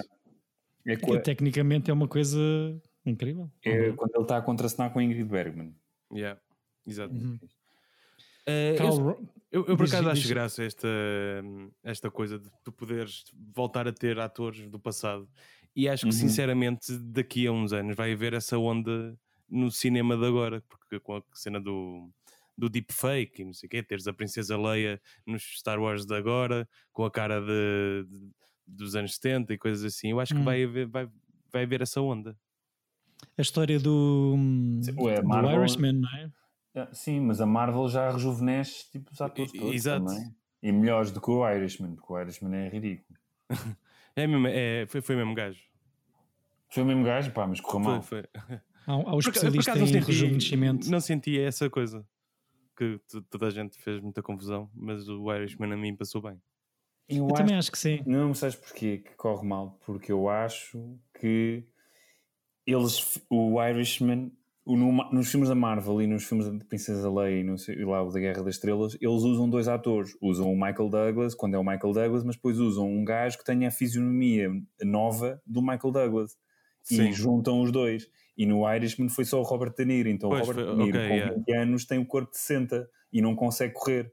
É 0.86 0.96
que, 0.96 1.18
tecnicamente 1.20 1.90
é 1.90 1.94
uma 1.94 2.08
coisa 2.08 2.38
incrível. 3.06 3.48
É 3.64 3.88
uhum. 3.88 3.96
quando 3.96 4.14
ele 4.14 4.22
está 4.24 4.36
a 4.38 4.42
contracenar 4.42 4.92
com 4.92 4.98
a 4.98 5.04
Ingrid 5.04 5.24
Bergman. 5.24 5.74
Yeah, 6.12 6.40
exato. 6.84 7.14
Uhum. 7.14 7.38
Uh, 8.78 9.28
eu, 9.50 9.66
eu, 9.66 9.76
por 9.76 9.86
acaso 9.86 10.08
acho 10.08 10.28
graça 10.28 10.62
esta, 10.62 10.88
esta 11.82 12.10
coisa 12.10 12.38
de 12.38 12.48
tu 12.62 12.70
poderes 12.70 13.24
voltar 13.54 13.88
a 13.88 13.92
ter 13.92 14.18
atores 14.20 14.68
do 14.68 14.78
passado 14.78 15.28
e 15.74 15.88
acho 15.88 16.02
que 16.02 16.12
uhum. 16.12 16.12
sinceramente 16.12 16.96
daqui 16.98 17.46
a 17.46 17.52
uns 17.52 17.72
anos 17.72 17.96
vai 17.96 18.12
haver 18.12 18.32
essa 18.34 18.58
onda 18.58 19.18
no 19.48 19.70
cinema 19.70 20.16
de 20.16 20.24
agora, 20.24 20.62
porque 20.68 21.00
com 21.00 21.16
a 21.16 21.22
cena 21.32 21.60
do, 21.60 22.08
do 22.56 22.68
deepfake 22.68 23.42
e 23.42 23.44
não 23.44 23.52
sei 23.52 23.66
o 23.66 23.70
quê, 23.70 23.82
teres 23.82 24.06
a 24.06 24.12
Princesa 24.12 24.56
Leia 24.56 25.00
nos 25.26 25.42
Star 25.58 25.80
Wars 25.80 26.06
de 26.06 26.14
agora, 26.14 26.68
com 26.92 27.04
a 27.04 27.10
cara 27.10 27.40
de, 27.40 28.06
de 28.08 28.30
dos 28.66 28.94
anos 28.94 29.14
70 29.14 29.52
e 29.52 29.58
coisas 29.58 29.84
assim, 29.84 30.10
eu 30.10 30.20
acho 30.20 30.32
que 30.32 30.40
hum. 30.40 30.44
vai, 30.44 30.62
haver, 30.62 30.86
vai, 30.86 31.08
vai 31.52 31.64
haver 31.64 31.82
essa 31.82 32.00
onda. 32.00 32.36
A 33.36 33.42
história 33.42 33.78
do, 33.78 34.36
Ué, 34.96 35.20
do 35.20 35.50
Irishman, 35.50 35.92
não 35.94 36.08
é? 36.16 36.30
Ah, 36.74 36.88
sim, 36.92 37.20
mas 37.20 37.40
a 37.40 37.46
Marvel 37.46 37.88
já 37.88 38.10
rejuvenesce 38.10 38.90
tipo, 38.90 39.10
os 39.12 39.20
atores 39.20 39.52
todos 39.52 39.74
Exato. 39.74 40.04
também. 40.04 40.34
E 40.62 40.70
melhores 40.70 41.10
do 41.10 41.20
que 41.20 41.30
o 41.30 41.48
Irishman, 41.48 41.94
porque 41.94 42.12
o 42.12 42.20
Irishman 42.20 42.54
é 42.54 42.68
ridículo. 42.68 43.18
é 44.14 44.26
mesmo, 44.26 44.46
é, 44.46 44.86
foi, 44.86 45.00
foi 45.00 45.14
o 45.14 45.18
mesmo 45.18 45.34
gajo. 45.34 45.60
Foi 46.68 46.82
o 46.82 46.86
mesmo 46.86 47.04
gajo, 47.04 47.32
pá, 47.32 47.46
mas 47.46 47.60
correu 47.60 47.80
mal. 47.80 48.02
Foi, 48.02 48.22
foi. 48.46 48.60
Há, 48.86 48.92
há 48.92 49.14
um 49.14 49.18
especialista 49.18 49.72
por, 49.72 49.80
por 49.80 49.88
em 49.88 50.00
rejuvenescimento. 50.00 50.90
Não 50.90 51.00
sentia 51.00 51.46
essa 51.46 51.68
coisa. 51.68 52.06
Que 52.76 53.00
toda 53.28 53.48
a 53.48 53.50
gente 53.50 53.78
fez 53.78 54.00
muita 54.00 54.22
confusão, 54.22 54.70
mas 54.74 55.08
o 55.08 55.32
Irishman 55.34 55.72
a 55.72 55.76
mim 55.76 55.94
passou 55.96 56.22
bem. 56.22 56.40
Eu, 57.08 57.18
eu 57.18 57.24
acho, 57.26 57.34
também 57.34 57.56
acho 57.56 57.72
que 57.72 57.78
sim. 57.78 58.02
Não, 58.06 58.32
sabes 58.32 58.54
porquê 58.54 58.98
que 58.98 59.14
corre 59.16 59.46
mal? 59.46 59.78
Porque 59.84 60.12
eu 60.12 60.28
acho 60.28 60.98
que 61.18 61.66
eles, 62.64 63.20
o 63.28 63.62
Irishman 63.62 64.32
no, 64.66 64.92
nos 65.10 65.30
filmes 65.30 65.48
da 65.48 65.54
Marvel 65.54 66.02
e 66.02 66.06
nos 66.06 66.24
filmes 66.24 66.50
de 66.50 66.64
Princesa 66.64 67.10
Leia 67.10 67.40
e, 67.40 67.44
no, 67.44 67.56
e 67.68 67.84
lá 67.84 68.02
o 68.02 68.10
da 68.10 68.20
Guerra 68.20 68.42
das 68.42 68.54
Estrelas, 68.56 68.94
eles 69.00 69.22
usam 69.22 69.48
dois 69.48 69.68
atores. 69.68 70.16
Usam 70.20 70.52
o 70.52 70.54
Michael 70.54 70.88
Douglas, 70.88 71.34
quando 71.34 71.54
é 71.54 71.58
o 71.58 71.64
Michael 71.64 71.92
Douglas, 71.92 72.24
mas 72.24 72.36
depois 72.36 72.58
usam 72.58 72.88
um 72.88 73.04
gajo 73.04 73.38
que 73.38 73.44
tenha 73.44 73.68
a 73.68 73.70
fisionomia 73.70 74.50
nova 74.82 75.40
do 75.46 75.60
Michael 75.60 75.92
Douglas. 75.92 76.36
Sim. 76.82 77.08
E 77.08 77.12
juntam 77.12 77.60
os 77.62 77.70
dois. 77.72 78.08
E 78.36 78.46
no 78.46 78.70
Irishman 78.72 79.08
foi 79.08 79.24
só 79.24 79.40
o 79.40 79.42
Robert 79.44 79.74
De 79.76 79.84
Niro. 79.84 80.08
Então 80.08 80.30
Pois, 80.30 80.42
o 80.42 80.46
Robert 80.50 80.66
foi- 80.66 80.76
De 80.76 80.82
Niro, 80.82 80.98
ok, 80.98 81.08
com 81.08 81.14
yeah. 81.14 81.34
20 81.34 81.52
anos, 81.52 81.84
tem 81.84 81.98
o 81.98 82.06
corpo 82.06 82.30
de 82.30 82.38
60 82.38 82.88
e 83.12 83.20
não 83.20 83.34
consegue 83.34 83.74
correr. 83.74 84.12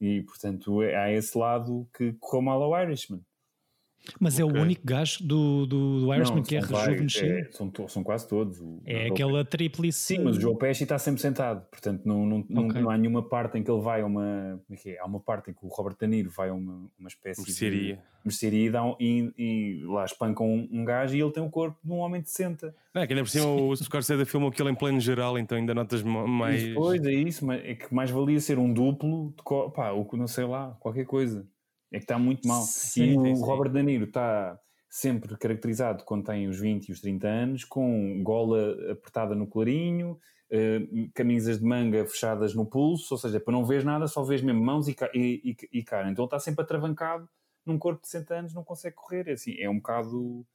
E, 0.00 0.22
portanto, 0.22 0.82
é- 0.82 0.94
há 0.94 1.12
esse 1.12 1.36
lado 1.36 1.88
que 1.96 2.12
correu 2.20 2.42
mal 2.42 2.62
ao 2.62 2.82
Irishman. 2.82 3.20
Mas 4.20 4.38
é 4.38 4.44
o 4.44 4.48
único 4.48 4.82
gajo 4.86 5.18
do, 5.26 5.66
do, 5.66 6.00
do 6.02 6.14
Irishman 6.14 6.36
Não, 6.38 6.42
que 6.44 6.54
é 6.56 6.60
rejuvenescido. 6.60 7.26
é, 7.26 7.48
são, 7.50 7.72
são 7.88 8.04
quase 8.04 8.28
todos. 8.28 8.60
O- 8.60 8.80
É, 8.86 9.08
aquela 9.08 9.44
tríplice. 9.44 9.98
Sim, 9.98 10.18
mas 10.22 10.36
o 10.36 10.40
Joe 10.40 10.56
Pesci 10.56 10.84
está 10.84 10.96
sempre 10.96 11.20
sentado, 11.20 11.66
portanto 11.70 12.02
não, 12.04 12.24
não, 12.24 12.44
não, 12.48 12.66
Ok. 12.68 12.80
não 12.82 12.90
há 12.90 12.96
nenhuma 12.96 13.20
parte 13.28 13.58
em 13.58 13.64
que 13.64 13.70
ele 13.70 13.80
vai 13.80 14.02
a 14.02 14.06
uma. 14.06 14.60
Como 14.66 14.78
é 14.78 14.82
que 14.82 14.90
é? 14.90 14.98
Há 15.00 15.06
uma 15.06 15.18
parte 15.18 15.50
em 15.50 15.54
que 15.54 15.58
o 15.64 15.68
Robert 15.68 15.96
De 16.00 16.06
Niro 16.06 16.30
vai 16.30 16.50
a 16.50 16.54
uma, 16.54 16.88
uma 16.98 17.08
espécie 17.08 17.40
Mercearia. 17.42 17.96
de 17.96 18.00
mercearia 18.24 18.66
e, 18.66 18.70
dá 18.70 18.84
um- 18.84 18.96
e, 19.00 19.32
e 19.36 19.84
lá 19.84 20.04
espancam 20.04 20.46
um, 20.48 20.68
um 20.70 20.84
gajo 20.84 21.16
e 21.16 21.20
ele 21.20 21.32
tem 21.32 21.42
o 21.42 21.50
corpo 21.50 21.76
de 21.82 21.90
um 21.92 21.96
homem 21.98 22.22
de 22.22 22.30
60. 22.30 22.72
Não, 22.94 23.02
é 23.02 23.06
que 23.08 23.12
ainda 23.12 23.24
por 23.24 23.30
cima 23.30 23.46
o 23.46 23.74
Scorsese 23.76 24.24
filmou 24.24 24.50
aquilo 24.50 24.68
em 24.68 24.74
plano 24.74 25.00
geral, 25.00 25.36
então 25.36 25.58
ainda 25.58 25.74
notas 25.74 26.02
ma- 26.04 26.26
mais. 26.28 26.62
Depois 26.62 27.04
é 27.04 27.12
isso, 27.12 27.44
mas 27.44 27.60
é 27.64 27.74
que 27.74 27.92
mais 27.92 28.10
valia 28.10 28.38
ser 28.38 28.56
um 28.56 28.72
duplo 28.72 29.34
de 29.36 29.42
co- 29.42 29.68
pá, 29.70 29.90
ou 29.90 30.04
que 30.04 30.16
não 30.16 30.28
sei 30.28 30.44
lá, 30.44 30.76
qualquer 30.78 31.06
coisa. 31.06 31.44
É 31.92 31.98
que 31.98 32.04
está 32.04 32.18
muito 32.18 32.46
mal. 32.46 32.62
Sim, 32.62 33.04
e 33.04 33.14
o 33.14 33.34
sim. 33.34 33.44
Robert 33.44 33.70
De 33.72 33.82
Niro 33.82 34.04
está 34.04 34.58
sempre 34.88 35.36
caracterizado 35.36 36.04
quando 36.04 36.24
tem 36.24 36.48
os 36.48 36.58
20 36.58 36.88
e 36.88 36.92
os 36.92 37.00
30 37.00 37.28
anos, 37.28 37.64
com 37.64 38.22
gola 38.22 38.92
apertada 38.92 39.34
no 39.34 39.46
clarinho, 39.46 40.18
eh, 40.50 40.80
camisas 41.14 41.58
de 41.58 41.64
manga 41.64 42.06
fechadas 42.06 42.54
no 42.54 42.64
pulso, 42.66 43.14
ou 43.14 43.18
seja, 43.18 43.40
para 43.40 43.52
não 43.52 43.64
ver 43.64 43.84
nada, 43.84 44.06
só 44.06 44.22
vês 44.22 44.42
mesmo 44.42 44.62
mãos 44.64 44.88
e, 44.88 44.96
e, 45.14 45.50
e- 45.52 45.78
e 45.80 45.84
cara. 45.84 46.10
Então 46.10 46.24
ele 46.24 46.26
está 46.28 46.38
sempre 46.38 46.62
atravancado 46.62 47.28
num 47.64 47.78
corpo 47.78 48.00
de 48.02 48.08
60 48.08 48.34
anos, 48.34 48.54
não 48.54 48.64
consegue 48.64 48.94
correr. 48.96 49.28
É 49.28 49.32
Assim, 49.32 49.56
é 49.58 49.68
um 49.68 49.76
bocado, 49.76 50.46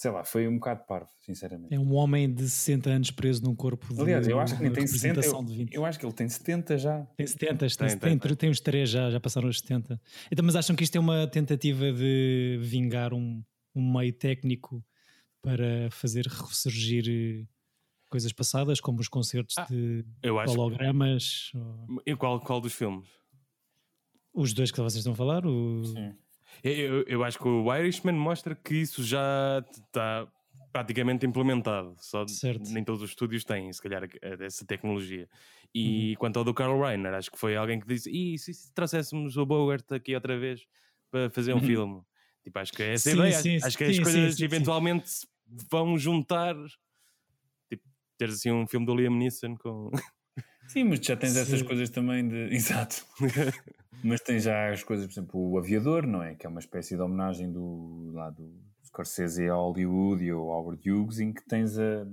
sei 0.00 0.10
lá, 0.10 0.24
foi 0.24 0.48
um 0.48 0.54
bocado 0.54 0.82
parvo, 0.86 1.10
sinceramente. 1.20 1.74
É 1.74 1.78
um 1.78 1.92
homem 1.92 2.32
de 2.32 2.48
60 2.48 2.88
anos 2.88 3.10
preso 3.10 3.42
num 3.44 3.54
corpo 3.54 3.92
de 3.92 4.00
Aliás, 4.00 4.26
eu 4.26 4.40
acho 4.40 4.56
que 4.56 4.62
nem 4.62 4.72
tem 4.72 4.86
60, 4.86 5.08
representação 5.20 5.40
eu, 5.40 5.44
de 5.46 5.54
20. 5.54 5.74
eu 5.74 5.84
acho 5.84 5.98
que 5.98 6.06
ele 6.06 6.12
tem 6.14 6.26
70 6.26 6.78
já. 6.78 7.02
Tem 7.18 7.26
70, 7.26 7.48
tem, 7.48 7.68
Tem, 7.68 7.68
tem, 7.76 7.98
tem, 7.98 8.18
tem, 8.18 8.34
tem 8.36 8.50
uns 8.50 8.60
3 8.60 8.88
já, 8.88 9.10
já 9.10 9.20
passaram 9.20 9.46
os 9.46 9.58
70. 9.58 10.00
Então, 10.32 10.42
mas 10.42 10.56
acham 10.56 10.74
que 10.74 10.82
isto 10.84 10.96
é 10.96 10.98
uma 11.00 11.26
tentativa 11.26 11.92
de 11.92 12.58
vingar 12.62 13.12
um, 13.12 13.44
um 13.74 13.92
meio 13.92 14.14
técnico 14.14 14.82
para 15.42 15.90
fazer 15.90 16.26
ressurgir 16.26 17.04
eh, 17.06 17.46
coisas 18.08 18.32
passadas, 18.32 18.80
como 18.80 19.00
os 19.00 19.08
concertos 19.08 19.54
Ah, 19.58 19.66
de 19.68 20.02
Eu 20.22 20.38
acho. 20.38 20.50
hologramas? 20.58 21.50
ou- 21.54 22.02
E 22.06 22.16
qual, 22.16 22.40
qual 22.40 22.58
dos 22.62 22.72
filmes? 22.72 23.06
Os 24.32 24.54
dois 24.54 24.70
que 24.70 24.78
vocês 24.80 24.96
estão 25.00 25.12
a 25.12 25.16
falar? 25.16 25.44
O... 25.44 25.82
Eu, 25.84 26.16
eu- 26.62 27.04
eu 27.06 27.24
acho 27.24 27.38
que 27.38 27.48
o 27.48 27.74
Irishman 27.74 28.14
mostra 28.14 28.54
que 28.54 28.74
isso 28.74 29.02
já 29.02 29.64
está 29.70 30.26
praticamente 30.72 31.26
implementado. 31.26 31.96
Só 31.98 32.26
Certo. 32.26 32.70
nem 32.70 32.84
todos 32.84 33.02
os 33.02 33.10
estúdios 33.10 33.44
têm, 33.44 33.72
se 33.72 33.82
calhar, 33.82 34.08
essa 34.40 34.64
tecnologia. 34.66 35.28
Uhum. 35.74 36.12
E 36.12 36.16
quanto 36.16 36.38
ao 36.38 36.44
do 36.44 36.54
Carl 36.54 36.80
Reiner, 36.80 37.14
acho 37.14 37.30
que 37.30 37.38
foi 37.38 37.56
alguém 37.56 37.80
que 37.80 37.86
disse: 37.86 38.10
e 38.10 38.38
se, 38.38 38.52
se 38.54 38.72
trouxéssemos 38.72 39.36
o 39.36 39.46
Bogart 39.46 39.90
aqui 39.92 40.14
outra 40.14 40.38
vez 40.38 40.66
para 41.10 41.30
fazer 41.30 41.54
um 41.54 41.60
filme? 41.60 42.02
Tipo, 42.42 42.58
acho 42.58 42.72
que 42.72 42.82
é 42.82 42.94
essa 42.94 43.10
Uhum. 43.10 43.16
Sim, 43.16 43.20
ideia. 43.20 43.42
sim, 43.42 43.56
acho 43.66 43.78
que 43.78 43.84
as 43.84 43.96
sim, 43.96 44.02
coisas 44.02 44.32
sim, 44.34 44.38
sim, 44.38 44.44
eventualmente 44.44 45.10
se 45.10 45.26
vão 45.70 45.98
juntar. 45.98 46.54
Tipo, 47.68 47.82
teres 48.16 48.34
assim 48.36 48.50
um 48.50 48.66
filme 48.66 48.86
do 48.86 48.94
Liam 48.94 49.14
Neeson 49.14 49.56
com. 49.56 49.90
Sim, 50.68 50.84
mas 50.84 51.00
já 51.00 51.16
tens 51.16 51.36
essas 51.36 51.62
coisas 51.62 51.90
também 51.90 52.26
de. 52.28 52.48
Exato. 52.54 53.04
mas 54.02 54.20
tens 54.20 54.44
já 54.44 54.70
as 54.72 54.82
coisas, 54.82 55.06
por 55.06 55.12
exemplo, 55.12 55.50
o 55.50 55.58
Aviador, 55.58 56.06
não 56.06 56.22
é? 56.22 56.34
Que 56.34 56.46
é 56.46 56.48
uma 56.48 56.60
espécie 56.60 56.96
de 56.96 57.02
homenagem 57.02 57.50
do, 57.52 58.10
lá 58.12 58.30
do 58.30 58.52
Scorsese 58.84 59.48
a 59.48 59.54
Hollywood 59.54 60.24
e 60.24 60.30
ao 60.30 60.46
Howard 60.48 60.90
Hughes, 60.90 61.18
em 61.20 61.32
que 61.32 61.44
tens 61.46 61.78
a 61.78 62.06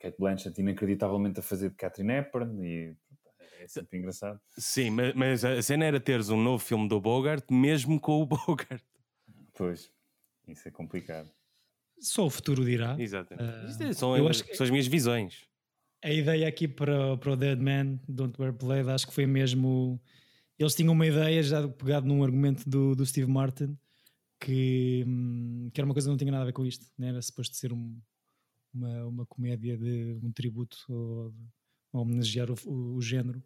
Kate 0.00 0.16
Blanchett 0.18 0.60
inacreditavelmente 0.60 1.40
a 1.40 1.42
fazer 1.42 1.70
de 1.70 1.76
Catherine 1.76 2.12
Hepburn 2.14 2.66
e 2.66 2.96
é 3.60 3.68
sempre 3.68 3.98
engraçado. 3.98 4.40
Sim, 4.58 4.90
ma- 4.90 5.12
mas 5.14 5.44
a 5.44 5.60
cena 5.62 5.84
era 5.84 6.00
teres 6.00 6.28
um 6.30 6.40
novo 6.42 6.64
filme 6.64 6.88
do 6.88 7.00
Bogart, 7.00 7.44
mesmo 7.50 8.00
com 8.00 8.20
o 8.22 8.26
Bogart. 8.26 8.82
Pois, 9.54 9.90
isso 10.48 10.66
é 10.66 10.70
complicado. 10.70 11.30
Só 12.00 12.26
o 12.26 12.30
futuro 12.30 12.64
dirá. 12.64 12.96
Exatamente. 12.98 13.82
É- 13.84 13.92
são, 13.92 14.16
eu 14.16 14.26
acho 14.28 14.42
que- 14.44 14.54
são 14.56 14.64
as 14.64 14.70
minhas 14.70 14.86
visões. 14.88 15.46
A 16.04 16.10
ideia 16.10 16.48
aqui 16.48 16.66
para, 16.66 17.16
para 17.16 17.30
o 17.32 17.36
Dead 17.36 17.60
Man, 17.60 18.00
Don't 18.08 18.34
Wear 18.40 18.52
Blade, 18.52 18.90
acho 18.90 19.06
que 19.06 19.14
foi 19.14 19.24
mesmo. 19.26 20.00
Eles 20.58 20.74
tinham 20.74 20.92
uma 20.92 21.06
ideia 21.06 21.42
já 21.42 21.66
pegado 21.68 22.06
num 22.06 22.22
argumento 22.22 22.68
do, 22.68 22.94
do 22.94 23.04
Steve 23.06 23.30
Martin 23.30 23.76
que, 24.40 25.04
hum, 25.06 25.70
que 25.72 25.80
era 25.80 25.86
uma 25.86 25.94
coisa 25.94 26.06
que 26.08 26.10
não 26.10 26.16
tinha 26.18 26.30
nada 26.32 26.42
a 26.42 26.46
ver 26.46 26.52
com 26.52 26.66
isto, 26.66 26.86
né? 26.98 27.08
era 27.08 27.22
suposto 27.22 27.56
ser 27.56 27.72
um- 27.72 28.00
uma, 28.74 29.06
uma 29.06 29.26
comédia 29.26 29.76
de 29.76 30.18
um 30.22 30.32
tributo 30.32 30.76
ou 30.88 31.30
de, 31.30 31.36
a 31.92 31.98
homenagear 32.00 32.50
o, 32.50 32.54
o, 32.66 32.94
o 32.96 33.02
género. 33.02 33.42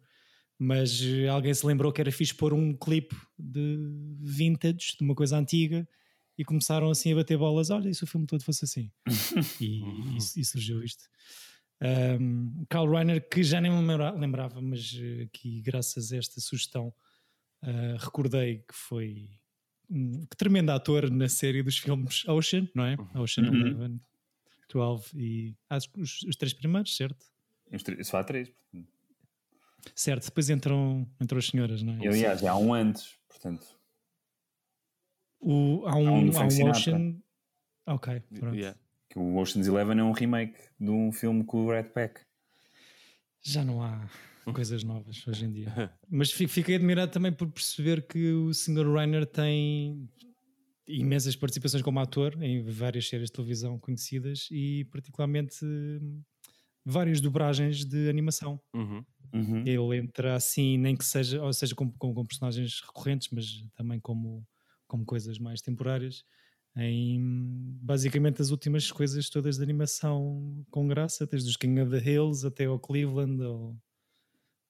Mas 0.59 1.01
eh, 1.03 1.27
alguém 1.27 1.53
se 1.53 1.65
lembrou 1.65 1.91
que 1.91 2.01
era 2.01 2.11
fixe 2.11 2.33
pôr 2.33 2.53
um 2.53 2.73
clipe 2.75 3.15
de 3.37 3.77
vintage, 4.19 4.95
de 4.97 5.03
uma 5.03 5.13
coisa 5.13 5.37
antiga, 5.37 5.87
e 6.37 6.43
começaram 6.45 6.89
assim 6.89 7.11
a 7.11 7.15
bater 7.15 7.37
bolas. 7.37 7.69
Olha, 7.69 7.89
e 7.89 7.93
se 7.95 8.03
o 8.03 8.07
filme 8.07 8.25
todo 8.25 8.43
fosse 8.43 8.65
assim? 8.65 8.91
e, 9.61 9.81
e- 9.81 10.39
e 10.41 10.45
surgiu 10.45 10.81
isto. 10.83 11.03
Um, 11.79 12.65
Carl 12.69 12.89
Reiner, 12.89 13.27
que 13.29 13.43
já 13.43 13.61
nem 13.61 13.71
me 13.71 13.85
lembra- 13.85 14.11
lembrava, 14.11 14.59
mas 14.61 14.97
eh, 14.99 15.23
aqui, 15.23 15.61
graças 15.61 16.11
a 16.11 16.17
esta 16.17 16.41
sugestão, 16.41 16.91
ah, 17.61 17.97
recordei 17.99 18.59
que 18.67 18.73
foi 18.73 19.29
um 19.89 20.25
que 20.25 20.35
tremendo 20.35 20.71
ator 20.71 21.09
na 21.11 21.29
série 21.29 21.61
dos 21.63 21.77
filmes 21.77 22.27
Ocean, 22.27 22.67
não 22.73 22.83
é? 22.83 22.97
Ocean 23.15 23.43
Uhum. 23.51 23.83
11, 23.83 24.01
12 24.69 25.11
e 25.15 25.55
acho 25.69 25.89
que 25.91 26.01
os, 26.01 26.23
os 26.23 26.35
três 26.35 26.53
primeiros, 26.53 26.95
certo? 26.95 27.25
Os 27.71 27.83
três- 27.83 28.07
Só 28.07 28.17
há 28.17 28.23
três. 28.23 28.49
portanto. 28.49 28.91
Certo, 29.95 30.25
depois 30.25 30.49
entram, 30.49 31.07
entram 31.21 31.37
as 31.37 31.45
senhoras, 31.47 31.83
não 31.83 31.93
é? 31.93 31.99
E, 31.99 32.07
aliás, 32.07 32.41
já 32.41 32.51
há 32.53 32.57
um 32.57 32.73
antes, 32.73 33.17
portanto. 33.29 33.65
O, 35.39 35.83
há 35.85 35.95
um 35.95 36.15
um, 36.17 36.29
do 36.29 36.37
há 36.37 36.41
um. 36.41 36.69
Ocean. 36.69 37.21
Ok, 37.85 38.19
pronto. 38.39 38.55
Yeah. 38.55 38.77
Que 39.09 39.19
o 39.19 39.35
Ocean's 39.37 39.67
Eleven 39.67 39.99
é 39.99 40.03
um 40.03 40.11
remake 40.11 40.57
de 40.79 40.89
um 40.89 41.11
filme 41.11 41.43
com 41.43 41.65
o 41.65 41.71
Red 41.71 41.85
Pack. 41.85 42.21
Já 43.41 43.63
não 43.63 43.81
há 43.81 44.09
coisas 44.53 44.83
novas 44.83 45.25
hoje 45.27 45.45
em 45.45 45.51
dia. 45.51 45.67
Mas 46.09 46.31
fi- 46.31 46.47
fiquei 46.47 46.75
admirado 46.75 47.11
também 47.11 47.31
por 47.31 47.49
perceber 47.49 48.05
que 48.07 48.31
o 48.31 48.53
Sr. 48.53 48.91
Reiner 48.93 49.25
tem 49.25 50.09
imensas 50.87 51.35
participações 51.35 51.83
como 51.83 51.99
ator 51.99 52.41
em 52.41 52.63
várias 52.63 53.07
séries 53.07 53.27
de 53.29 53.33
televisão 53.33 53.77
conhecidas 53.77 54.47
e 54.51 54.85
particularmente 54.85 55.65
várias 56.85 57.19
dobragens 57.19 57.83
de 57.83 58.09
animação. 58.09 58.59
Uhum. 58.73 59.05
Uhum. 59.33 59.63
Ele 59.65 59.97
entra 59.97 60.35
assim, 60.35 60.77
nem 60.77 60.95
que 60.95 61.03
seja, 61.03 61.43
ou 61.43 61.51
seja, 61.51 61.75
com, 61.75 61.91
com, 61.91 62.13
com 62.13 62.25
personagens 62.25 62.81
recorrentes, 62.81 63.27
mas 63.31 63.61
também 63.75 63.99
como, 63.99 64.47
como 64.87 65.05
coisas 65.05 65.37
mais 65.37 65.61
temporárias, 65.61 66.23
em 66.77 67.19
basicamente 67.81 68.41
as 68.41 68.51
últimas 68.51 68.91
coisas 68.91 69.29
todas 69.29 69.57
de 69.57 69.63
animação 69.63 70.65
com 70.69 70.87
graça, 70.87 71.25
desde 71.25 71.49
os 71.49 71.57
King 71.57 71.81
of 71.81 71.91
the 71.91 71.97
Hills 72.11 72.45
até 72.45 72.65
ao 72.65 72.79
Cleveland, 72.79 73.43
ao 73.43 73.75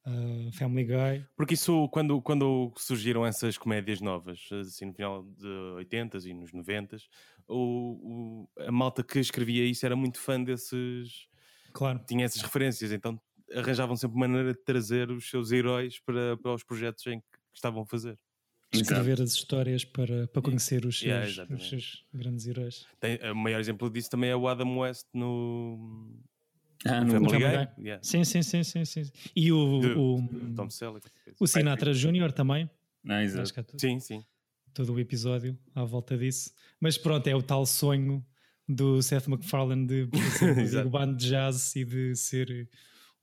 uh, 0.06 0.52
Family 0.54 0.86
Guy. 0.86 1.26
Porque 1.36 1.54
isso, 1.54 1.88
quando, 1.89 2.22
quando 2.22 2.72
surgiram 2.78 3.26
essas 3.26 3.58
comédias 3.58 4.02
novas, 4.02 4.48
assim 4.52 4.86
no 4.86 4.93
final 4.93 5.24
de 5.24 5.48
80s 5.76 6.26
e 6.26 6.34
nos 6.34 6.52
90s, 6.52 7.08
o, 7.48 8.46
o- 8.46 8.50
a 8.62 8.72
malta 8.72 9.04
que 9.04 9.20
escrevia 9.20 9.65
isso 9.65 9.86
era 9.86 9.96
muito 9.96 10.20
fã 10.20 10.41
desses. 10.41 11.28
Claro, 11.72 12.04
tinha 12.08 12.26
essas 12.26 12.41
referências, 12.41 12.91
então 12.91 13.20
arranjavam 13.54 13.96
sempre 13.96 14.17
maneira 14.17 14.54
de 14.54 14.60
trazer 14.63 15.10
os 15.12 15.30
seus 15.30 15.52
heróis 15.52 16.00
para, 16.00 16.36
para 16.38 16.54
os 16.54 16.63
projetos 16.63 17.06
em 17.08 17.20
que 17.20 17.26
estavam 17.54 17.84
a 17.84 17.86
fazer. 17.86 18.20
Escrever 18.73 19.21
as 19.21 19.34
histórias 19.34 19.84
para, 19.86 20.27
para 20.27 20.41
conhecer 20.41 20.86
os 20.86 20.99
seus, 20.99 21.36
Yeah, 21.38 21.56
os 21.56 21.69
seus 21.69 22.03
grandes 22.13 22.45
heróis. 22.47 22.86
Tem, 22.99 23.17
o 23.32 23.36
maior 23.36 23.60
exemplo 23.60 23.89
disso 23.89 24.10
também 24.10 24.30
é 24.30 24.36
o 24.36 24.47
Adam 24.47 24.77
West 24.80 25.06
no 25.13 26.13
Ah, 26.86 27.01
no 27.01 27.06
no 27.06 27.12
Family 27.30 27.32
Family 27.32 27.58
Guy. 27.58 27.65
Guy. 27.75 27.84
Yeah. 27.86 28.03
Sim, 28.03 28.23
sim, 28.23 28.43
sim, 28.43 28.63
sim, 28.63 28.86
sim. 28.86 29.03
E 29.36 29.51
o, 29.51 29.80
De- 29.80 29.88
o, 29.93 30.53
Tom 30.56 30.69
Selleck. 30.69 31.08
o 31.39 31.47
Sinatra 31.47 31.93
Jr. 31.93 32.32
também. 32.32 32.70
Ah, 33.07 33.24
exato. 33.24 33.41
Acho 33.43 33.53
que 33.53 33.59
há 33.59 33.63
tudo. 33.63 33.80
Sim, 33.80 33.99
sim. 33.99 34.24
todo 34.74 34.93
o 34.93 34.99
episódio 34.99 35.57
à 35.74 35.84
volta 35.86 36.18
disso. 36.18 36.51
Mas 36.80 36.97
pronto, 36.97 37.26
é 37.28 37.36
o 37.36 37.41
tal 37.41 37.65
sonho 37.65 38.24
do 38.68 39.01
Seth 39.01 39.28
MacFarlane 39.28 39.88
de 39.88 40.07
pertencer 40.07 40.49
a 40.49 40.53
uma 40.53 40.61
Exato. 40.61 40.89
big 40.89 40.91
band 40.99 41.15
de 41.15 41.30
jazz 41.30 41.76
e 41.76 41.86
de 41.86 42.15
ser 42.15 42.70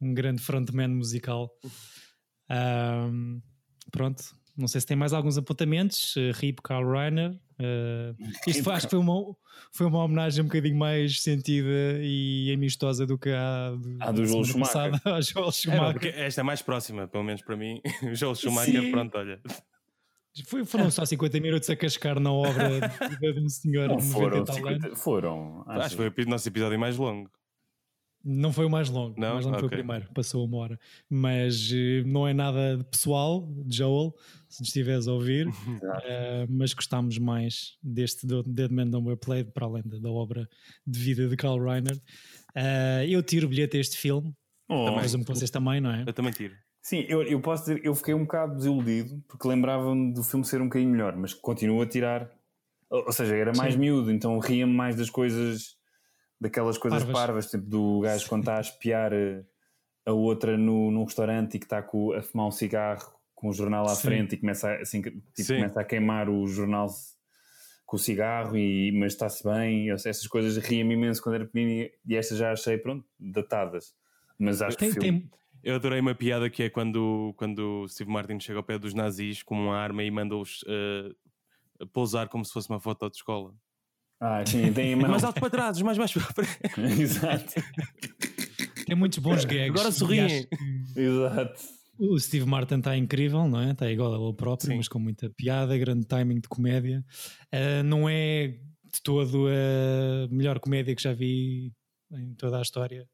um 0.01 0.15
grande 0.15 0.41
frontman 0.41 0.89
musical. 0.89 1.51
Ahm, 2.49 3.41
pronto, 3.91 4.23
não 4.57 4.69
sei 4.69 4.81
se 4.81 4.87
tem 4.87 4.97
mais 4.97 5.13
alguns 5.13 5.37
apontamentos. 5.39 6.15
Uh, 6.17 6.31
Rip 6.35 6.61
Carl 6.63 6.89
Reiner. 6.91 7.33
Uh, 7.59 8.15
isto 8.47 8.63
foi- 8.65 8.73
acho 8.75 8.87
que 8.87 8.91
foi 8.91 8.99
uma, 8.99 9.37
foi 9.73 9.87
uma 9.87 10.03
homenagem 10.05 10.43
um 10.43 10.47
bocadinho 10.47 10.77
mais 10.77 11.21
sentida 11.23 11.99
e 12.03 12.53
amistosa 12.53 13.07
do 13.07 13.17
que 13.19 13.31
a 13.31 13.71
do, 13.71 13.97
Ah, 14.01 14.11
do 14.13 14.25
Joel 14.27 14.45
Schumacher. 14.45 14.91
passada, 15.01 15.21
Joel 15.23 15.49
É, 15.49 15.53
Schumacher. 15.53 15.93
porque 15.93 16.09
esta 16.09 16.41
é 16.41 16.45
mais 16.45 16.63
próxima, 16.63 17.07
pelo 17.09 17.25
menos 17.25 17.43
para 17.43 17.57
mim. 17.57 17.81
O 18.03 18.15
Joel 18.15 18.35
Schumacher, 18.35 18.81
Sim. 18.83 18.91
pronto, 18.91 19.17
olha. 19.17 19.41
Foi, 20.49 20.65
foram 20.65 20.91
só 20.91 21.05
50 21.05 21.39
minutos 21.39 21.71
a 21.71 21.77
cascar 21.77 22.19
na 22.19 22.33
obra 22.33 22.81
de, 22.81 23.33
de 23.35 23.41
um 23.41 23.49
senhor 23.49 23.89
Não 23.89 23.97
de 23.99 24.07
90 24.07 24.13
foram, 24.19 24.43
e 24.43 24.45
tal 24.45 24.55
50 24.57 24.87
anos. 24.89 25.01
foram. 25.01 25.65
Acho 25.69 25.97
que 25.97 26.11
foi 26.11 26.25
o 26.25 26.29
nosso 26.29 26.49
episódio 26.49 26.79
mais 26.79 26.97
longo. 26.97 27.31
Não 28.25 28.53
foi 28.53 28.65
o 28.65 28.71
mais 28.71 28.89
longo, 28.89 29.21
Não? 29.21 29.31
o 29.31 29.35
mais 29.35 29.45
longo 29.45 29.59
foi 29.59 29.67
o 29.67 29.71
primeiro, 29.71 30.09
passou 30.15 30.45
uma 30.47 30.57
hora. 30.57 30.81
Mas 31.11 31.71
eh, 31.73 32.03
não 32.07 32.27
é 32.27 32.33
nada 32.33 32.79
de 32.79 32.85
pessoal, 32.85 33.47
Joel, 33.69 34.15
se 34.49 34.61
nos 34.61 34.69
estiveres 34.69 35.07
a 35.07 35.13
ouvir, 35.13 35.47
eh, 36.05 36.47
mas 36.49 36.73
gostámos 36.73 37.19
mais 37.19 37.77
deste 37.83 38.27
do 38.27 38.43
Dead 38.43 38.71
Man 38.71 38.87
Don't 38.87 39.07
Wear 39.07 39.19
Played, 39.19 39.53
para 39.53 39.67
além 39.67 39.83
da, 39.85 39.99
da 39.99 40.11
obra 40.11 40.49
de 40.87 40.99
vida 40.99 41.29
de 41.29 41.37
Carl 41.37 41.59
Reiner. 41.63 42.01
Eh, 42.55 43.07
eu 43.09 43.23
tiro 43.23 43.47
o 43.47 43.51
bilhete 43.51 43.77
a 43.77 43.81
este 43.81 43.99
filme, 43.99 44.35
Oh, 44.69 44.95
presumo 44.95 45.25
que 45.25 45.31
vocês 45.35 45.51
também, 45.51 45.81
não 45.81 45.91
é? 45.91 46.05
Eu 46.07 46.13
também 46.13 46.33
tiro. 46.33 46.55
Sim, 46.83 47.05
eu, 47.09 47.23
eu 47.23 47.41
posso 47.41 47.65
dizer, 47.65 47.81
eu 47.85 47.95
fiquei 47.95 48.15
um 48.15 48.23
bocado 48.23 48.57
desiludido 48.57 49.23
porque 49.29 49.47
lembrava-me 49.49 50.13
do 50.13 50.23
filme 50.23 50.45
ser 50.45 50.61
um 50.61 50.65
bocadinho 50.65 50.91
melhor, 50.91 51.17
mas 51.17 51.33
continuo 51.35 51.81
a 51.83 51.87
tirar. 51.87 52.31
Ou, 52.91 53.07
ou 53.07 53.13
seja, 53.13 53.35
era 53.35 53.53
mais 53.57 53.75
Sim. 53.75 53.81
miúdo, 53.81 54.11
então 54.11 54.39
ria-me 54.39 54.73
mais 54.73 54.97
das 54.97 55.09
coisas, 55.11 55.77
daquelas 56.41 56.77
coisas 56.79 57.03
Parvas. 57.05 57.21
parvas, 57.21 57.51
tipo 57.51 57.65
do 57.65 58.01
gajo 58.01 58.29
quando 58.29 58.43
está 58.43 58.59
a 58.59 58.61
espiar 58.61 59.13
eh, 59.13 59.45
a 60.07 60.13
outra 60.13 60.57
no, 60.59 60.91
num 60.91 61.05
restaurante 61.05 61.55
e 61.55 61.59
que 61.59 61.67
está 61.67 61.83
com, 61.83 62.13
a 62.13 62.23
fumar 62.23 62.47
um 62.49 62.51
cigarro 62.51 63.13
com 63.35 63.49
o 63.49 63.53
jornal 63.53 63.85
à 63.87 63.95
Sim. 63.95 64.03
frente 64.09 64.35
e 64.35 64.39
começa 64.39 64.69
a, 64.69 64.77
assim, 64.81 65.01
que- 65.03 65.11
tipo, 65.35 65.49
começa 65.55 65.81
a 65.81 65.85
queimar 65.85 66.29
o 66.29 66.47
jornal 66.47 66.89
com 67.87 67.97
o 67.97 67.99
cigarro, 67.99 68.57
e, 68.57 68.91
mas 68.93 69.13
está-se 69.13 69.45
bem. 69.45 69.89
Eu- 69.89 69.97
essas 69.97 70.27
coisas 70.27 70.57
ria-me 70.57 70.95
imenso 70.95 71.23
quando 71.23 71.35
era 71.37 71.45
pequenino 71.45 71.91
e- 72.09 72.17
estas 72.17 72.39
já 72.39 72.53
achei, 72.53 72.79
pronto, 72.79 73.05
datadas. 73.19 73.95
Mas 74.39 74.61
acho 74.63 74.77
Tem, 74.77 74.91
que 74.93 74.99
tem, 74.99 75.31
Eu 75.63 75.77
adorei 75.77 76.01
uma 76.01 76.15
piada 76.15 76.49
que 76.51 76.63
é 76.63 76.71
quando, 76.71 77.33
quando 77.37 77.83
o 77.85 77.89
Steve 77.89 78.11
Martin 78.11 78.39
chega 78.41 78.59
ao 78.59 78.63
pé 78.65 78.79
dos 78.79 78.93
nazis 78.95 79.43
com 79.43 79.55
uma 79.55 79.77
arma 79.79 80.03
e 80.03 80.11
manda-os 80.11 80.63
eh, 80.69 81.11
pousar 81.93 82.29
como 82.29 82.45
se 82.45 82.53
fosse 82.53 82.69
uma 82.69 82.81
foto 82.81 83.09
de 83.11 83.17
escola. 83.17 83.55
Ah, 84.21 84.45
sim, 84.47 84.73
tem. 84.73 84.95
Mais 84.97 85.25
alto 85.25 85.41
para 85.41 85.51
trás, 85.51 85.81
mais 85.83 85.99
baixo 85.99 86.21
para 86.21 86.45
frente. 86.45 86.81
Exato. 87.01 87.55
tem 88.87 88.97
muitos 88.97 89.19
bons 89.19 89.45
gags. 89.45 89.71
Agora 89.71 89.93
sorriem. 89.93 90.47
Exato. 90.97 91.61
O 91.99 92.19
Steve 92.19 92.47
Martin 92.47 92.77
está 92.77 92.97
incrível, 92.97 93.47
não 93.47 93.61
é? 93.61 93.71
Está 93.71 93.91
igual 93.91 94.15
a 94.15 94.19
ele 94.19 94.35
próprio, 94.35 94.71
Sim. 94.73 94.77
mas 94.79 94.89
com 94.89 94.99
muita 94.99 95.31
piada, 95.31 95.77
grande 95.79 96.05
timing 96.07 96.41
de 96.41 96.49
comédia. 96.49 97.05
Ah, 97.53 97.83
não 97.83 98.09
é 98.09 98.49
de 98.95 99.03
todo 99.03 99.47
a 99.49 100.29
melhor 100.33 100.59
comédia 100.61 100.95
que 100.95 101.03
já 101.03 101.13
vi 101.13 101.73
em 102.13 102.35
toda 102.35 102.59
a 102.59 102.63
história, 102.63 103.09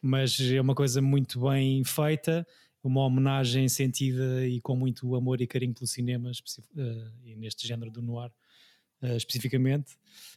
mas 0.00 0.38
é 0.40 0.60
uma 0.60 0.74
coisa 0.74 1.00
muito 1.00 1.40
bem 1.40 1.82
feita, 1.84 2.46
uma 2.82 3.02
homenagem 3.02 3.68
sentida 3.68 4.46
e 4.46 4.60
com 4.60 4.76
muito 4.76 5.14
amor 5.14 5.40
e 5.40 5.46
carinho 5.46 5.72
pelo 5.74 5.86
cinema, 5.86 6.30
ah, 6.30 7.12
e 7.24 7.36
neste 7.36 7.66
género 7.66 7.90
do 7.90 8.02
noir 8.02 8.30
ah, 9.00 9.16
especificamente. 9.16 9.96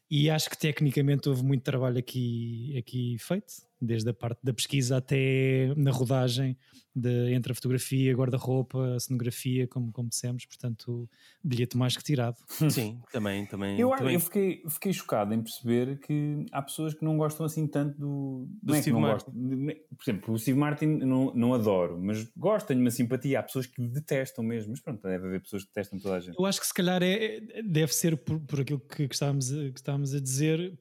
E 0.10 0.30
acho 0.30 0.50
que 0.50 0.58
tecnicamente 0.58 1.28
houve 1.28 1.44
muito 1.44 1.64
trabalho 1.64 1.98
aqui, 1.98 2.76
aqui 2.78 3.18
feito, 3.20 3.54
desde 3.82 4.10
a 4.10 4.14
parte 4.14 4.40
da 4.44 4.54
pesquisa 4.54 4.98
até 4.98 5.74
na 5.76 5.92
rodagem, 5.92 6.58
de, 6.96 7.34
entre 7.34 7.52
a 7.52 7.56
fotografia, 7.56 8.14
guarda-roupa, 8.14 8.96
a 8.96 9.00
cenografia, 9.00 9.68
como, 9.68 9.92
como 9.92 10.08
dissemos, 10.08 10.46
portanto, 10.46 11.10
bilhete 11.44 11.76
mais 11.76 11.98
que 11.98 12.04
tirado. 12.04 12.38
Sim, 12.70 13.02
também, 13.12 13.46
também. 13.46 13.78
Eu, 13.78 13.90
também. 13.90 14.14
eu 14.14 14.20
fiquei, 14.20 14.64
fiquei 14.70 14.94
chocado 14.94 15.34
em 15.34 15.42
perceber 15.42 16.00
que 16.00 16.46
há 16.52 16.62
pessoas 16.62 16.94
que 16.94 17.04
não 17.04 17.18
gostam 17.18 17.46
assim 17.46 17.68
tanto 17.68 18.00
do. 18.00 18.48
Do 18.64 18.72
não 18.72 18.76
é 18.76 18.78
que 18.78 18.82
Steve 18.84 18.94
não 18.94 19.02
Martin. 19.02 19.32
Por 19.32 20.04
exemplo, 20.04 20.34
o 20.34 20.40
Steve 20.40 20.58
Martin 20.58 20.86
não, 20.86 21.34
não 21.34 21.54
adoro, 21.54 22.00
mas 22.02 22.24
gosto, 22.38 22.68
tenho 22.68 22.80
uma 22.80 22.92
simpatia. 22.92 23.40
Há 23.40 23.44
pessoas 23.44 23.66
que 23.66 23.82
detestam 23.82 24.44
mesmo, 24.44 24.72
mas 24.72 24.80
pronto, 24.80 25.02
deve 25.02 25.28
haver 25.28 25.42
pessoas 25.42 25.64
que 25.64 25.70
detestam 25.70 26.00
toda 26.00 26.16
a 26.16 26.20
gente. 26.20 26.36
Eu 26.40 26.46
acho 26.46 26.62
que 26.62 26.68
se 26.68 26.74
calhar 26.74 27.04
é, 27.04 27.36
é- 27.36 27.64
deve 27.64 27.94
ser 27.94 28.16
por, 28.16 28.40
por 28.40 28.62
aquilo 28.62 28.80
que, 28.80 29.08
que, 29.08 29.14
estávamos 29.14 29.52
a, 29.52 29.65
que 29.72 29.80
estávamos 29.80 30.14
a 30.16 30.20
dizer, 30.20 30.78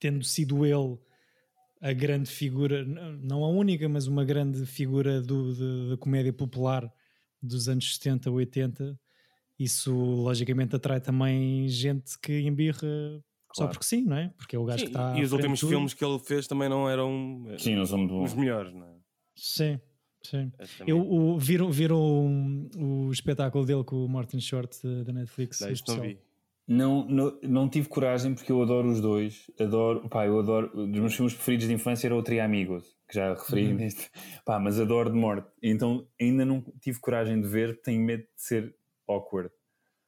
tendo 0.00 0.24
sido 0.24 0.64
ele 0.64 0.98
a 1.80 1.92
grande 1.92 2.30
figura, 2.30 2.84
não 2.84 3.44
a 3.44 3.48
única, 3.48 3.88
mas 3.88 4.06
uma 4.06 4.24
grande 4.24 4.64
figura 4.66 5.20
do, 5.20 5.52
de- 5.54 5.90
da 5.90 5.96
comédia 5.98 6.32
popular 6.32 6.90
dos 7.42 7.68
anos 7.68 7.94
70, 7.96 8.30
80. 8.30 8.98
Isso 9.58 9.92
logicamente 9.94 10.74
atrai 10.74 11.00
também 11.00 11.68
gente 11.68 12.18
que 12.20 12.40
embirra 12.40 12.88
só 13.52 13.64
Claro. 13.64 13.72
porque 13.72 13.86
sim, 13.86 14.02
não 14.02 14.16
é? 14.16 14.32
Porque 14.36 14.56
é 14.56 14.58
o 14.58 14.64
gajo 14.64 14.80
Sim, 14.80 14.84
que 14.86 14.90
está. 14.90 15.16
e 15.16 15.22
os 15.22 15.32
últimos 15.32 15.60
tudo. 15.60 15.68
filmes 15.70 15.94
que 15.94 16.04
ele 16.04 16.18
fez 16.18 16.46
também 16.48 16.68
não 16.68 16.88
eram 16.90 17.44
eh, 17.50 17.58
Sim, 17.58 17.76
não 17.76 17.86
somos 17.86 18.10
os 18.10 18.32
do. 18.34 18.40
melhores, 18.40 18.74
não 18.74 18.84
é? 18.86 18.94
Sim, 19.36 19.78
sim. 20.22 20.50
Também. 20.78 20.88
Eu, 20.88 21.00
o, 21.00 21.38
viram 21.38 21.70
viram 21.70 21.98
o, 22.76 23.06
o 23.06 23.12
espetáculo 23.12 23.64
dele 23.64 23.84
com 23.84 24.04
o 24.04 24.08
Martin 24.08 24.40
Short 24.40 24.76
da- 24.82 25.04
da 25.04 25.12
Netflix? 25.12 25.60
Não, 25.60 25.68
o 25.68 25.72
isso 25.72 25.84
não 25.86 25.94
especial? 25.94 26.16
vi. 26.16 26.33
Não, 26.66 27.06
não, 27.06 27.38
não 27.42 27.68
tive 27.68 27.88
coragem 27.88 28.34
porque 28.34 28.50
eu 28.50 28.62
adoro 28.62 28.88
os 28.90 29.00
dois. 29.00 29.50
Adoro, 29.60 30.08
pá, 30.08 30.26
eu 30.26 30.38
adoro. 30.38 30.70
Um 30.74 30.90
dos 30.90 31.00
meus 31.00 31.14
filmes 31.14 31.34
preferidos 31.34 31.66
de 31.68 31.74
infância 31.74 32.06
era 32.06 32.16
o 32.16 32.22
Tri 32.22 32.40
Amigos, 32.40 32.86
que 33.08 33.14
já 33.16 33.34
referi 33.34 33.68
Uhum. 33.68 33.74
neste. 33.74 34.10
Pá, 34.46 34.58
mas 34.58 34.80
adoro 34.80 35.10
de 35.10 35.16
morte. 35.16 35.46
Então 35.62 36.06
ainda 36.20 36.44
não 36.44 36.64
tive 36.80 36.98
coragem 37.00 37.40
de 37.40 37.46
ver, 37.48 37.80
tenho 37.82 38.02
medo 38.02 38.22
de 38.22 38.28
ser 38.42 38.74
awkward. 39.06 39.50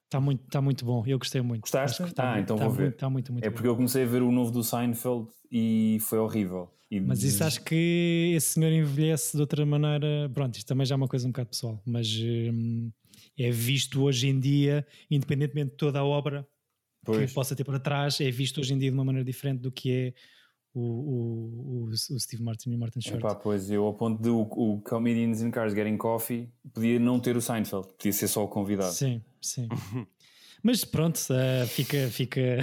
Está 0.07 0.19
muito, 0.21 0.45
tá 0.47 0.63
muito 0.63 0.85
bom, 0.85 1.03
eu 1.07 1.19
gostei 1.19 1.43
muito. 1.43 1.63
Gostaste? 1.63 2.03
Acho 2.03 2.11
que 2.11 2.15
tá 2.17 2.23
Ah, 2.31 2.35
muito- 2.37 2.45
então 2.45 2.57
tá 2.57 2.65
vou 2.65 2.73
ver. 2.73 2.83
Muito, 2.85 2.97
tá 2.97 3.11
muito, 3.11 3.33
muito 3.33 3.45
é 3.45 3.51
bom. 3.51 3.55
porque 3.55 3.69
eu 3.69 3.75
comecei 3.77 4.05
a 4.05 4.07
ver 4.07 4.23
o 4.23 4.33
novo 4.33 4.51
do 4.51 4.63
Seinfeld 4.65 5.29
e 5.53 5.99
foi 6.01 6.19
horrível. 6.19 6.71
E 6.91 7.01
Mas 7.01 7.23
isso 7.25 7.43
acho 7.45 7.63
que 7.65 8.33
esse 8.37 8.55
senhor 8.55 8.71
envelhece 8.73 9.37
de 9.37 9.41
outra 9.41 9.67
maneira. 9.67 10.31
Pronto, 10.33 10.55
isto 10.57 10.69
também 10.69 10.87
já 10.87 10.95
é 10.95 10.97
uma 10.97 11.09
coisa 11.09 11.27
um 11.27 11.33
bocado 11.33 11.49
pessoal, 11.51 11.83
mas 11.85 12.07
hum, 12.17 12.91
é 13.39 13.51
visto 13.51 14.03
hoje 14.03 14.29
em 14.29 14.39
dia, 14.41 14.87
independentemente 15.11 15.71
de 15.73 15.77
toda 15.77 15.99
a 16.01 16.05
obra 16.05 16.47
Pois. 17.05 17.29
que 17.29 17.35
possa 17.35 17.55
ter 17.55 17.65
para 17.65 17.79
trás, 17.79 18.21
é 18.21 18.31
visto 18.31 18.61
hoje 18.61 18.75
em 18.75 18.79
dia 18.79 18.91
de 18.91 18.95
uma 18.97 19.05
maneira 19.05 19.25
diferente 19.25 19.61
do 19.61 19.71
que 19.71 19.91
é 19.93 20.15
o, 20.75 20.81
o, 20.81 21.85
o, 21.85 21.89
o 21.89 22.21
Steve 22.21 22.43
Martin 22.43 22.73
e 22.73 22.75
o 22.77 22.79
Martin 22.79 23.01
Short. 23.01 23.19
Epá, 23.19 23.35
pois 23.35 23.71
eu, 23.71 23.85
ao 23.85 23.95
ponto 23.95 24.23
de 24.23 24.29
o, 24.29 24.41
o 24.43 24.81
Comedians 24.83 25.41
in 25.41 25.51
Cars 25.51 25.73
Getting 25.73 25.97
Coffee, 25.97 26.51
podia 26.75 26.99
não 26.99 27.19
ter 27.21 27.37
o 27.37 27.41
Seinfeld, 27.41 27.89
podia 27.97 28.13
ser 28.13 28.29
só 28.29 28.45
o 28.45 28.49
convidado. 28.49 28.93
Sim, 28.93 29.23
sim. 29.41 29.69
Mas 30.63 30.85
pronto, 30.85 31.21
ah, 31.31 31.67
fica. 31.67 32.09
fica... 32.09 32.41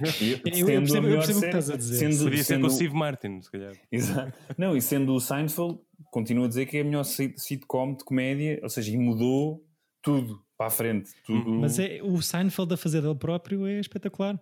Eu 0.00 0.10
sendo 0.10 0.42
percebo- 0.42 0.68
a 0.68 0.72
eu 0.72 0.80
percebo 0.80 1.06
melhor 1.06 1.22
o 1.22 1.26
que 1.26 1.32
estás 1.32 1.70
a 1.70 1.76
dizer. 1.76 1.96
Sendo, 1.98 2.24
Podia 2.24 2.42
ser 2.44 2.60
com 2.60 2.66
o 2.66 2.70
Steve 2.70 2.94
Martin, 2.94 3.40
se 3.40 3.50
calhar. 3.50 3.72
Exato. 3.92 4.36
Não, 4.58 4.76
e 4.76 4.82
sendo 4.82 5.14
o 5.14 5.20
Seinfeld, 5.20 5.78
continuo 6.10 6.46
a 6.46 6.48
dizer 6.48 6.66
que 6.66 6.78
é 6.78 6.80
a 6.80 6.84
melhor 6.84 7.04
sit- 7.04 7.38
sitcom 7.38 7.94
de 7.94 8.02
comédia, 8.04 8.58
ou 8.62 8.68
seja, 8.68 8.90
e 8.90 8.96
mudou 8.96 9.64
tudo 10.04 10.40
para 10.56 10.66
a 10.66 10.70
frente. 10.70 11.10
Tudo. 11.26 11.50
Mas 11.50 11.78
é, 11.80 12.00
o 12.02 12.20
Seinfeld 12.22 12.74
a 12.74 12.76
fazer 12.76 13.00
dele 13.02 13.14
próprio 13.16 13.66
é 13.66 13.80
espetacular. 13.80 14.40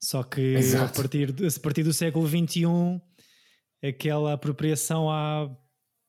Só 0.00 0.24
que 0.24 0.56
a 0.76 0.88
partir, 0.88 1.30
a 1.30 1.60
partir 1.60 1.84
do 1.84 1.92
século 1.92 2.26
XXI, 2.26 2.64
aquela 3.84 4.32
apropriação 4.32 5.08
à 5.10 5.48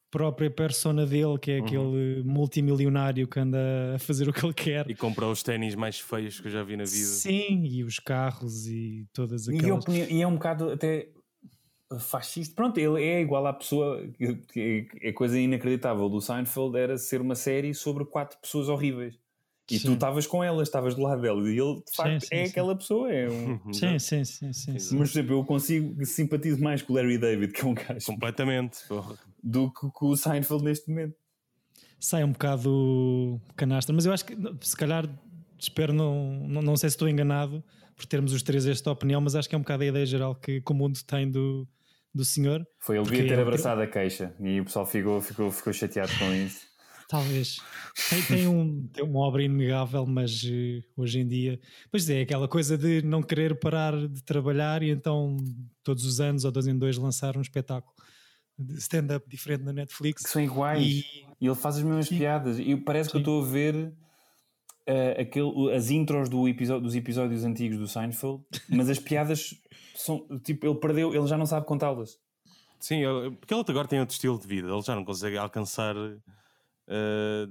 própria 0.10 0.50
persona 0.50 1.06
dele, 1.06 1.38
que 1.40 1.52
é 1.52 1.60
Uhum. 1.60 1.66
aquele 1.66 2.24
multimilionário 2.24 3.28
que 3.28 3.40
anda 3.40 3.94
a 3.96 4.00
fazer 4.00 4.30
o 4.30 4.34
que 4.34 4.46
ele 4.46 4.54
quer. 4.54 4.90
E 4.90 4.96
comprou 4.96 5.32
os 5.32 5.42
ténis 5.44 5.74
mais 5.76 6.00
feios 6.00 6.40
que 6.40 6.48
eu 6.48 6.52
já 6.52 6.64
vi 6.64 6.78
na 6.78 6.84
vida. 6.84 6.96
Sim, 7.06 7.64
e 7.66 7.84
os 7.84 7.98
carros 8.00 8.68
e 8.68 9.08
todas 9.12 9.48
E, 9.48 9.56
aquelas. 9.58 9.84
opinião- 9.84 10.08
e 10.10 10.22
é 10.22 10.28
um 10.28 10.34
bocado 10.36 10.70
até 10.72 11.10
fascista. 12.00 12.56
Pronto, 12.56 12.78
ele 12.78 13.04
é 13.04 13.22
igual 13.22 13.46
à 13.46 13.54
pessoa. 13.54 14.02
É 15.02 15.12
coisa 15.12 15.40
inacreditável 15.40 16.10
do 16.10 16.22
Seinfeld 16.22 16.78
era 16.78 16.98
ser 16.98 17.22
uma 17.22 17.36
série 17.36 17.74
sobre 17.74 18.06
quatro 18.06 18.38
pessoas 18.40 18.70
horríveis. 18.70 19.18
E 19.72 19.80
tu 19.80 19.88
Sim. 19.88 19.94
estavas 19.94 20.28
com 20.28 20.44
elas, 20.44 20.68
estavas 20.68 20.94
do 20.94 21.02
lado 21.02 21.22
dela. 21.22 21.42
E 21.50 21.58
ele, 21.58 21.76
de 21.76 21.96
facto, 21.96 22.26
sim, 22.26 22.36
é 22.36 22.46
sim. 22.46 22.52
aquela 22.52 22.76
pessoa. 22.76 23.12
É 23.12 23.30
um... 23.30 23.74
Sim, 23.74 23.98
sim, 23.98 24.26
sim, 24.26 24.54
sim, 24.54 24.78
sim. 24.78 24.98
Mas, 24.98 25.12
por 25.12 25.20
exemplo, 25.20 25.36
eu 25.36 25.44
consigo 25.46 26.06
simpatizo 26.06 26.62
mais 26.62 26.82
com 26.82 26.92
o 26.92 26.96
Larry 26.96 27.18
David, 27.18 27.54
que 27.54 27.62
é 27.62 27.66
um 27.66 27.74
gajo, 27.74 28.06
Completamente. 28.06 28.80
porra. 28.90 29.16
do 29.42 29.72
que 29.72 29.88
com 29.94 30.08
o 30.08 30.18
Seinfeld 30.18 30.64
neste 30.64 30.90
momento. 30.90 31.16
Sai 31.98 32.26
um 32.26 32.34
bocado 32.34 33.40
canastra, 33.56 33.96
mas 33.96 34.06
eu 34.06 34.12
acho 34.12 34.26
que 34.26 34.36
se 34.62 34.76
calhar 34.76 35.08
espero 35.58 35.94
não, 35.94 36.46
não, 36.48 36.62
não 36.62 36.76
sei 36.76 36.90
se 36.90 36.96
estou 36.96 37.08
enganado 37.08 37.64
por 37.96 38.06
termos 38.06 38.34
os 38.34 38.44
três 38.44 38.66
esta 38.66 38.92
opinião, 38.92 39.22
mas 39.22 39.36
acho 39.36 39.48
que 39.48 39.56
é 39.56 39.58
um 39.58 39.62
bocado 39.62 39.84
a 39.84 39.86
ideia 39.86 40.06
geral 40.06 40.36
que, 40.36 40.60
que 40.60 40.72
o 40.72 40.76
mundo 40.76 41.00
tem 41.06 41.30
do, 41.30 41.66
do 42.14 42.24
senhor. 42.24 42.66
Foi 42.80 42.98
ele 42.98 43.06
devia 43.06 43.28
ter 43.28 43.40
abraçado 43.40 43.82
a 43.82 43.88
queixa 43.88 44.36
e 44.40 44.62
o 44.62 44.66
pessoal 44.66 44.86
ficou, 44.86 45.20
ficou, 45.22 45.52
ficou 45.52 45.74
chateado 45.74 46.12
com 46.18 46.34
isso. 46.34 46.72
Talvez. 47.10 47.58
Tem, 48.10 48.22
tem, 48.24 48.48
um, 48.48 48.88
tem 48.88 49.04
uma 49.04 49.20
obra 49.20 49.44
inegável, 49.44 50.06
mas 50.06 50.42
eh, 50.46 50.82
hoje 50.96 51.20
em 51.20 51.28
dia. 51.28 51.60
Pois 51.92 52.10
é, 52.10 52.22
aquela 52.22 52.48
coisa 52.48 52.78
de 52.78 53.02
não 53.04 53.22
querer 53.22 53.60
parar 53.60 54.08
de 54.08 54.24
trabalhar 54.24 54.82
e 54.82 54.90
então 54.90 55.38
todos 55.84 56.06
os 56.06 56.20
anos 56.20 56.46
ou 56.46 56.52
dois 56.52 56.66
em 56.66 56.78
dois 56.78 56.98
lançar 56.98 57.38
um 57.38 57.42
espetáculo 57.42 57.94
de 58.58 58.78
stand-up 58.80 59.30
diferente 59.30 59.64
na 59.64 59.74
Netflix. 59.74 60.24
Que 60.24 60.30
são 60.30 60.42
iguais. 60.42 60.82
E 60.82 61.06
E 61.42 61.46
ele 61.46 61.56
faz 61.56 61.78
as 61.78 61.84
mesmas 61.84 62.08
Sim. 62.08 62.18
piadas. 62.18 62.58
E 62.58 62.76
parece 62.78 63.10
que 63.10 63.18
eu 63.18 63.20
Sim. 63.20 63.24
estou 63.24 63.42
a 63.44 63.46
ver 63.46 63.94
eh, 64.86 65.22
aquele, 65.22 65.74
as 65.74 65.90
intros 65.90 66.30
do 66.30 66.48
episódio, 66.48 66.84
dos 66.84 66.96
episódios 66.96 67.44
antigos 67.44 67.78
do 67.78 67.88
Seinfeld, 67.88 68.44
mas 68.70 68.90
as 68.90 69.00
piadas 69.00 69.56
são 69.96 70.28
tipo, 70.44 70.66
ele 70.68 70.76
perdeu, 70.80 71.14
ele 71.14 71.28
já 71.28 71.38
não 71.38 71.46
sabe 71.46 71.66
contá-las. 71.66 72.20
Sim, 72.80 73.04
ele- 73.06 73.32
porque 73.32 73.54
ele 73.54 73.64
agora 73.68 73.88
tem 73.88 74.00
outro 74.00 74.14
estilo 74.14 74.38
de 74.40 74.48
vida. 74.48 74.68
Ele 74.70 74.82
já 74.82 74.96
não 74.96 75.06
consegue 75.06 75.38
alcançar 75.38 75.96
eh, 76.88 77.48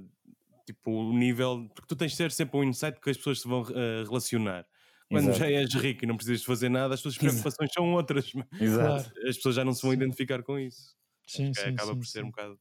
tipo, 0.65 0.91
o 0.91 1.13
nível. 1.13 1.69
Porque 1.73 1.87
tu 1.87 1.95
tens 1.95 2.11
de 2.11 2.17
ter 2.17 2.31
sempre 2.31 2.57
um 2.57 2.63
insight 2.63 2.99
que 2.99 3.09
as 3.09 3.17
pessoas 3.17 3.41
se 3.41 3.47
vão 3.47 3.63
eh, 3.73 4.03
relacionar. 4.05 4.65
Quando 5.09 5.25
Exato. 5.29 5.39
já 5.39 5.47
és 5.51 5.73
rico 5.73 6.05
e 6.05 6.07
não 6.07 6.15
precisas 6.15 6.39
de 6.41 6.45
fazer 6.45 6.69
nada, 6.69 6.93
as 6.93 7.01
tuas 7.01 7.17
preocupações 7.17 7.71
são 7.73 7.93
outras. 7.93 8.31
Exato. 8.59 9.11
As 9.27 9.35
pessoas 9.37 9.55
já 9.55 9.65
não 9.65 9.73
se 9.73 9.81
vão 9.81 9.91
Sim. 9.91 9.97
identificar 9.97 10.41
com 10.43 10.57
isso. 10.57 10.95
Sim, 11.27 11.53
sim, 11.53 11.69
acaba 11.69 11.93
sim, 11.93 11.99
por 11.99 12.05
ser 12.05 12.19
sim. 12.19 12.25
um 12.25 12.29
bocado. 12.29 12.59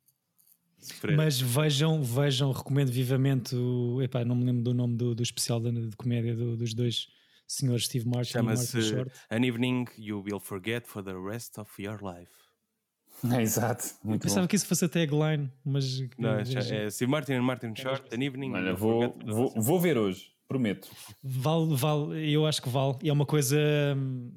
Mas 1.16 1.40
vejam, 1.40 2.02
vejam, 2.02 2.52
recomendo 2.52 2.90
vivamente 2.90 3.54
o. 3.54 4.00
Epá, 4.02 4.24
não 4.24 4.34
me 4.34 4.44
lembro 4.44 4.62
do 4.62 4.74
nome 4.74 4.96
do, 4.96 5.14
do 5.14 5.22
especial 5.22 5.60
de, 5.60 5.88
de 5.88 5.96
comédia 5.96 6.34
do- 6.34 6.56
dos 6.56 6.74
dois 6.74 7.06
senhores 7.46 7.84
Steve 7.84 8.06
Martin 8.08 8.38
e 8.38 8.42
Martin 8.42 8.80
Short. 8.80 9.10
An 9.30 9.44
Evening 9.44 9.84
You 9.98 10.22
Will 10.22 10.40
Forget 10.40 10.86
for 10.86 11.02
the 11.02 11.12
Rest 11.14 11.58
of 11.58 11.70
Your 11.82 11.98
Life. 12.02 12.32
Exato. 13.40 13.84
Muito 14.02 14.22
Pensava 14.22 14.42
bom. 14.42 14.48
que 14.48 14.56
isso 14.56 14.66
fosse 14.66 14.84
a 14.84 14.88
tagline, 14.88 15.50
mas. 15.64 15.84
Não, 16.18 16.30
é, 16.38 16.44
já- 16.44 16.60
é 16.74 16.90
Steve 16.90 17.10
Martin 17.10 17.34
and 17.34 17.42
Martin 17.42 17.74
Short, 17.76 18.02
An 18.14 18.22
Evening 18.22 18.48
You 18.48 18.54
Olha, 18.54 18.66
Will 18.70 18.76
vou, 18.76 19.18
vou, 19.24 19.54
vou 19.62 19.80
ver 19.80 19.96
hoje, 19.98 20.26
prometo. 20.48 20.88
Vale, 21.22 21.74
vale, 21.76 22.30
eu 22.32 22.44
acho 22.46 22.60
que 22.62 22.68
vale. 22.68 22.96
E 23.02 23.08
é 23.08 23.12
uma 23.12 23.26
coisa. 23.26 23.56
hum, 23.96 24.32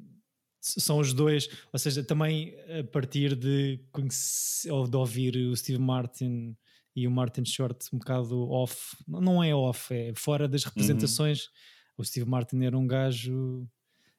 São 0.68 0.98
os 1.00 1.14
dois, 1.14 1.48
ou 1.72 1.78
seja, 1.78 2.04
também 2.04 2.56
a 2.80 2.84
partir 2.84 3.36
de, 3.36 3.80
conhece- 3.92 4.70
ou 4.72 4.88
de 4.88 4.98
ouvir 4.98 5.36
o 5.38 5.56
Steve 5.56 5.78
Martin 5.80 6.56
e 6.96 7.08
o 7.08 7.12
Martin 7.12 7.46
Short 7.46 7.86
um 7.94 8.00
bocado 8.00 8.50
off, 8.50 8.98
não- 9.08 9.44
é 9.44 9.54
off, 9.54 9.94
é 9.94 10.12
fora 10.16 10.48
das 10.48 10.64
representações. 10.64 11.50
O 11.98 12.04
Steve 12.04 12.28
Martin 12.28 12.64
era 12.64 12.76
um 12.78 12.88
gajo, 12.88 13.68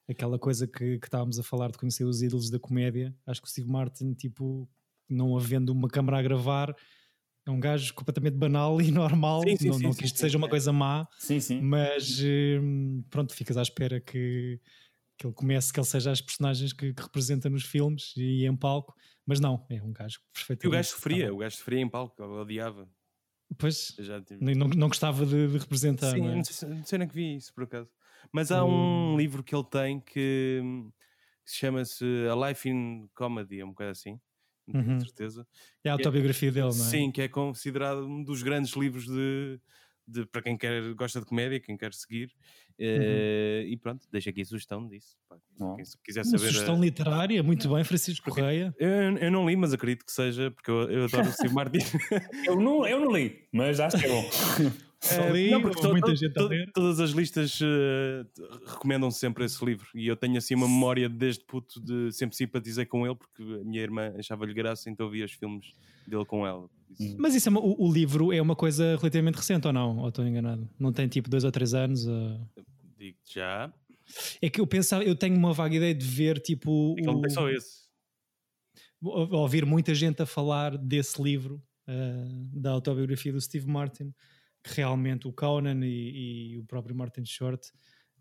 aquela 0.09 0.39
coisa 0.39 0.67
que, 0.69 0.99
que 1.01 1.07
estávamos 1.07 1.39
a 1.39 1.43
falar 1.43 1.73
de 1.73 1.79
conhecer 1.79 2.05
os 2.05 2.23
ídolos 2.23 2.49
da 2.51 2.61
comédia. 2.61 3.13
Acho 3.27 3.43
que 3.43 3.49
o 3.49 3.51
Steve 3.51 3.69
Martin, 3.69 4.15
tipo, 4.15 4.69
não 5.09 5.37
havendo 5.37 5.73
uma 5.73 5.89
câmara 5.89 6.19
a 6.19 6.23
gravar, 6.23 6.75
é 7.45 7.51
um 7.51 7.59
gajo 7.61 7.93
completamente 7.95 8.35
banal 8.37 8.81
e 8.81 8.91
normal. 8.93 9.43
Sim, 9.43 9.57
sim, 9.57 9.69
não 9.69 9.79
sim, 9.79 9.83
não 9.85 9.95
que 9.95 10.05
isto 10.05 10.19
seja 10.19 10.39
uma 10.39 10.49
coisa 10.49 10.73
má, 10.73 11.09
Sim, 11.19 11.41
sim. 11.41 11.61
mas 11.61 12.21
hum, 12.23 13.03
pronto, 13.11 13.35
ficas 13.35 13.57
à 13.57 13.63
espera 13.63 14.01
que, 14.01 14.61
que 15.19 15.27
ele 15.27 15.35
comece, 15.35 15.73
que 15.73 15.81
ele 15.81 15.87
seja 15.87 16.11
as 16.13 16.21
personagens 16.21 16.73
que, 16.73 16.93
que 16.95 17.03
representa 17.03 17.49
nos 17.51 17.65
filmes 17.65 18.13
e 18.17 18.47
em 18.47 18.57
palco, 18.57 18.95
mas 19.27 19.41
não, 19.41 19.67
é 19.71 19.83
um 19.83 19.93
gajo 19.93 20.21
E 20.21 20.35
perfeitamente. 20.35 20.69
o 20.69 20.71
gajo 20.71 20.91
sofria, 20.91 21.33
o 21.33 21.39
gajo 21.39 21.57
sofria 21.57 21.81
em 21.81 21.89
palco, 21.89 22.23
ele 22.23 22.33
odiava. 22.35 22.91
Pois, 23.59 23.95
já 23.99 24.21
tive- 24.23 24.45
não, 24.55 24.69
não 24.69 24.89
gostava 24.89 25.25
de, 25.25 25.49
de 25.49 25.59
representar. 25.59 26.13
Sim, 26.13 26.21
não 26.21 26.31
é? 26.31 26.37
não 26.37 26.45
sei, 26.45 26.55
se- 26.55 26.67
não 26.67 26.85
sei 26.85 26.99
nem 26.99 27.09
que 27.09 27.15
vi 27.15 27.37
isso 27.37 27.53
por 27.55 27.65
acaso. 27.65 27.91
Mas 28.33 28.51
há 28.53 28.65
um 28.65 29.17
livro 29.17 29.43
que 29.43 29.55
ele 29.55 29.65
tem 29.65 30.01
que, 30.01 30.61
que 31.45 31.51
se 31.51 31.57
chama-se 31.59 32.05
A 32.31 32.49
Life 32.49 32.69
in 32.69 33.09
Comedy, 33.15 33.61
é 33.61 33.65
uma 33.65 33.75
coisa 33.75 33.93
assim, 33.93 34.21
não 34.67 34.77
tenho 34.77 34.93
Uhum. 34.93 34.99
certeza. 34.99 35.47
É 35.85 35.91
a 35.91 35.95
autobiografia 35.95 36.53
dele, 36.53 36.75
não 36.75 36.89
é? 36.89 36.91
Sim, 36.91 37.13
que 37.13 37.23
é 37.23 37.29
considerado 37.29 38.07
um 38.07 38.23
dos 38.25 38.43
grandes 38.43 38.73
livros 38.75 39.07
de, 39.07 39.61
de- 40.07 40.27
para 40.27 40.43
quem 40.43 40.57
quer, 40.59 40.95
gosta 40.95 41.21
de 41.21 41.27
comédia, 41.27 41.61
quem 41.61 41.77
quer 41.77 41.93
seguir. 41.95 42.35
Eh, 42.79 43.65
E 43.69 43.77
pronto, 43.77 44.07
deixa 44.13 44.31
aqui 44.31 44.43
a 44.43 44.45
sugestão 44.45 44.87
disso. 44.87 45.17
pá. 45.29 45.37
Quem 45.77 45.85
se 45.85 45.97
quiser 46.05 46.21
Uma 46.21 46.39
saber. 46.39 46.47
sugestão 46.53 46.77
eh, 46.77 46.81
literária, 46.81 47.43
muito 47.43 47.69
bem, 47.73 47.83
Francisco 47.85 48.31
Correia. 48.31 48.75
eu, 48.79 48.89
eu 49.19 49.31
não 49.31 49.49
li, 49.49 49.57
mas 49.57 49.73
acredito 49.73 50.05
que 50.05 50.13
seja, 50.13 50.51
porque 50.51 50.71
eu, 50.71 50.83
eu 50.91 51.05
adoro 51.05 51.29
o 51.29 51.33
Steve 51.33 51.55
Martin. 51.55 51.79
Eu 52.47 52.57
não, 52.61 52.87
eu 52.87 53.01
não 53.01 53.11
li, 53.17 53.49
mas 53.53 53.81
acho 53.81 53.99
que 53.99 54.05
é 54.05 54.09
bom. 54.09 54.25
Li, 55.33 55.51
não, 55.51 55.63
porque 55.63 55.87
muita 55.89 56.07
to- 56.09 56.17
gente 56.17 56.39
a 56.39 56.43
to- 56.49 56.73
todas 56.73 57.01
as 57.01 57.11
listas 57.11 57.59
eh, 57.63 58.25
recomendam 58.67 59.11
sempre 59.11 59.45
esse 59.45 59.65
livro 59.65 59.87
e 59.95 60.07
eu 60.07 60.17
tenho 60.17 60.37
assim 60.39 60.55
uma 60.55 60.67
memória 60.69 61.09
desde 61.09 61.45
puto 61.45 61.81
de 61.81 62.11
sempre 62.13 62.37
simpatizei 62.37 62.85
com 62.87 63.07
ele 63.07 63.15
porque 63.17 63.43
a 63.43 63.65
minha 63.65 63.83
irmã 63.83 64.13
achava-lhe 64.19 64.53
graça, 64.55 64.91
então 64.91 65.09
via 65.11 65.25
os 65.25 65.33
filmes 65.33 65.73
dele 66.07 66.25
com 66.25 66.47
ela. 66.47 66.69
Isso- 66.99 67.17
Mas 67.19 67.35
isso 67.35 67.49
é 67.49 67.51
uma- 67.51 67.61
o, 67.61 67.87
o 67.89 67.93
livro 67.93 68.33
é 68.33 68.41
uma 68.41 68.57
coisa 68.57 68.97
relativamente 68.97 69.37
recente 69.37 69.67
ou 69.67 69.73
não? 69.73 69.99
Ou 69.99 70.09
estou 70.09 70.27
enganado? 70.27 70.69
Não 70.79 70.93
tem 70.93 71.09
tipo 71.09 71.29
dois 71.29 71.45
ou 71.45 71.51
três 71.51 71.75
anos? 71.75 72.07
ou- 72.07 72.41
Digo 72.99 73.19
já. 73.29 73.73
É 74.41 74.49
que 74.49 74.61
eu 74.61 74.67
pensava, 74.67 75.03
eu 75.05 75.17
tenho 75.17 75.37
uma 75.37 75.53
vaga 75.53 75.75
ideia 75.75 75.95
de 75.95 76.07
ver 76.07 76.39
tipo. 76.41 76.95
Não 77.03 77.21
o- 77.21 77.31
só 77.31 77.51
esse. 77.51 77.87
ou- 79.03 79.29
ouvir 79.35 79.65
muita 79.67 79.95
gente 79.95 80.23
a 80.23 80.27
falar 80.27 80.77
desse 80.79 81.21
livro, 81.23 81.63
eh, 81.89 82.29
da 82.55 82.71
autobiografia 82.71 83.33
do 83.33 83.41
Steve 83.41 83.67
Martin, 83.67 84.13
que 84.67 84.75
realmente 84.77 85.29
o 85.29 85.33
Conan 85.33 85.85
e, 85.85 86.53
e 86.53 86.59
o 86.59 86.65
próprio 86.65 86.95
Martin 86.95 87.25
Short, 87.25 87.71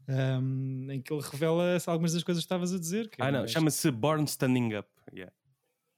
ehm, 0.07 0.89
em 0.91 1.01
que 1.01 1.11
ele 1.13 1.21
revela 1.21 1.77
algumas 1.87 2.13
das 2.13 2.23
coisas 2.23 2.43
que 2.43 2.45
estavas 2.45 2.73
a 2.73 2.79
dizer. 2.79 3.09
Ah, 3.19 3.29
um 3.29 3.31
não, 3.31 3.47
chama-se 3.47 3.89
Born 3.91 4.23
Standing 4.25 4.75
Up. 4.75 4.87
Yeah. 5.13 5.33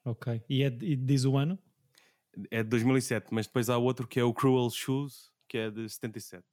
Ok. 0.05 0.41
E, 0.49 0.63
é, 0.63 0.67
e 0.81 0.95
diz 0.95 1.25
o 1.25 1.35
ano? 1.37 1.59
É 2.51 2.63
de 2.63 2.69
2007, 2.69 3.27
mas 3.31 3.47
depois 3.47 3.69
há 3.69 3.77
outro 3.77 4.07
que 4.07 4.19
é 4.19 4.23
o 4.23 4.33
Cruel 4.33 4.69
Shoes, 4.69 5.31
que 5.49 5.57
é 5.57 5.69
de 5.71 5.89
77. 5.89 6.43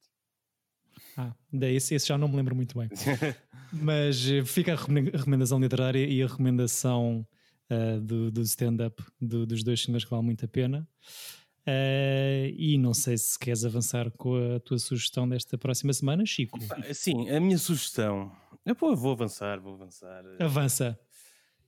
Ah, 1.17 1.33
daí 1.51 1.75
esse, 1.75 1.93
esse 1.93 2.07
já 2.07 2.17
não 2.17 2.27
me 2.27 2.35
lembro 2.37 2.55
muito 2.55 2.77
bem. 2.77 2.89
Mas 3.73 4.25
eh, 4.29 4.45
fica 4.45 4.71
a 4.73 4.75
recome- 4.77 5.11
a 5.13 5.17
recomendação 5.17 5.59
literária 5.59 6.05
e 6.05 6.23
a 6.23 6.27
recomendação 6.27 7.27
eh, 7.69 7.99
do, 7.99 8.31
do 8.31 8.41
stand-up 8.43 9.03
do- 9.19 9.45
dos 9.45 9.61
dois 9.63 9.81
senhores 9.81 10.05
que 10.05 10.09
vale 10.11 10.23
muito 10.23 10.45
a 10.45 10.47
pena. 10.47 10.87
Eh, 11.67 12.53
e 12.55 12.77
não 12.77 12.93
sei 12.93 13.17
se 13.17 13.37
queres 13.39 13.65
avançar 13.65 14.11
com 14.11 14.55
a 14.55 14.59
tua 14.59 14.77
sugestão 14.77 15.27
desta 15.27 15.57
próxima 15.57 15.91
semana, 15.93 16.25
Chico. 16.25 16.59
Sim, 16.93 17.29
a 17.29 17.39
minha 17.39 17.57
sugestão. 17.57 18.31
Eu 18.65 18.75
pô, 18.75 18.95
vou 18.95 19.11
avançar, 19.11 19.59
vou 19.59 19.73
avançar. 19.73 20.23
Avança. 20.39 20.99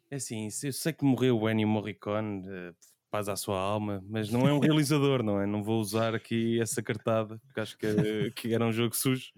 É 0.10 0.16
assim, 0.16 0.48
eu 0.64 0.74
sei 0.74 0.94
que 0.94 1.04
morreu 1.04 1.40
o 1.40 1.50
Ennio 1.50 1.68
Morricone, 1.68 2.44
eh, 2.48 2.74
paz 3.10 3.28
à 3.28 3.36
sua 3.36 3.60
alma, 3.60 4.04
mas 4.08 4.32
não 4.32 4.48
é 4.48 4.54
um 4.54 4.60
realizador, 4.60 5.22
não 5.24 5.42
é? 5.42 5.46
Não 5.46 5.64
vou 5.64 5.80
usar 5.82 6.16
aqui 6.16 6.62
essa 6.62 6.82
cartada, 6.82 7.40
porque 7.40 7.60
acho 7.60 7.78
que, 7.78 8.32
que 8.36 8.54
era 8.54 8.66
um 8.66 8.72
jogo 8.72 8.96
sujo. 8.96 9.32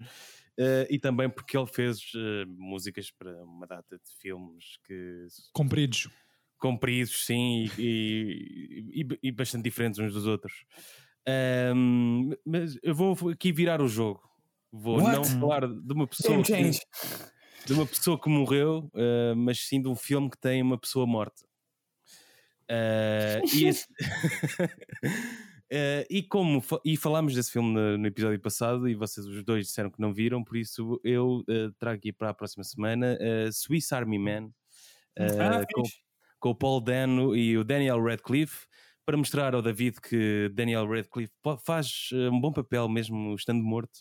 Eh, 0.56 0.86
e 0.90 0.98
também 0.98 1.28
porque 1.28 1.56
ele 1.56 1.66
fez 1.66 2.12
eh, 2.14 2.44
músicas 2.46 3.10
para 3.10 3.42
uma 3.42 3.66
data 3.66 3.96
de 3.96 4.20
filmes 4.20 4.78
que 4.84 5.26
Compridos. 5.52 6.08
Compridos, 6.60 7.24
sim, 7.26 7.68
e, 7.78 8.92
e- 9.02 9.18
e- 9.28 9.32
bastante 9.32 9.64
diferentes 9.64 9.98
uns 9.98 10.12
dos 10.12 10.26
outros. 10.26 10.64
Ahm, 11.26 12.30
mas 12.46 12.78
eu 12.82 12.94
vou 12.94 13.16
aqui 13.30 13.52
virar 13.52 13.80
o 13.82 13.88
jogo. 13.88 14.22
Vou 14.72 14.98
What? 15.02 15.16
não 15.16 15.24
falar 15.24 15.66
de 15.66 15.92
uma 15.92 16.06
pessoa 16.06 16.40
que, 16.42 16.70
de 17.66 17.72
uma 17.72 17.84
pessoa 17.86 18.20
que 18.20 18.28
morreu, 18.28 18.90
ah, 18.94 19.34
mas 19.36 19.58
sim 19.66 19.82
de 19.82 19.88
um 19.88 19.96
filme 19.96 20.30
que 20.30 20.38
tem 20.38 20.62
uma 20.62 20.78
pessoa 20.78 21.06
morta. 21.06 21.44
Ah, 22.68 23.40
e, 23.52 23.64
esse- 23.66 23.86
Ah, 25.72 26.04
e 26.10 26.20
como 26.22 26.60
e 26.84 26.96
falámos 26.96 27.32
desse 27.32 27.52
filme 27.52 27.72
no, 27.72 27.96
no 27.96 28.06
episódio 28.08 28.40
passado 28.40 28.88
e 28.88 28.94
vocês 28.96 29.24
os 29.24 29.44
dois 29.44 29.66
disseram 29.68 29.88
que 29.88 30.00
não 30.00 30.12
viram, 30.12 30.42
por 30.42 30.56
isso 30.56 31.00
eu 31.04 31.44
trago 31.78 31.96
aqui 31.96 32.12
para 32.12 32.30
a 32.30 32.34
próxima 32.34 32.64
semana 32.64 33.16
Swiss 33.52 33.92
Army 33.92 34.18
Man 34.18 34.50
ah, 35.16 35.64
com. 35.72 35.82
Com 36.40 36.50
o 36.50 36.54
Paul 36.54 36.80
Dano 36.80 37.36
e 37.36 37.56
o 37.58 37.64
Daniel 37.64 38.02
Radcliffe 38.02 38.66
para 39.06 39.16
mostrar 39.16 39.54
ao 39.54 39.62
David 39.62 40.00
que 40.00 40.50
Daniel 40.54 40.88
Radcliffe 40.88 41.32
faz 41.64 42.10
eh, 42.12 42.28
um 42.30 42.40
bom 42.40 42.52
papel 42.52 42.88
mesmo 42.88 43.34
estando 43.34 43.62
morto. 43.62 44.00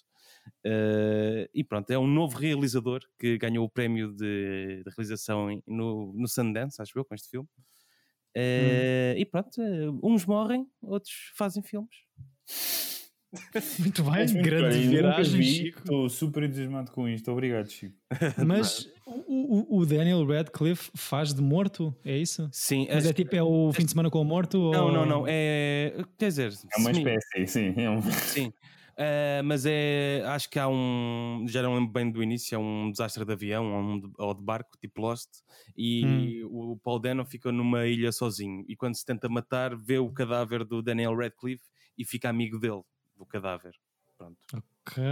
Eh, 0.65 1.49
e 1.53 1.63
pronto, 1.63 1.89
é 1.91 1.99
um 1.99 2.07
novo 2.07 2.37
realizador 2.37 3.01
que 3.19 3.37
ganhou 3.37 3.65
o 3.65 3.69
prémio 3.69 4.13
de, 4.13 4.83
de 4.83 4.91
realização 4.97 5.61
no, 5.67 6.13
no 6.13 6.27
Sundance, 6.27 6.81
acho 6.81 6.97
eu, 6.97 7.05
com 7.05 7.15
este 7.15 7.29
filme. 7.29 7.47
Eh, 8.35 9.15
E 9.17 9.25
pronto, 9.25 9.61
uns 10.03 10.25
morrem, 10.25 10.67
outros 10.81 11.13
fazem 11.35 11.63
filmes. 11.63 11.95
Muito 13.79 14.03
bem, 14.03 14.25
muito 14.27 14.41
grande 14.41 14.77
bem, 14.79 14.89
viragem, 14.89 15.39
vi, 15.39 15.43
Chico. 15.45 15.79
Estou 15.79 16.09
super 16.09 16.43
entusiasmado 16.43 16.91
com 16.91 17.07
isto. 17.07 17.31
Obrigado, 17.31 17.69
Chico. 17.69 17.95
Mas 18.45 18.89
o, 19.05 19.77
o- 19.77 19.79
o 19.81 19.85
Daniel 19.85 20.25
Radcliffe 20.25 20.89
faz 20.95 21.33
de 21.33 21.41
morto, 21.41 21.95
é 22.03 22.17
isso? 22.17 22.49
Sim, 22.51 22.87
Mas 22.89 23.05
as- 23.05 23.11
é 23.11 23.13
tipo, 23.13 23.35
é 23.35 23.43
o 23.43 23.71
fim 23.71 23.83
de 23.85 23.91
semana 23.91 24.09
com 24.09 24.19
o 24.19 24.25
morto? 24.25 24.57
não, 24.71 24.85
ou... 24.87 24.91
não, 24.91 25.05
não. 25.05 25.25
É, 25.27 25.93
quer 26.17 26.29
dizer, 26.29 26.53
É 26.75 26.79
uma 26.79 26.91
espécie, 26.91 27.47
sim. 27.47 27.73
É 27.77 27.89
um... 27.89 28.01
Sim. 28.01 28.47
Uh, 28.47 29.43
mas 29.45 29.63
é, 29.67 30.23
acho 30.25 30.49
que 30.49 30.57
há 30.57 30.67
um, 30.67 31.45
já 31.47 31.61
não 31.61 31.75
lembro 31.75 31.91
bem 31.93 32.11
do 32.11 32.23
início, 32.23 32.55
é 32.55 32.57
um 32.57 32.89
desastre 32.91 33.23
de 33.23 33.31
avião 33.31 33.71
ou, 33.73 33.79
um 33.81 33.99
de, 33.99 34.07
ou 34.17 34.33
de 34.33 34.41
barco, 34.43 34.71
tipo 34.81 35.01
Lost, 35.01 35.29
e 35.77 36.43
o 36.45 36.77
Paul 36.83 36.99
Dano 36.99 37.23
fica 37.25 37.51
numa 37.51 37.85
ilha 37.85 38.11
sozinho. 38.11 38.65
E 38.67 38.75
quando 38.75 38.95
se 38.95 39.05
tenta 39.05 39.29
matar, 39.29 39.75
vê 39.75 39.99
o 39.99 40.09
cadáver 40.11 40.65
do 40.65 40.81
Daniel 40.81 41.15
Radcliffe 41.15 41.63
e 41.97 42.03
fica 42.03 42.27
amigo 42.29 42.57
dele, 42.59 42.81
do 43.19 43.25
cadáver. 43.25 43.73
Pronto. 44.17 44.37
Ok. 44.53 45.03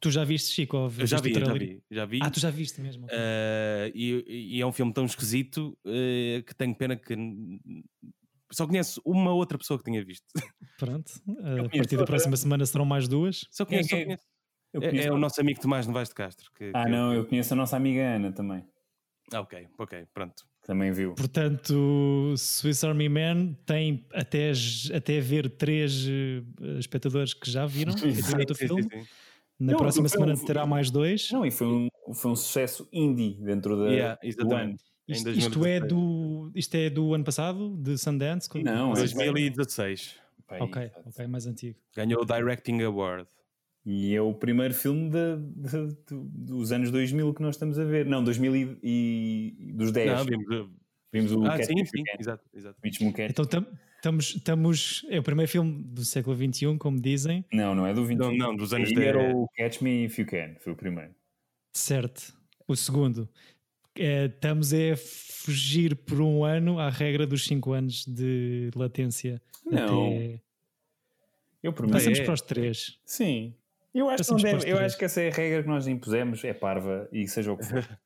Tu 0.00 0.10
já 0.10 0.24
viste, 0.24 0.52
Chico? 0.52 0.76
ou 0.76 0.92
Eu 0.98 1.06
já 1.06 1.18
vi, 1.18 1.32
já 1.32 1.52
vi, 1.52 1.82
já 1.90 2.04
vi. 2.04 2.18
Ah, 2.22 2.30
tu 2.30 2.40
já 2.40 2.50
viste 2.50 2.80
mesmo. 2.80 3.04
ok. 3.06 3.16
Uh, 3.16 3.92
e, 3.94 4.56
e 4.56 4.60
é 4.60 4.66
um 4.66 4.72
filme 4.72 4.92
tão 4.92 5.04
esquisito 5.04 5.78
uh, 5.84 6.42
que 6.42 6.54
tenho 6.54 6.74
pena 6.74 6.96
que 6.96 7.14
só 8.50 8.66
conheço 8.66 9.00
uma 9.04 9.32
outra 9.32 9.56
pessoa 9.56 9.78
que 9.78 9.84
tinha 9.84 10.04
visto. 10.04 10.26
Pronto. 10.78 11.12
A 11.28 11.56
conheço 11.56 11.76
partir 11.76 11.96
da 11.96 12.04
próxima 12.04 12.36
semana 12.36 12.66
serão 12.66 12.84
mais 12.84 13.08
duas. 13.08 13.46
Só 13.50 13.64
conheço, 13.64 13.88
Quem 13.88 13.98
só 13.98 14.02
é 14.02 14.04
que 14.04 14.12
é? 14.12 14.16
conheço. 14.16 14.24
Eu 14.72 14.82
É, 14.82 15.06
é 15.06 15.12
o 15.12 15.18
nosso 15.18 15.40
amigo 15.40 15.60
Tomás 15.60 15.86
Novaes 15.86 16.08
de 16.08 16.14
Castro. 16.16 16.50
Que, 16.52 16.70
Ah, 16.74 16.84
que 16.84 16.90
não, 16.90 17.14
eu 17.14 17.24
conheço 17.24 17.54
a 17.54 17.56
nossa 17.56 17.76
amiga 17.76 18.02
Ana 18.02 18.32
também. 18.32 18.66
Ah, 19.32 19.40
ok, 19.40 19.68
ok, 19.78 20.06
pronto. 20.12 20.44
Também 20.64 20.90
viu. 20.92 21.14
Portanto, 21.14 22.34
Swiss 22.38 22.82
Army 22.84 23.08
Man 23.08 23.52
tem 23.66 24.06
até, 24.14 24.50
até 24.94 25.20
ver 25.20 25.50
três 25.50 26.06
eh, 26.08 26.78
espectadores 26.78 27.34
que 27.34 27.50
já 27.50 27.66
viram 27.66 27.92
Sim, 27.98 28.14
filme. 28.54 28.82
sim, 28.84 28.88
sim. 28.90 29.06
Na 29.60 29.72
Não, 29.72 29.78
próxima 29.78 30.06
o 30.06 30.08
semana 30.08 30.36
foi- 30.36 30.46
terá 30.46 30.66
mais 30.66 30.90
dois. 30.90 31.30
Não, 31.30 31.44
e 31.44 31.50
foi 31.50 31.66
um 31.66 31.88
foi 32.14 32.30
um 32.30 32.36
sucesso 32.36 32.88
indie 32.92 33.34
dentro 33.42 33.76
da, 33.78 33.90
Yeah, 33.90 34.18
exatamente. 34.22 34.82
Isto, 35.06 35.30
isto 35.30 35.64
é 35.66 35.80
2016. 35.80 35.88
do, 35.88 36.50
isto 36.54 36.74
é 36.74 36.90
do 36.90 37.14
ano 37.14 37.24
passado, 37.24 37.76
de 37.76 37.96
Sundance? 37.98 38.48
Não, 38.62 38.92
é 38.92 38.96
2016. 38.96 40.16
Pá, 40.46 40.56
Ok, 40.60 40.90
ok, 41.06 41.26
mais 41.26 41.46
antigo. 41.46 41.78
Ganhou 41.94 42.22
o 42.22 42.24
Directing 42.24 42.80
Award. 42.82 43.26
E 43.86 44.14
é 44.14 44.20
o 44.20 44.32
primeiro 44.32 44.72
filme 44.72 45.10
de- 45.10 45.36
de- 45.68 45.88
de- 45.88 45.94
dos 46.46 46.72
anos 46.72 46.90
2000 46.90 47.34
que 47.34 47.42
nós 47.42 47.54
estamos 47.54 47.78
a 47.78 47.84
ver. 47.84 48.06
Não, 48.06 48.24
2000 48.24 48.56
e, 48.56 48.78
e- 48.82 49.72
dos 49.74 49.92
10. 49.92 50.10
Não, 50.10 50.24
vimos, 50.24 50.70
Vimos 51.12 51.30
o 51.32 51.44
ah, 51.44 51.50
Catch 51.56 51.66
sim, 51.66 51.74
Me 51.74 51.82
If 51.82 51.90
sim, 51.90 51.98
You 51.98 52.04
Can, 52.06 52.16
exato, 52.18 52.44
exato. 52.52 52.78
Então 53.30 53.44
tam- 53.44 53.66
estamos, 53.96 54.34
estamos. 54.34 55.06
É 55.08 55.20
o 55.20 55.22
primeiro 55.22 55.48
filme 55.52 55.82
do 55.84 56.04
século 56.04 56.34
XXI, 56.36 56.76
como 56.76 57.00
dizem. 57.00 57.44
Não, 57.52 57.72
não 57.74 57.86
é 57.86 57.94
do 57.94 58.04
20. 58.04 58.18
Não, 58.18 58.34
não, 58.36 58.56
dos 58.56 58.72
anos 58.72 58.88
Aí 58.88 58.94
10. 58.96 59.06
era 59.08 59.36
o 59.36 59.48
Catch 59.56 59.80
Me 59.80 60.06
If 60.06 60.18
You 60.18 60.26
Can, 60.26 60.56
foi 60.58 60.72
o 60.72 60.76
primeiro. 60.76 61.14
Certo. 61.72 62.34
O 62.66 62.74
segundo. 62.74 63.28
É, 63.96 64.24
estamos 64.24 64.72
a 64.74 64.96
fugir 64.96 65.94
por 65.94 66.20
um 66.20 66.42
ano 66.42 66.80
à 66.80 66.90
regra 66.90 67.26
dos 67.26 67.44
5 67.44 67.72
anos 67.72 68.04
de 68.06 68.70
latência. 68.74 69.40
Não. 69.64 70.06
Até... 70.08 70.40
Eu 71.62 71.72
primeiro. 71.72 71.96
Passamos 71.98 72.18
É. 72.18 72.24
para 72.24 72.34
os 72.34 72.40
três. 72.40 72.98
Sim. 73.04 73.54
Eu 73.94 74.08
acho, 74.10 74.34
que 74.36 74.42
deve- 74.42 74.68
eu 74.70 74.78
acho 74.78 74.98
que 74.98 75.04
essa 75.04 75.20
é 75.20 75.28
a 75.28 75.32
regra 75.32 75.62
que 75.62 75.68
nós 75.68 75.86
impusemos, 75.86 76.42
é 76.44 76.52
parva 76.52 77.08
e 77.12 77.28
seja 77.28 77.52
o 77.52 77.56
que 77.56 77.64
for. 77.64 77.76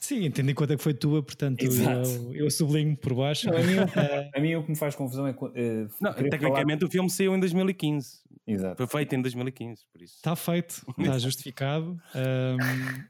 Sim, 0.00 0.30
tendo 0.30 0.50
em 0.50 0.54
conta 0.54 0.76
que 0.76 0.82
foi 0.82 0.94
tua, 0.94 1.22
portanto 1.22 1.62
Exato. 1.62 2.08
eu, 2.32 2.44
eu 2.46 2.50
sublinho 2.50 2.96
por 2.96 3.14
baixo. 3.14 3.48
Não, 3.48 3.56
a, 3.56 3.60
mim, 3.62 3.76
a 4.34 4.40
mim 4.40 4.54
o 4.56 4.62
que 4.64 4.70
me 4.70 4.76
faz 4.76 4.94
confusão 4.94 5.26
é. 5.26 5.30
eh, 5.54 5.86
Não, 6.00 6.12
tecnicamente 6.14 6.84
o 6.84 6.90
filme 6.90 7.08
saiu 7.10 7.34
em 7.36 7.40
2015. 7.40 8.08
falar- 8.08 8.22
Exato. 8.46 8.76
Foi 8.78 8.86
feito 8.86 9.14
em 9.14 9.22
2015, 9.22 9.82
por 9.92 10.02
isso. 10.02 10.16
Está 10.16 10.34
feito, 10.34 10.82
está 10.98 11.18
justificado. 11.18 11.96
Ahm, 12.14 13.04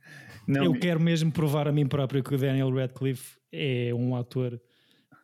Não, 0.47 0.65
eu 0.65 0.75
quero 0.79 1.01
mesmo 1.01 1.33
provar 1.33 1.67
a 1.69 1.73
mim 1.73 1.87
próprio 1.87 2.23
que 2.23 2.35
o 2.35 2.39
Daniel 2.39 2.71
Radcliffe 2.75 3.39
é 3.53 3.93
um 3.95 4.15
ator 4.17 4.61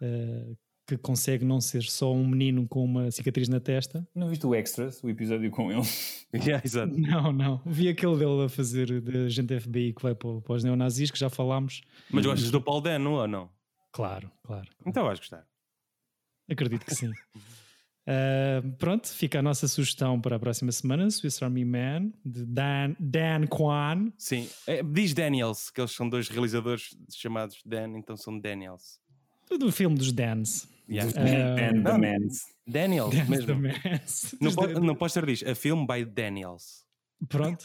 ah, 0.01 0.53
que 0.89 0.97
consegue 0.97 1.45
não 1.45 1.61
ser 1.61 1.82
só 1.82 2.11
um 2.12 2.26
menino 2.26 2.66
com 2.66 2.82
uma 2.82 3.11
cicatriz 3.11 3.47
na 3.49 3.61
testa. 3.61 4.09
não 4.14 4.28
viste 4.28 4.47
o 4.47 4.55
Extras, 4.55 5.03
o 5.03 5.11
episódio 5.11 5.51
com 5.51 5.70
ele? 5.70 5.82
Yeah, 6.34 6.62
exato. 6.62 6.93
Não, 6.95 7.32
não. 7.32 7.62
Vi 7.64 7.89
aquele 7.89 8.18
dele 8.18 8.45
a 8.45 8.49
fazer 8.51 9.01
de 9.01 9.18
agente 9.24 9.59
FBI 9.59 9.95
que 9.95 10.03
vai 10.03 10.14
para, 10.14 10.43
para 10.43 10.57
os 10.57 10.62
neonazis, 10.62 11.11
que 11.11 11.18
já 11.18 11.30
falámos. 11.30 11.80
Mas 12.11 12.26
gostas 12.26 12.51
do 12.51 12.61
Paul 12.61 12.82
Dano 12.82 13.12
ou 13.12 13.26
não? 13.26 13.49
Claro, 13.91 14.30
claro. 14.45 14.68
Então 14.84 15.05
vais 15.05 15.18
gostar. 15.18 15.47
Acredito 16.51 16.84
que 16.84 16.95
sim. 16.95 17.11
Ah, 18.11 18.62
pronto, 18.78 19.07
fica 19.07 19.41
a 19.41 19.43
nossa 19.43 19.68
sugestão 19.68 20.18
para 20.18 20.36
a 20.36 20.39
próxima 20.39 20.72
semana: 20.72 21.11
Swiss 21.11 21.43
Army 21.43 21.62
Man, 21.62 22.11
de 22.24 22.47
Dan, 22.47 22.95
Dan 22.99 23.47
Kwan. 23.47 24.11
Sim. 24.16 24.49
É, 24.66 24.82
diz 24.82 25.12
Daniels, 25.12 25.68
que 25.68 25.78
eles 25.78 25.91
são 25.93 26.09
dois 26.09 26.26
realizadores 26.30 26.97
chamados 27.14 27.61
Dan, 27.66 27.99
então 27.99 28.16
são 28.16 28.39
Daniels. 28.41 28.99
Do 29.59 29.70
filme 29.70 29.99
dos 29.99 30.11
Dans. 30.11 30.66
Yeah. 30.89 31.11
And 31.68 31.82
the 31.82 31.93
não. 31.93 31.99
Mans. 31.99 32.45
Daniels 32.66 33.14
Dans 33.14 33.28
mesmo. 33.28 33.47
the 33.47 33.55
Mans. 33.55 34.34
Não, 34.41 34.47
Dos 34.49 34.55
pode, 34.55 34.74
Dan- 34.74 34.80
não 34.80 34.95
podes 34.95 35.14
ter 35.14 35.26
diz, 35.26 35.43
a 35.45 35.55
film 35.55 35.86
by 35.86 36.05
Daniels. 36.05 36.84
Pronto. 37.28 37.64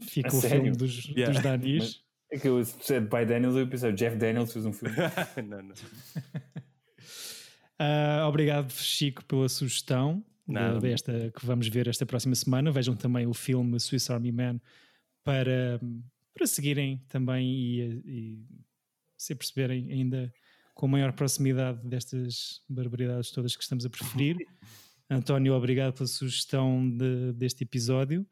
Fica 0.00 0.28
A 0.28 0.32
o 0.36 0.40
sério? 0.40 0.62
filme 0.62 0.76
dos, 0.76 1.04
Yeah. 1.08 1.32
dos 1.34 1.42
Danis. 1.42 2.02
É 2.32 2.38
que 2.38 2.48
eu 2.48 2.64
said 2.64 3.04
by 3.08 3.24
Daniels, 3.26 3.56
eu 3.56 3.68
pensei, 3.68 3.92
Jeff 3.92 4.16
Daniels 4.16 4.52
fez 4.52 4.64
um 4.64 4.72
filme. 4.72 4.94
não, 5.48 5.62
não. 5.62 5.74
Ah, 7.78 8.26
obrigado, 8.28 8.70
Chico, 8.72 9.24
pela 9.24 9.48
sugestão 9.48 10.22
Nada. 10.46 10.78
desta 10.80 11.32
que 11.34 11.46
vamos 11.46 11.66
ver 11.68 11.88
esta 11.88 12.04
próxima 12.04 12.34
semana. 12.34 12.70
Vejam 12.70 12.94
também 12.94 13.26
o 13.26 13.32
filme 13.32 13.78
Swiss 13.80 14.10
Army 14.10 14.30
Man 14.30 14.60
para, 15.24 15.80
para 16.34 16.46
seguirem 16.46 17.02
também 17.08 17.48
e, 17.50 17.80
e 18.04 18.38
se 19.16 19.34
perceberem 19.34 19.90
ainda 19.90 20.32
com 20.74 20.86
maior 20.88 21.12
proximidade 21.12 21.80
destas 21.86 22.60
barbaridades 22.68 23.30
todas 23.30 23.54
que 23.56 23.62
estamos 23.62 23.84
a 23.84 23.90
preferir. 23.90 24.36
António, 25.10 25.54
obrigado 25.54 25.92
pela 25.94 26.06
sugestão 26.06 26.88
de- 26.96 27.32
deste 27.32 27.64
episódio. 27.64 28.24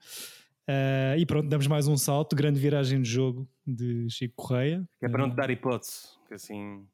Ah, 0.67 1.17
e 1.17 1.25
pronto, 1.27 1.49
damos 1.49 1.67
mais 1.67 1.89
um 1.89 1.97
salto. 1.97 2.37
Grande 2.37 2.61
viragem 2.61 3.01
de 3.03 3.09
jogo 3.11 3.49
de 3.67 4.07
Chico 4.11 4.35
Correia. 4.37 4.87
Que 5.01 5.07
é 5.07 5.09
para 5.09 5.23
não 5.23 5.31
te 5.31 5.37
dar 5.37 5.51
hipótese. 5.51 6.03
Que 6.29 6.35
assim. 6.35 6.87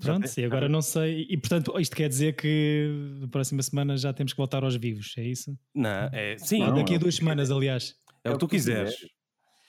já 0.00 0.12
Pronto, 0.12 0.28
e 0.38 0.44
agora 0.44 0.68
não 0.68 0.82
sei. 0.82 1.26
E 1.28 1.36
portanto, 1.36 1.72
isto 1.80 1.96
quer 1.96 2.08
dizer 2.08 2.36
que 2.36 3.16
na 3.20 3.28
próxima 3.28 3.62
semana 3.62 3.96
já 3.96 4.12
temos 4.12 4.32
que 4.32 4.36
voltar 4.36 4.62
aos 4.62 4.76
vivos, 4.76 5.14
é 5.18 5.24
isso? 5.24 5.58
Não, 5.74 6.08
é, 6.12 6.36
sim, 6.38 6.60
Ou 6.62 6.68
Não, 6.68 6.74
daqui 6.76 6.92
é 6.92 6.96
a 6.96 6.98
duas 7.00 7.14
semanas, 7.16 7.50
aliás. 7.50 7.96
é 8.22 8.30
o 8.30 8.34
que 8.34 8.38
tu 8.38 8.48
quiseres. 8.48 8.92
quiseres. 8.94 9.14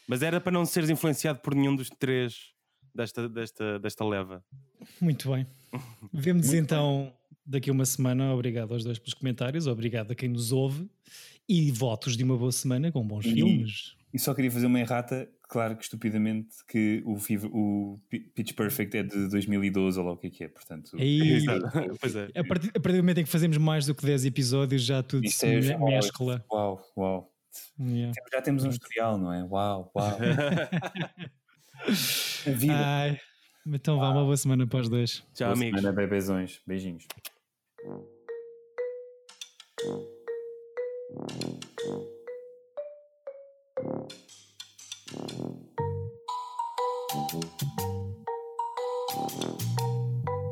Mas 0.08 0.22
era 0.22 0.42
para 0.42 0.52
não 0.52 0.66
seres 0.66 0.90
influenciado 0.90 1.40
por 1.40 1.56
nenhum 1.56 1.74
dos 1.76 1.90
três 1.90 2.36
desta, 2.94 3.28
desta, 3.30 3.80
desta 3.80 4.06
leva. 4.06 4.44
Muito 5.00 5.32
bem. 5.32 5.46
Vemo-nos 6.14 6.54
então 6.54 7.14
daqui 7.46 7.70
a 7.70 7.74
uma 7.74 7.86
semana. 7.86 8.34
Obrigado 8.34 8.74
aos 8.74 8.84
dois 8.84 8.98
pelos 9.00 9.14
comentários, 9.14 9.68
obrigado 9.68 10.12
a 10.12 10.16
quem 10.16 10.30
nos 10.30 10.52
ouve 10.52 10.90
e 11.48 11.72
votos 11.72 12.16
de 12.16 12.24
uma 12.24 12.38
boa 12.38 12.52
semana 12.52 12.92
com 12.92 13.06
bons 13.06 13.26
E- 13.26 13.34
filmes. 13.34 13.96
E 14.14 14.20
só 14.20 14.34
queria 14.34 14.52
fazer 14.52 14.66
uma 14.66 14.78
errata, 14.78 15.30
claro 15.44 15.74
que 15.78 15.84
estupidamente, 15.86 16.50
que 16.68 17.02
o, 17.06 17.16
Fever- 17.18 17.50
o 17.54 17.98
Pi- 18.10 18.20
Pitch 18.20 18.52
Perfect 18.54 18.98
é 18.98 19.04
de 19.04 19.30
2012 19.30 19.98
ou 19.98 20.06
lá 20.06 20.12
o 20.12 20.18
que 20.18 20.28
é 20.28 20.30
que 20.30 20.44
é, 20.44 20.48
portanto... 20.50 20.92
Exato. 21.00 21.98
pois 21.98 22.14
é. 22.18 22.28
a, 22.36 22.44
partir, 22.44 22.72
a 22.76 22.80
partir 22.82 22.98
do 22.98 23.04
momento 23.04 23.20
em 23.20 23.24
que 23.24 23.30
fazemos 23.30 23.58
mais 23.58 23.86
do 23.86 23.96
que 23.96 24.06
10 24.06 24.26
episódios, 24.26 24.84
já 24.84 25.02
tudo 25.02 25.24
Isso 25.26 25.40
se 25.40 25.46
é 25.48 25.78
mescla. 25.78 26.44
Uau, 26.52 26.82
uau. 26.98 27.34
Yeah. 27.80 28.14
Já 28.34 28.42
temos 28.42 28.66
um 28.66 28.70
historial, 28.70 29.18
não 29.18 29.32
é? 29.32 29.44
Uau, 29.46 29.90
uau. 29.96 30.18
A 31.88 32.52
vida. 32.52 32.74
Ai, 32.76 33.20
então 33.66 34.00
vá, 34.00 34.10
uma 34.10 34.24
boa 34.24 34.38
semana 34.38 34.68
para 34.68 34.80
os 34.82 34.90
dois. 34.90 35.24
Tchau, 35.34 35.48
Boa 35.48 35.54
amigos. 35.54 35.80
semana, 35.80 35.96
bebezões. 35.96 36.60
Beijinhos. 36.66 37.06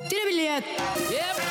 Tira 0.10 0.26
bilhete! 0.26 1.49